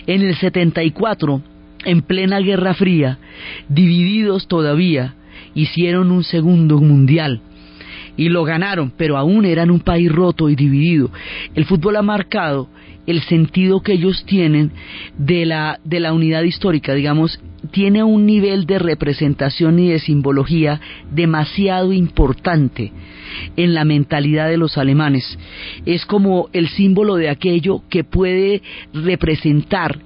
En 0.07 0.23
el 0.23 0.37
74, 0.37 1.43
en 1.87 2.03
plena 2.03 2.39
Guerra 2.39 2.73
Fría, 2.75 3.19
divididos 3.69 4.47
todavía, 4.47 5.17
hicieron 5.55 6.11
un 6.11 6.25
segundo 6.25 6.79
mundial 6.79 7.41
y 8.17 8.29
lo 8.29 8.45
ganaron, 8.45 8.93
pero 8.97 9.17
aún 9.17 9.45
eran 9.45 9.71
un 9.71 9.81
país 9.81 10.11
roto 10.11 10.49
y 10.49 10.57
dividido. 10.57 11.11
El 11.55 11.65
fútbol 11.65 11.97
ha 11.97 12.03
marcado 12.03 12.69
el 13.07 13.21
sentido 13.23 13.83
que 13.83 13.95
ellos 13.95 14.25
tienen 14.27 14.71
de 15.19 15.45
la, 15.47 15.81
de 15.85 16.01
la 16.01 16.13
unidad 16.13 16.43
histórica, 16.43 16.95
digamos, 16.95 17.41
tiene 17.71 18.03
un 18.03 18.27
nivel 18.27 18.67
de 18.67 18.79
representación 18.79 19.79
y 19.79 19.89
de 19.89 19.99
simbología 19.99 20.81
demasiado 21.11 21.93
importante 21.93 22.93
en 23.57 23.75
la 23.75 23.85
mentalidad 23.85 24.49
de 24.49 24.57
los 24.57 24.79
alemanes. 24.79 25.39
Es 25.87 26.05
como 26.07 26.49
el 26.53 26.69
símbolo 26.69 27.17
de 27.17 27.29
aquello 27.29 27.83
que 27.89 28.05
puede 28.05 28.63
representar 28.93 29.99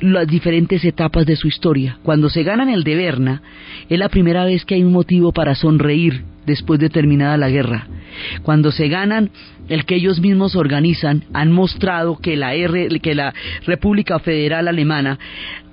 las 0.00 0.26
diferentes 0.26 0.84
etapas 0.84 1.26
de 1.26 1.36
su 1.36 1.48
historia. 1.48 1.98
Cuando 2.02 2.28
se 2.28 2.42
ganan 2.42 2.68
el 2.68 2.84
de 2.84 2.96
Berna, 2.96 3.42
es 3.88 3.98
la 3.98 4.08
primera 4.08 4.44
vez 4.44 4.64
que 4.64 4.74
hay 4.74 4.84
un 4.84 4.92
motivo 4.92 5.32
para 5.32 5.54
sonreír 5.54 6.24
después 6.50 6.78
de 6.80 6.90
terminada 6.90 7.36
la 7.36 7.48
guerra. 7.48 7.86
Cuando 8.42 8.72
se 8.72 8.88
ganan 8.88 9.30
el 9.68 9.84
que 9.84 9.94
ellos 9.94 10.20
mismos 10.20 10.56
organizan, 10.56 11.24
han 11.32 11.52
mostrado 11.52 12.18
que 12.18 12.36
la, 12.36 12.52
que 13.00 13.14
la 13.14 13.32
República 13.66 14.18
Federal 14.18 14.66
Alemana 14.66 15.18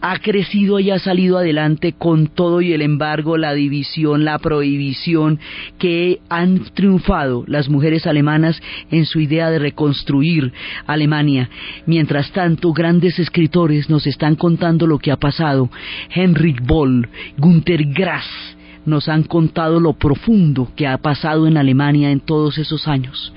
ha 0.02 0.20
crecido 0.20 0.80
y 0.80 0.92
ha 0.92 1.00
salido 1.00 1.40
adelante 1.40 1.94
con 1.94 2.28
todo 2.28 2.62
y 2.62 2.74
el 2.74 2.84
embargo, 2.84 3.38
la 3.38 3.54
división, 3.54 4.24
la 4.24 4.38
prohibición, 4.38 5.40
que 5.80 6.20
han 6.30 6.66
triunfado 6.76 7.44
las 7.48 7.70
mujeres 7.70 8.06
alemanas 8.06 8.62
en 8.92 9.06
su 9.06 9.20
idea 9.20 9.50
de 9.50 9.58
reconstruir 9.58 10.54
Alemania. 10.86 11.50
Mientras 11.88 12.32
tanto, 12.32 12.74
grandes 12.74 13.18
escritores 13.18 13.90
nos 13.90 14.06
están 14.06 14.36
contando 14.36 14.86
lo 14.86 15.00
que 15.00 15.12
ha 15.12 15.18
pasado. 15.18 15.72
Henrik 16.14 16.64
Boll, 16.64 17.10
Günter 17.38 17.84
Grass, 17.86 18.57
nos 18.88 19.10
han 19.10 19.24
contado 19.24 19.80
lo 19.80 19.94
profundo 19.94 20.72
que 20.76 20.88
ha 20.88 20.98
pasado 20.98 21.46
en 21.46 21.58
Alemania 21.58 22.10
en 22.10 22.20
todos 22.20 22.58
esos 22.58 22.88
años. 22.88 23.34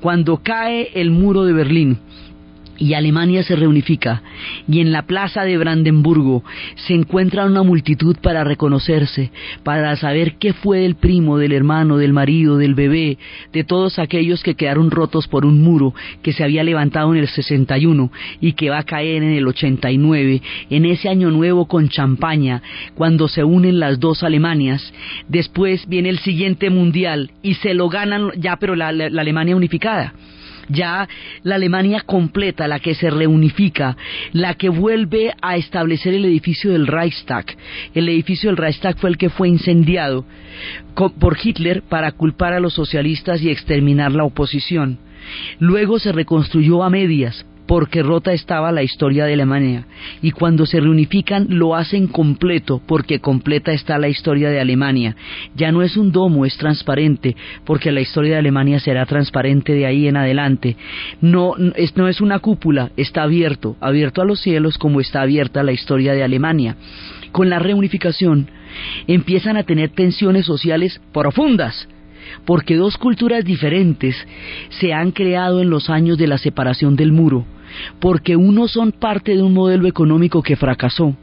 Cuando 0.00 0.38
cae 0.38 0.90
el 0.94 1.10
muro 1.10 1.44
de 1.44 1.52
Berlín, 1.52 1.98
y 2.82 2.94
Alemania 2.94 3.44
se 3.44 3.54
reunifica 3.54 4.22
y 4.68 4.80
en 4.80 4.90
la 4.90 5.02
plaza 5.02 5.44
de 5.44 5.56
Brandenburgo 5.56 6.42
se 6.74 6.94
encuentra 6.94 7.46
una 7.46 7.62
multitud 7.62 8.16
para 8.20 8.42
reconocerse, 8.42 9.30
para 9.62 9.94
saber 9.94 10.34
qué 10.40 10.52
fue 10.52 10.80
del 10.80 10.96
primo, 10.96 11.38
del 11.38 11.52
hermano, 11.52 11.96
del 11.96 12.12
marido, 12.12 12.58
del 12.58 12.74
bebé, 12.74 13.18
de 13.52 13.62
todos 13.62 14.00
aquellos 14.00 14.42
que 14.42 14.56
quedaron 14.56 14.90
rotos 14.90 15.28
por 15.28 15.46
un 15.46 15.62
muro 15.62 15.94
que 16.22 16.32
se 16.32 16.42
había 16.42 16.64
levantado 16.64 17.14
en 17.14 17.20
el 17.20 17.28
61 17.28 18.10
y 18.40 18.54
que 18.54 18.70
va 18.70 18.78
a 18.78 18.84
caer 18.84 19.22
en 19.22 19.34
el 19.34 19.46
89, 19.46 20.42
en 20.68 20.84
ese 20.84 21.08
año 21.08 21.30
nuevo 21.30 21.68
con 21.68 21.88
champaña, 21.88 22.62
cuando 22.96 23.28
se 23.28 23.44
unen 23.44 23.78
las 23.78 24.00
dos 24.00 24.24
Alemanias. 24.24 24.92
Después 25.28 25.86
viene 25.86 26.08
el 26.08 26.18
siguiente 26.18 26.68
mundial 26.68 27.30
y 27.44 27.54
se 27.54 27.74
lo 27.74 27.88
ganan 27.88 28.32
ya, 28.38 28.56
pero 28.56 28.74
la, 28.74 28.90
la 28.90 29.20
Alemania 29.20 29.54
unificada 29.54 30.14
ya 30.68 31.08
la 31.42 31.56
Alemania 31.56 32.00
completa, 32.00 32.68
la 32.68 32.78
que 32.78 32.94
se 32.94 33.10
reunifica, 33.10 33.96
la 34.32 34.54
que 34.54 34.68
vuelve 34.68 35.32
a 35.40 35.56
establecer 35.56 36.14
el 36.14 36.24
edificio 36.24 36.72
del 36.72 36.86
Reichstag. 36.86 37.46
El 37.94 38.08
edificio 38.08 38.50
del 38.50 38.56
Reichstag 38.56 38.98
fue 38.98 39.10
el 39.10 39.18
que 39.18 39.30
fue 39.30 39.48
incendiado 39.48 40.24
por 40.94 41.36
Hitler 41.42 41.82
para 41.82 42.12
culpar 42.12 42.52
a 42.52 42.60
los 42.60 42.74
socialistas 42.74 43.42
y 43.42 43.50
exterminar 43.50 44.12
la 44.12 44.24
oposición. 44.24 44.98
Luego 45.58 45.98
se 45.98 46.12
reconstruyó 46.12 46.82
a 46.82 46.90
medias 46.90 47.46
porque 47.66 48.02
rota 48.02 48.32
estaba 48.32 48.72
la 48.72 48.82
historia 48.82 49.24
de 49.24 49.34
Alemania 49.34 49.86
y 50.20 50.30
cuando 50.32 50.66
se 50.66 50.80
reunifican 50.80 51.46
lo 51.48 51.74
hacen 51.74 52.06
completo 52.06 52.80
porque 52.86 53.20
completa 53.20 53.72
está 53.72 53.98
la 53.98 54.08
historia 54.08 54.50
de 54.50 54.60
Alemania. 54.60 55.16
Ya 55.54 55.72
no 55.72 55.82
es 55.82 55.96
un 55.96 56.12
domo, 56.12 56.44
es 56.44 56.56
transparente 56.56 57.36
porque 57.64 57.92
la 57.92 58.00
historia 58.00 58.32
de 58.32 58.38
Alemania 58.38 58.80
será 58.80 59.06
transparente 59.06 59.72
de 59.72 59.86
ahí 59.86 60.08
en 60.08 60.16
adelante. 60.16 60.76
No 61.20 61.54
es, 61.76 61.96
no 61.96 62.08
es 62.08 62.20
una 62.20 62.38
cúpula, 62.40 62.90
está 62.96 63.22
abierto, 63.22 63.76
abierto 63.80 64.22
a 64.22 64.24
los 64.24 64.40
cielos 64.40 64.78
como 64.78 65.00
está 65.00 65.22
abierta 65.22 65.62
la 65.62 65.72
historia 65.72 66.12
de 66.12 66.22
Alemania. 66.22 66.76
Con 67.30 67.48
la 67.48 67.58
reunificación 67.58 68.48
empiezan 69.06 69.56
a 69.56 69.62
tener 69.62 69.90
tensiones 69.90 70.46
sociales 70.46 71.00
profundas 71.12 71.88
porque 72.44 72.76
dos 72.76 72.96
culturas 72.96 73.44
diferentes 73.44 74.16
se 74.68 74.92
han 74.92 75.10
creado 75.10 75.60
en 75.60 75.70
los 75.70 75.90
años 75.90 76.18
de 76.18 76.26
la 76.26 76.38
separación 76.38 76.96
del 76.96 77.12
muro 77.12 77.46
porque 78.00 78.36
unos 78.36 78.72
son 78.72 78.92
parte 78.92 79.34
de 79.34 79.42
un 79.42 79.54
modelo 79.54 79.86
económico 79.86 80.42
que 80.42 80.56
fracasó. 80.56 81.16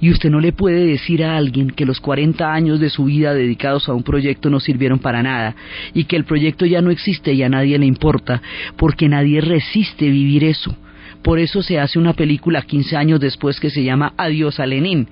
Y 0.00 0.10
usted 0.10 0.30
no 0.30 0.38
le 0.38 0.52
puede 0.52 0.86
decir 0.86 1.24
a 1.24 1.36
alguien 1.36 1.70
que 1.70 1.84
los 1.84 2.00
40 2.00 2.52
años 2.52 2.78
de 2.78 2.90
su 2.90 3.06
vida 3.06 3.34
dedicados 3.34 3.88
a 3.88 3.94
un 3.94 4.04
proyecto 4.04 4.48
no 4.48 4.60
sirvieron 4.60 5.00
para 5.00 5.22
nada 5.22 5.56
y 5.92 6.04
que 6.04 6.14
el 6.14 6.24
proyecto 6.24 6.64
ya 6.64 6.80
no 6.80 6.90
existe 6.90 7.32
y 7.32 7.42
a 7.42 7.48
nadie 7.48 7.76
le 7.76 7.86
importa, 7.86 8.40
porque 8.76 9.08
nadie 9.08 9.40
resiste 9.40 10.08
vivir 10.08 10.44
eso. 10.44 10.76
Por 11.22 11.40
eso 11.40 11.60
se 11.60 11.80
hace 11.80 11.98
una 11.98 12.12
película 12.12 12.62
15 12.62 12.96
años 12.96 13.18
después 13.18 13.58
que 13.58 13.70
se 13.70 13.82
llama 13.82 14.12
Adiós 14.16 14.60
a 14.60 14.66
Lenin, 14.66 15.08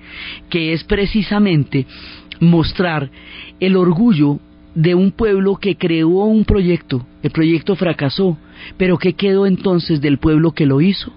que 0.49 0.71
es 0.71 0.85
precisamente 0.85 1.85
mostrar 2.39 3.09
el 3.59 3.75
orgullo 3.75 4.39
de 4.75 4.95
un 4.95 5.11
pueblo 5.11 5.55
que 5.57 5.75
creó 5.75 6.25
un 6.25 6.45
proyecto, 6.45 7.05
el 7.21 7.31
proyecto 7.31 7.75
fracasó, 7.75 8.37
pero 8.77 8.97
¿qué 8.97 9.13
quedó 9.13 9.45
entonces 9.45 10.01
del 10.01 10.17
pueblo 10.17 10.51
que 10.51 10.65
lo 10.65 10.81
hizo? 10.81 11.11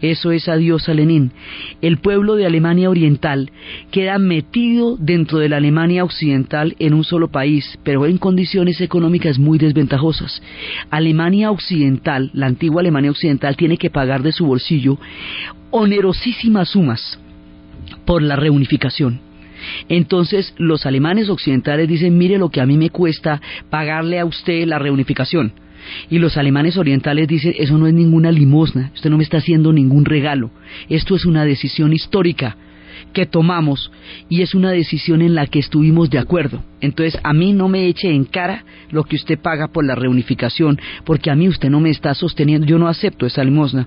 Eso 0.00 0.32
es 0.32 0.48
adiós 0.48 0.88
a 0.88 0.94
Lenin. 0.94 1.32
El 1.80 1.98
pueblo 1.98 2.34
de 2.34 2.46
Alemania 2.46 2.90
Oriental 2.90 3.50
queda 3.90 4.18
metido 4.18 4.96
dentro 4.96 5.38
de 5.38 5.48
la 5.48 5.58
Alemania 5.58 6.04
Occidental 6.04 6.74
en 6.78 6.94
un 6.94 7.04
solo 7.04 7.28
país, 7.28 7.78
pero 7.84 8.06
en 8.06 8.18
condiciones 8.18 8.80
económicas 8.80 9.38
muy 9.38 9.58
desventajosas. 9.58 10.42
Alemania 10.90 11.50
Occidental, 11.50 12.30
la 12.32 12.46
antigua 12.46 12.80
Alemania 12.80 13.10
Occidental, 13.10 13.56
tiene 13.56 13.76
que 13.76 13.90
pagar 13.90 14.22
de 14.22 14.32
su 14.32 14.46
bolsillo 14.46 14.98
onerosísimas 15.70 16.70
sumas 16.70 17.20
por 18.04 18.22
la 18.22 18.36
reunificación. 18.36 19.27
Entonces 19.88 20.54
los 20.58 20.86
alemanes 20.86 21.28
occidentales 21.28 21.88
dicen, 21.88 22.18
mire 22.18 22.38
lo 22.38 22.50
que 22.50 22.60
a 22.60 22.66
mí 22.66 22.76
me 22.76 22.90
cuesta 22.90 23.40
pagarle 23.70 24.18
a 24.18 24.24
usted 24.24 24.66
la 24.66 24.78
reunificación 24.78 25.52
y 26.10 26.18
los 26.18 26.36
alemanes 26.36 26.76
orientales 26.76 27.28
dicen, 27.28 27.54
eso 27.58 27.78
no 27.78 27.86
es 27.86 27.94
ninguna 27.94 28.30
limosna, 28.30 28.90
usted 28.94 29.10
no 29.10 29.16
me 29.16 29.24
está 29.24 29.38
haciendo 29.38 29.72
ningún 29.72 30.04
regalo, 30.04 30.50
esto 30.88 31.14
es 31.14 31.24
una 31.24 31.44
decisión 31.44 31.92
histórica 31.92 32.56
que 33.12 33.26
tomamos 33.26 33.90
y 34.28 34.42
es 34.42 34.54
una 34.54 34.70
decisión 34.70 35.22
en 35.22 35.34
la 35.34 35.46
que 35.46 35.60
estuvimos 35.60 36.10
de 36.10 36.18
acuerdo. 36.18 36.62
Entonces 36.80 37.18
a 37.22 37.32
mí 37.32 37.52
no 37.52 37.68
me 37.68 37.86
eche 37.86 38.10
en 38.10 38.24
cara 38.24 38.64
lo 38.90 39.04
que 39.04 39.16
usted 39.16 39.38
paga 39.38 39.68
por 39.68 39.84
la 39.84 39.94
reunificación, 39.94 40.80
porque 41.04 41.30
a 41.30 41.34
mí 41.34 41.48
usted 41.48 41.70
no 41.70 41.80
me 41.80 41.90
está 41.90 42.14
sosteniendo, 42.14 42.66
yo 42.66 42.78
no 42.78 42.88
acepto 42.88 43.26
esa 43.26 43.44
limosna. 43.44 43.86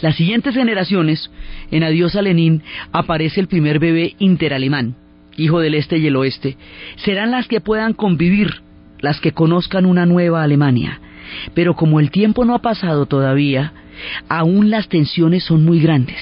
Las 0.00 0.16
siguientes 0.16 0.54
generaciones, 0.54 1.30
en 1.70 1.82
Adiós 1.82 2.14
a 2.14 2.22
Lenin, 2.22 2.62
aparece 2.92 3.40
el 3.40 3.48
primer 3.48 3.78
bebé 3.78 4.14
interalemán, 4.18 4.94
hijo 5.36 5.60
del 5.60 5.74
este 5.74 5.98
y 5.98 6.06
el 6.06 6.16
oeste, 6.16 6.56
serán 6.96 7.32
las 7.32 7.48
que 7.48 7.60
puedan 7.60 7.94
convivir, 7.94 8.62
las 9.00 9.20
que 9.20 9.32
conozcan 9.32 9.86
una 9.86 10.06
nueva 10.06 10.42
Alemania. 10.42 11.00
Pero 11.54 11.74
como 11.74 12.00
el 12.00 12.10
tiempo 12.10 12.44
no 12.44 12.54
ha 12.54 12.62
pasado 12.62 13.06
todavía, 13.06 13.72
aún 14.28 14.70
las 14.70 14.88
tensiones 14.88 15.44
son 15.44 15.64
muy 15.64 15.80
grandes. 15.80 16.20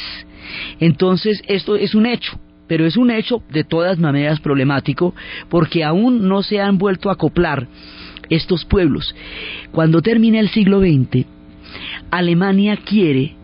Entonces, 0.80 1.42
esto 1.46 1.76
es 1.76 1.94
un 1.94 2.06
hecho, 2.06 2.38
pero 2.66 2.86
es 2.86 2.96
un 2.96 3.10
hecho 3.10 3.42
de 3.50 3.64
todas 3.64 3.98
maneras 3.98 4.40
problemático 4.40 5.14
porque 5.50 5.84
aún 5.84 6.28
no 6.28 6.42
se 6.42 6.60
han 6.60 6.78
vuelto 6.78 7.10
a 7.10 7.14
acoplar 7.14 7.68
estos 8.30 8.64
pueblos. 8.64 9.14
Cuando 9.70 10.02
termine 10.02 10.40
el 10.40 10.48
siglo 10.48 10.80
XX, 10.80 11.26
Alemania 12.10 12.76
quiere 12.76 13.34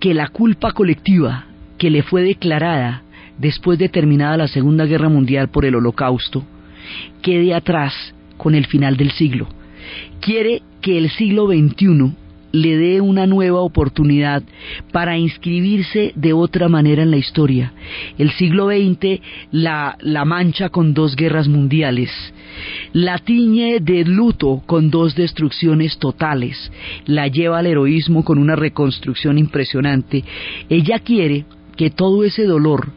que 0.00 0.14
la 0.14 0.28
culpa 0.28 0.72
colectiva 0.72 1.46
que 1.76 1.90
le 1.90 2.02
fue 2.02 2.22
declarada 2.22 3.02
después 3.38 3.78
de 3.78 3.88
terminada 3.88 4.36
la 4.36 4.48
Segunda 4.48 4.84
Guerra 4.84 5.08
Mundial 5.08 5.48
por 5.48 5.64
el 5.64 5.74
Holocausto 5.74 6.44
quede 7.22 7.54
atrás 7.54 8.14
con 8.36 8.54
el 8.54 8.66
final 8.66 8.96
del 8.96 9.10
siglo. 9.12 9.48
Quiere 10.20 10.62
que 10.80 10.98
el 10.98 11.10
siglo 11.10 11.46
XXI 11.46 12.14
le 12.52 12.76
dé 12.76 13.00
una 13.00 13.26
nueva 13.26 13.60
oportunidad 13.60 14.42
para 14.92 15.18
inscribirse 15.18 16.12
de 16.14 16.32
otra 16.32 16.68
manera 16.68 17.02
en 17.02 17.10
la 17.10 17.16
historia. 17.16 17.72
El 18.16 18.30
siglo 18.32 18.68
XX 18.68 19.20
la, 19.52 19.96
la 20.00 20.24
mancha 20.24 20.68
con 20.70 20.94
dos 20.94 21.16
guerras 21.16 21.48
mundiales, 21.48 22.10
la 22.92 23.18
tiñe 23.18 23.80
de 23.80 24.04
luto 24.04 24.62
con 24.66 24.90
dos 24.90 25.14
destrucciones 25.14 25.98
totales, 25.98 26.70
la 27.06 27.28
lleva 27.28 27.58
al 27.58 27.66
heroísmo 27.66 28.24
con 28.24 28.38
una 28.38 28.56
reconstrucción 28.56 29.38
impresionante. 29.38 30.24
Ella 30.68 31.00
quiere 31.00 31.44
que 31.76 31.90
todo 31.90 32.24
ese 32.24 32.44
dolor 32.44 32.88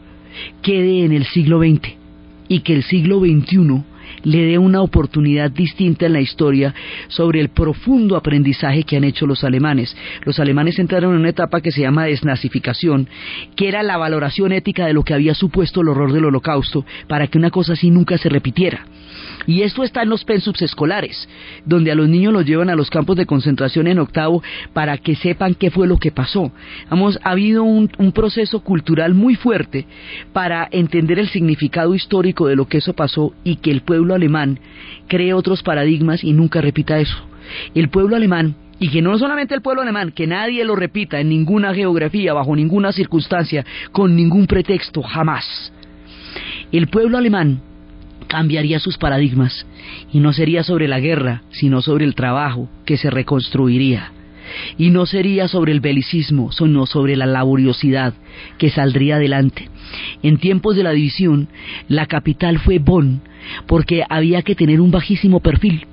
quede 0.62 1.04
en 1.06 1.12
el 1.12 1.26
siglo 1.26 1.60
XX 1.60 1.94
y 2.48 2.62
que 2.62 2.74
el 2.74 2.84
siglo 2.84 3.20
XXI 3.20 3.84
le 4.24 4.46
dé 4.46 4.58
una 4.58 4.82
oportunidad 4.82 5.52
distinta 5.52 6.06
en 6.06 6.14
la 6.14 6.22
historia 6.22 6.74
sobre 7.08 7.40
el 7.40 7.50
profundo 7.50 8.16
aprendizaje 8.16 8.84
que 8.84 8.98
han 8.98 9.04
hecho 9.04 9.26
los 9.26 9.44
alemanes. 9.44 9.96
Los 10.26 10.40
alemanes 10.40 10.80
entraron 10.80 11.14
en 11.14 11.20
una 11.20 11.30
etapa 11.30 11.62
que 11.62 11.72
se 11.72 11.82
llama 11.82 12.06
desnazificación, 12.06 13.08
que 13.56 13.68
era 13.68 13.84
la 13.84 13.98
valoración 13.98 14.52
ética 14.52 14.86
de 14.86 14.94
lo 14.94 15.04
que 15.04 15.14
había 15.14 15.34
supuesto 15.34 15.82
el 15.82 15.90
horror 15.90 16.14
del 16.14 16.26
holocausto 16.26 16.86
para 17.08 17.28
que 17.28 17.38
una 17.38 17.50
cosa 17.50 17.74
así 17.74 17.90
nunca 17.90 18.18
se 18.18 18.30
repitiera. 18.30 18.86
Y 19.48 19.62
esto 19.64 19.84
está 19.84 20.04
en 20.04 20.10
los 20.10 20.24
pensums 20.24 20.62
escolares, 20.62 21.28
donde 21.66 21.92
a 21.92 21.96
los 21.96 22.08
niños 22.08 22.34
los 22.34 22.46
llevan 22.46 22.70
a 22.70 22.76
los 22.76 22.90
campos 22.90 23.16
de 23.16 23.26
concentración 23.26 23.88
en 23.88 24.00
octavo 24.00 24.44
para 24.74 24.98
que 24.98 25.16
sepan 25.16 25.56
qué 25.56 25.72
fue 25.72 25.88
lo 25.88 25.98
que 25.98 26.12
pasó. 26.12 26.52
Vamos, 26.90 27.20
ha 27.24 27.32
habido 27.32 27.64
un, 27.64 27.90
un 27.98 28.12
proceso 28.12 28.62
cultural 28.62 29.14
muy 29.14 29.36
fuerte 29.36 29.86
para 30.34 30.68
entender 30.72 31.20
el 31.20 31.30
significado 31.30 31.96
histórico 31.96 32.48
de 32.48 32.56
lo 32.56 32.68
que 32.68 32.78
eso 32.78 32.94
pasó 32.94 33.34
y 33.44 33.58
que 33.58 33.72
el 33.72 33.82
pueblo 33.82 34.14
alemán 34.14 34.60
cree 35.08 35.34
otros 35.34 35.64
paradigmas 35.64 36.24
y 36.24 36.34
nunca 36.34 36.62
repita 36.62 37.00
eso. 37.00 37.18
El 37.74 37.90
pueblo 37.90 38.16
alemán 38.16 38.56
y 38.80 38.90
que 38.90 39.02
no 39.02 39.16
solamente 39.20 39.54
el 39.54 39.62
pueblo 39.62 39.84
alemán, 39.84 40.12
que 40.12 40.26
nadie 40.26 40.66
lo 40.66 40.76
repita 40.76 41.20
en 41.20 41.30
ninguna 41.30 41.72
geografía, 41.72 42.34
bajo 42.34 42.56
ninguna 42.56 42.92
circunstancia, 42.92 43.64
con 43.92 44.16
ningún 44.16 44.48
pretexto, 44.48 45.04
jamás. 45.04 45.72
El 46.72 46.88
pueblo 46.88 47.20
alemán 47.20 47.62
cambiaría 48.32 48.80
sus 48.80 48.98
paradigmas 48.98 49.68
y 50.14 50.22
no 50.22 50.32
sería 50.32 50.64
sobre 50.64 50.88
la 50.88 51.02
guerra, 51.02 51.44
sino 51.50 51.82
sobre 51.82 52.06
el 52.06 52.16
trabajo 52.16 52.70
que 52.86 52.96
se 52.96 53.10
reconstruiría. 53.10 54.14
Y 54.78 54.90
no 54.90 55.06
sería 55.06 55.50
sobre 55.50 55.74
el 55.74 55.82
belicismo, 55.82 56.50
sino 56.54 56.86
sobre 56.86 57.18
la 57.18 57.26
laboriosidad 57.26 58.14
que 58.58 58.70
saldría 58.70 59.18
adelante. 59.18 59.68
En 60.24 60.38
tiempos 60.38 60.78
de 60.78 60.84
la 60.84 60.92
división, 60.92 61.50
la 61.90 62.06
capital 62.06 62.60
fue 62.60 62.80
Bonn 62.80 63.22
porque 63.68 64.06
había 64.10 64.44
que 64.44 64.56
tener 64.56 64.80
un 64.80 64.92
bajísimo 64.92 65.42
perfil 65.42 65.86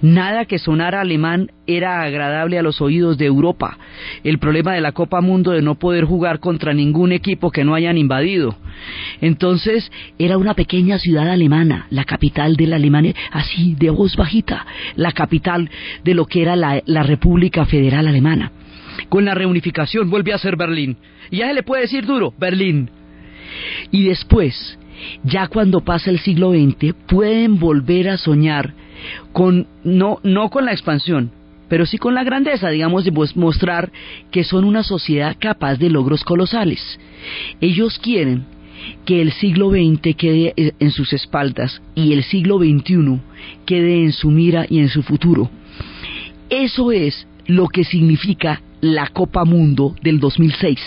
Nada 0.00 0.44
que 0.44 0.58
sonara 0.58 1.00
alemán 1.00 1.50
era 1.66 2.02
agradable 2.02 2.58
a 2.58 2.62
los 2.62 2.80
oídos 2.80 3.18
de 3.18 3.26
Europa. 3.26 3.78
El 4.22 4.38
problema 4.38 4.72
de 4.72 4.80
la 4.80 4.92
Copa 4.92 5.20
Mundo 5.20 5.50
de 5.50 5.62
no 5.62 5.74
poder 5.76 6.04
jugar 6.04 6.38
contra 6.38 6.72
ningún 6.72 7.10
equipo 7.10 7.50
que 7.50 7.64
no 7.64 7.74
hayan 7.74 7.98
invadido. 7.98 8.56
Entonces 9.20 9.90
era 10.18 10.38
una 10.38 10.54
pequeña 10.54 10.98
ciudad 10.98 11.28
alemana, 11.28 11.86
la 11.90 12.04
capital 12.04 12.54
de 12.54 12.68
la 12.68 12.76
Alemania, 12.76 13.14
así 13.32 13.74
de 13.74 13.90
voz 13.90 14.14
bajita, 14.16 14.66
la 14.94 15.12
capital 15.12 15.68
de 16.04 16.14
lo 16.14 16.26
que 16.26 16.42
era 16.42 16.54
la, 16.54 16.80
la 16.86 17.02
República 17.02 17.66
Federal 17.66 18.06
Alemana. 18.06 18.52
Con 19.08 19.24
la 19.24 19.34
reunificación 19.34 20.10
vuelve 20.10 20.32
a 20.32 20.38
ser 20.38 20.56
Berlín. 20.56 20.96
Y 21.30 21.38
ya 21.38 21.48
se 21.48 21.54
le 21.54 21.62
puede 21.64 21.82
decir 21.82 22.06
duro, 22.06 22.32
Berlín. 22.38 22.90
Y 23.90 24.04
después, 24.04 24.78
ya 25.24 25.48
cuando 25.48 25.80
pasa 25.80 26.10
el 26.10 26.20
siglo 26.20 26.52
XX, 26.52 26.94
pueden 27.08 27.58
volver 27.58 28.10
a 28.10 28.16
soñar 28.16 28.74
con 29.32 29.66
no, 29.84 30.18
no 30.22 30.50
con 30.50 30.64
la 30.64 30.72
expansión, 30.72 31.30
pero 31.68 31.86
sí 31.86 31.98
con 31.98 32.14
la 32.14 32.24
grandeza, 32.24 32.70
digamos, 32.70 33.04
de 33.04 33.12
mostrar 33.34 33.92
que 34.30 34.44
son 34.44 34.64
una 34.64 34.82
sociedad 34.82 35.36
capaz 35.38 35.76
de 35.76 35.90
logros 35.90 36.24
colosales. 36.24 36.98
Ellos 37.60 37.98
quieren 37.98 38.44
que 39.04 39.20
el 39.20 39.32
siglo 39.32 39.70
XX 39.70 40.14
quede 40.16 40.54
eh, 40.56 40.72
en 40.78 40.90
sus 40.90 41.12
espaldas 41.12 41.82
y 41.94 42.12
el 42.12 42.22
siglo 42.24 42.58
XXI 42.58 43.20
quede 43.66 44.02
en 44.04 44.12
su 44.12 44.30
mira 44.30 44.66
y 44.68 44.78
en 44.78 44.88
su 44.88 45.02
futuro. 45.02 45.50
Eso 46.48 46.92
es 46.92 47.26
lo 47.46 47.68
que 47.68 47.84
significa 47.84 48.62
la 48.80 49.08
Copa 49.08 49.44
Mundo 49.44 49.94
del 50.02 50.20
2006. 50.20 50.78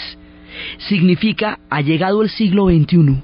Significa, 0.77 1.59
ha 1.69 1.81
llegado 1.81 2.21
el 2.21 2.29
siglo 2.29 2.67
XXI, 2.67 3.21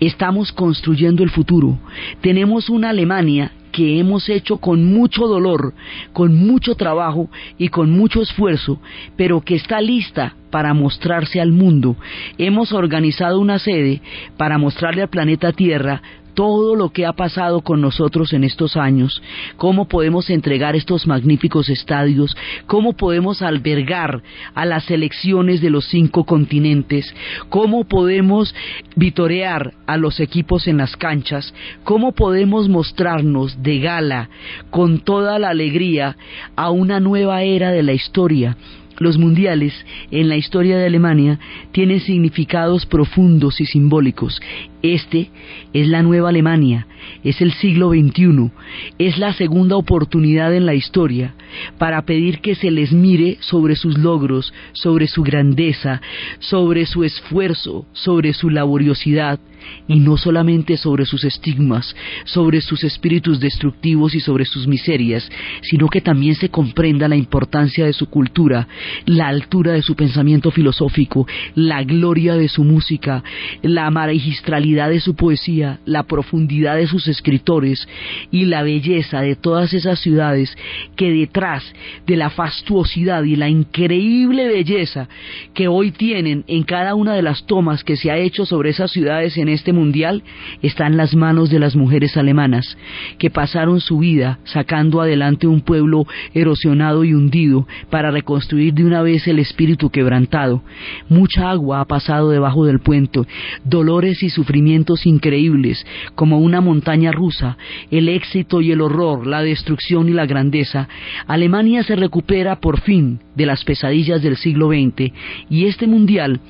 estamos 0.00 0.52
construyendo 0.52 1.22
el 1.22 1.30
futuro, 1.30 1.78
tenemos 2.20 2.68
una 2.68 2.90
Alemania 2.90 3.52
que 3.78 4.00
hemos 4.00 4.28
hecho 4.28 4.56
con 4.56 4.92
mucho 4.92 5.28
dolor, 5.28 5.72
con 6.12 6.34
mucho 6.34 6.74
trabajo 6.74 7.30
y 7.58 7.68
con 7.68 7.92
mucho 7.92 8.20
esfuerzo, 8.20 8.80
pero 9.16 9.40
que 9.40 9.54
está 9.54 9.80
lista 9.80 10.34
para 10.50 10.74
mostrarse 10.74 11.40
al 11.40 11.52
mundo. 11.52 11.94
Hemos 12.38 12.72
organizado 12.72 13.38
una 13.38 13.60
sede 13.60 14.02
para 14.36 14.58
mostrarle 14.58 15.02
al 15.02 15.10
planeta 15.10 15.52
Tierra 15.52 16.02
todo 16.38 16.76
lo 16.76 16.90
que 16.90 17.04
ha 17.04 17.14
pasado 17.14 17.62
con 17.62 17.80
nosotros 17.80 18.32
en 18.32 18.44
estos 18.44 18.76
años, 18.76 19.20
cómo 19.56 19.88
podemos 19.88 20.30
entregar 20.30 20.76
estos 20.76 21.04
magníficos 21.04 21.68
estadios, 21.68 22.36
cómo 22.68 22.92
podemos 22.92 23.42
albergar 23.42 24.22
a 24.54 24.64
las 24.64 24.84
selecciones 24.84 25.60
de 25.60 25.70
los 25.70 25.86
cinco 25.86 26.22
continentes, 26.22 27.12
cómo 27.48 27.82
podemos 27.88 28.54
vitorear 28.94 29.72
a 29.88 29.96
los 29.96 30.20
equipos 30.20 30.68
en 30.68 30.76
las 30.76 30.96
canchas, 30.96 31.52
cómo 31.82 32.12
podemos 32.12 32.68
mostrarnos 32.68 33.60
de 33.60 33.80
gala 33.80 34.30
con 34.70 35.00
toda 35.00 35.40
la 35.40 35.48
alegría 35.48 36.16
a 36.54 36.70
una 36.70 37.00
nueva 37.00 37.42
era 37.42 37.72
de 37.72 37.82
la 37.82 37.94
historia 37.94 38.56
los 38.98 39.18
mundiales 39.18 39.74
en 40.10 40.28
la 40.28 40.36
historia 40.36 40.76
de 40.78 40.86
Alemania 40.86 41.38
tienen 41.72 42.00
significados 42.00 42.86
profundos 42.86 43.60
y 43.60 43.66
simbólicos. 43.66 44.40
Este 44.82 45.30
es 45.72 45.88
la 45.88 46.02
nueva 46.02 46.28
Alemania, 46.28 46.86
es 47.24 47.40
el 47.40 47.52
siglo 47.52 47.90
XXI, 47.90 48.50
es 48.98 49.18
la 49.18 49.32
segunda 49.32 49.76
oportunidad 49.76 50.54
en 50.54 50.66
la 50.66 50.74
historia 50.74 51.34
para 51.78 52.02
pedir 52.02 52.40
que 52.40 52.54
se 52.54 52.70
les 52.70 52.92
mire 52.92 53.38
sobre 53.40 53.74
sus 53.74 53.98
logros, 53.98 54.52
sobre 54.72 55.08
su 55.08 55.22
grandeza, 55.22 56.00
sobre 56.38 56.86
su 56.86 57.04
esfuerzo, 57.04 57.86
sobre 57.92 58.32
su 58.32 58.50
laboriosidad, 58.50 59.40
y 59.86 60.00
no 60.00 60.16
solamente 60.16 60.76
sobre 60.76 61.04
sus 61.04 61.24
estigmas, 61.24 61.94
sobre 62.24 62.60
sus 62.60 62.84
espíritus 62.84 63.40
destructivos 63.40 64.14
y 64.14 64.20
sobre 64.20 64.44
sus 64.44 64.66
miserias, 64.66 65.28
sino 65.62 65.88
que 65.88 66.00
también 66.00 66.34
se 66.34 66.48
comprenda 66.48 67.08
la 67.08 67.16
importancia 67.16 67.86
de 67.86 67.92
su 67.92 68.08
cultura, 68.08 68.68
la 69.06 69.28
altura 69.28 69.72
de 69.72 69.82
su 69.82 69.94
pensamiento 69.94 70.50
filosófico, 70.50 71.26
la 71.54 71.82
gloria 71.82 72.34
de 72.34 72.48
su 72.48 72.64
música, 72.64 73.22
la 73.62 73.90
magistralidad 73.90 74.90
de 74.90 75.00
su 75.00 75.14
poesía, 75.14 75.80
la 75.84 76.04
profundidad 76.04 76.76
de 76.76 76.86
sus 76.86 77.08
escritores 77.08 77.88
y 78.30 78.44
la 78.44 78.62
belleza 78.62 79.20
de 79.20 79.36
todas 79.36 79.72
esas 79.74 80.00
ciudades 80.00 80.56
que 80.96 81.10
detrás 81.10 81.64
de 82.06 82.16
la 82.16 82.30
fastuosidad 82.30 83.22
y 83.24 83.36
la 83.36 83.48
increíble 83.48 84.48
belleza 84.48 85.08
que 85.54 85.68
hoy 85.68 85.90
tienen 85.90 86.44
en 86.46 86.62
cada 86.62 86.94
una 86.94 87.14
de 87.14 87.22
las 87.22 87.46
tomas 87.46 87.84
que 87.84 87.96
se 87.96 88.10
ha 88.10 88.18
hecho 88.18 88.46
sobre 88.46 88.70
esas 88.70 88.90
ciudades 88.90 89.36
en 89.36 89.47
este 89.48 89.72
mundial 89.72 90.22
está 90.62 90.86
en 90.86 90.96
las 90.96 91.14
manos 91.14 91.50
de 91.50 91.58
las 91.58 91.76
mujeres 91.76 92.16
alemanas, 92.16 92.76
que 93.18 93.30
pasaron 93.30 93.80
su 93.80 93.98
vida 93.98 94.38
sacando 94.44 95.00
adelante 95.00 95.46
un 95.46 95.60
pueblo 95.60 96.06
erosionado 96.34 97.04
y 97.04 97.14
hundido 97.14 97.66
para 97.90 98.10
reconstruir 98.10 98.74
de 98.74 98.84
una 98.84 99.02
vez 99.02 99.26
el 99.26 99.38
espíritu 99.38 99.90
quebrantado. 99.90 100.62
Mucha 101.08 101.50
agua 101.50 101.80
ha 101.80 101.84
pasado 101.84 102.30
debajo 102.30 102.64
del 102.64 102.80
puente, 102.80 103.20
dolores 103.64 104.22
y 104.22 104.30
sufrimientos 104.30 105.06
increíbles, 105.06 105.86
como 106.14 106.38
una 106.38 106.60
montaña 106.60 107.12
rusa, 107.12 107.56
el 107.90 108.08
éxito 108.08 108.60
y 108.60 108.72
el 108.72 108.80
horror, 108.80 109.26
la 109.26 109.42
destrucción 109.42 110.08
y 110.08 110.12
la 110.12 110.26
grandeza. 110.26 110.88
Alemania 111.26 111.82
se 111.82 111.96
recupera 111.96 112.60
por 112.60 112.80
fin 112.80 113.20
de 113.34 113.46
las 113.46 113.64
pesadillas 113.64 114.22
del 114.22 114.36
siglo 114.36 114.68
XX 114.68 115.12
y 115.48 115.66
este 115.66 115.86
mundial 115.86 116.40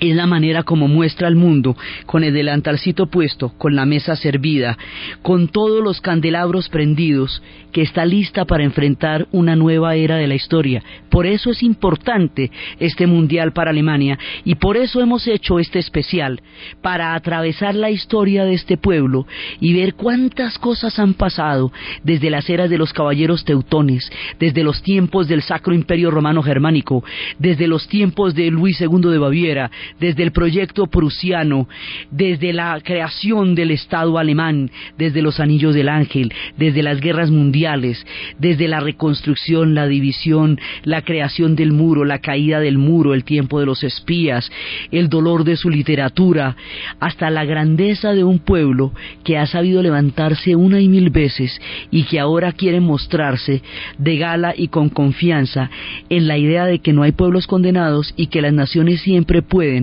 es 0.00 0.14
la 0.14 0.26
manera 0.26 0.62
como 0.62 0.88
muestra 0.88 1.28
al 1.28 1.36
mundo, 1.36 1.76
con 2.06 2.24
el 2.24 2.34
delantalcito 2.34 3.06
puesto, 3.06 3.52
con 3.58 3.74
la 3.74 3.86
mesa 3.86 4.16
servida, 4.16 4.76
con 5.22 5.48
todos 5.48 5.82
los 5.82 6.00
candelabros 6.00 6.68
prendidos, 6.68 7.42
que 7.72 7.82
está 7.82 8.06
lista 8.06 8.46
para 8.46 8.64
enfrentar 8.64 9.28
una 9.32 9.54
nueva 9.54 9.96
era 9.96 10.16
de 10.16 10.26
la 10.26 10.34
historia. 10.34 10.82
Por 11.10 11.26
eso 11.26 11.50
es 11.50 11.62
importante 11.62 12.50
este 12.80 13.06
mundial 13.06 13.52
para 13.52 13.70
Alemania 13.70 14.18
y 14.44 14.54
por 14.54 14.78
eso 14.78 15.00
hemos 15.02 15.26
hecho 15.26 15.58
este 15.58 15.78
especial, 15.78 16.40
para 16.80 17.14
atravesar 17.14 17.74
la 17.74 17.90
historia 17.90 18.44
de 18.44 18.54
este 18.54 18.78
pueblo 18.78 19.26
y 19.60 19.74
ver 19.74 19.94
cuántas 19.94 20.58
cosas 20.58 20.98
han 20.98 21.14
pasado 21.14 21.70
desde 22.02 22.30
las 22.30 22.48
eras 22.48 22.70
de 22.70 22.78
los 22.78 22.92
caballeros 22.92 23.44
teutones, 23.44 24.10
desde 24.40 24.62
los 24.62 24.82
tiempos 24.82 25.28
del 25.28 25.42
Sacro 25.42 25.74
Imperio 25.74 26.10
Romano 26.10 26.42
Germánico, 26.42 27.04
desde 27.38 27.66
los 27.66 27.88
tiempos 27.88 28.34
de 28.34 28.50
Luis 28.50 28.80
II 28.80 29.10
de 29.10 29.18
Baviera, 29.18 29.70
desde 30.00 30.22
el 30.22 30.32
proyecto 30.32 30.86
prusiano, 30.86 31.68
desde 32.10 32.52
la 32.52 32.80
creación 32.82 33.54
del 33.54 33.70
Estado 33.70 34.18
alemán, 34.18 34.70
desde 34.98 35.22
los 35.22 35.40
anillos 35.40 35.74
del 35.74 35.88
ángel, 35.88 36.32
desde 36.56 36.82
las 36.82 37.00
guerras 37.00 37.30
mundiales, 37.30 38.04
desde 38.38 38.68
la 38.68 38.80
reconstrucción, 38.80 39.74
la 39.74 39.86
división, 39.86 40.58
la 40.84 41.02
creación 41.02 41.56
del 41.56 41.72
muro, 41.72 42.04
la 42.04 42.18
caída 42.18 42.60
del 42.60 42.78
muro, 42.78 43.14
el 43.14 43.24
tiempo 43.24 43.60
de 43.60 43.66
los 43.66 43.82
espías, 43.84 44.50
el 44.90 45.08
dolor 45.08 45.44
de 45.44 45.56
su 45.56 45.70
literatura, 45.70 46.56
hasta 47.00 47.30
la 47.30 47.44
grandeza 47.44 48.12
de 48.12 48.24
un 48.24 48.38
pueblo 48.38 48.92
que 49.24 49.38
ha 49.38 49.46
sabido 49.46 49.82
levantarse 49.82 50.56
una 50.56 50.80
y 50.80 50.88
mil 50.88 51.10
veces 51.10 51.60
y 51.90 52.04
que 52.04 52.20
ahora 52.20 52.52
quiere 52.52 52.80
mostrarse 52.80 53.62
de 53.98 54.16
gala 54.16 54.54
y 54.56 54.68
con 54.68 54.88
confianza 54.88 55.70
en 56.08 56.26
la 56.26 56.38
idea 56.38 56.66
de 56.66 56.78
que 56.78 56.92
no 56.92 57.02
hay 57.02 57.12
pueblos 57.12 57.46
condenados 57.46 58.12
y 58.16 58.28
que 58.28 58.42
las 58.42 58.52
naciones 58.52 59.00
siempre 59.02 59.42
pueden 59.42 59.75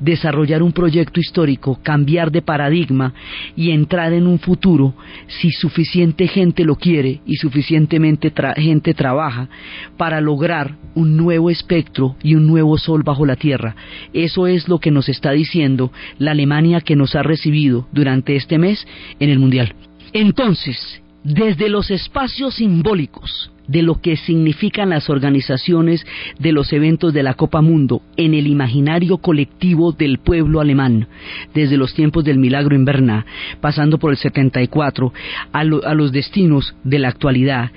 desarrollar 0.00 0.62
un 0.62 0.72
proyecto 0.72 1.20
histórico, 1.20 1.78
cambiar 1.82 2.30
de 2.30 2.42
paradigma 2.42 3.14
y 3.56 3.70
entrar 3.70 4.12
en 4.12 4.26
un 4.26 4.38
futuro 4.38 4.94
si 5.26 5.50
suficiente 5.50 6.26
gente 6.28 6.64
lo 6.64 6.76
quiere 6.76 7.20
y 7.26 7.36
suficientemente 7.36 8.32
gente 8.56 8.94
trabaja 8.94 9.48
para 9.96 10.20
lograr 10.20 10.76
un 10.94 11.16
nuevo 11.16 11.50
espectro 11.50 12.16
y 12.22 12.34
un 12.34 12.46
nuevo 12.46 12.76
sol 12.78 13.02
bajo 13.02 13.24
la 13.26 13.36
tierra. 13.36 13.76
Eso 14.12 14.46
es 14.46 14.68
lo 14.68 14.78
que 14.78 14.90
nos 14.90 15.08
está 15.08 15.32
diciendo 15.32 15.92
la 16.18 16.32
Alemania 16.32 16.80
que 16.80 16.96
nos 16.96 17.14
ha 17.14 17.22
recibido 17.22 17.88
durante 17.92 18.36
este 18.36 18.58
mes 18.58 18.86
en 19.20 19.30
el 19.30 19.38
Mundial. 19.38 19.74
Entonces, 20.12 21.02
desde 21.24 21.68
los 21.68 21.90
espacios 21.90 22.54
simbólicos, 22.54 23.50
de 23.68 23.82
lo 23.82 24.00
que 24.00 24.16
significan 24.16 24.90
las 24.90 25.08
organizaciones 25.08 26.04
de 26.38 26.52
los 26.52 26.72
eventos 26.72 27.14
de 27.14 27.22
la 27.22 27.34
Copa 27.34 27.60
Mundo 27.60 28.02
en 28.16 28.34
el 28.34 28.46
imaginario 28.46 29.18
colectivo 29.18 29.92
del 29.92 30.18
pueblo 30.18 30.60
alemán, 30.60 31.06
desde 31.54 31.76
los 31.76 31.94
tiempos 31.94 32.24
del 32.24 32.38
milagro 32.38 32.74
en 32.74 32.84
Berna, 32.84 33.24
pasando 33.60 33.98
por 33.98 34.10
el 34.10 34.16
74, 34.16 35.12
a, 35.52 35.60
a 35.60 35.64
los 35.94 36.12
destinos 36.12 36.74
de 36.82 36.98
la 36.98 37.08
actualidad, 37.08 37.70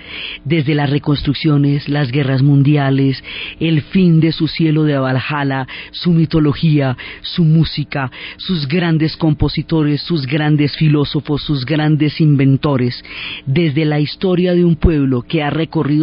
desde 0.46 0.74
las 0.74 0.90
reconstrucciones, 0.90 1.88
las 1.90 2.12
guerras 2.12 2.42
mundiales, 2.42 3.24
el 3.60 3.82
fin 3.82 4.20
de 4.20 4.32
su 4.32 4.48
cielo 4.48 4.84
de 4.84 4.98
Valhalla, 4.98 5.68
su 5.92 6.12
mitología, 6.12 6.98
su 7.22 7.44
música, 7.44 8.12
sus 8.38 8.68
grandes 8.68 9.18
compositores, 9.18 10.02
sus 10.02 10.26
grandes 10.26 10.76
filósofos, 10.78 11.44
sus 11.44 11.66
grandes 11.66 12.22
inventores, 12.22 13.04
desde 13.46 13.86
la 13.86 14.00
historia 14.00 14.54
de 14.54 14.64
un 14.64 14.76
pueblo 14.76 15.22
que 15.22 15.44
ha 15.44 15.50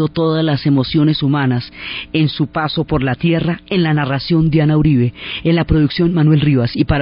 todas 0.08 0.44
las 0.44 0.66
emociones 0.66 1.22
humanas 1.22 1.72
en 2.12 2.28
su 2.28 2.48
paso 2.48 2.84
por 2.84 3.02
la 3.02 3.14
tierra 3.14 3.60
en 3.68 3.82
la 3.82 3.94
narración 3.94 4.50
Diana 4.50 4.76
Uribe, 4.76 5.14
en 5.44 5.54
la 5.54 5.64
producción 5.64 6.12
Manuel 6.14 6.40
Rivas. 6.40 6.74
Y 6.74 6.84
para 6.84 6.96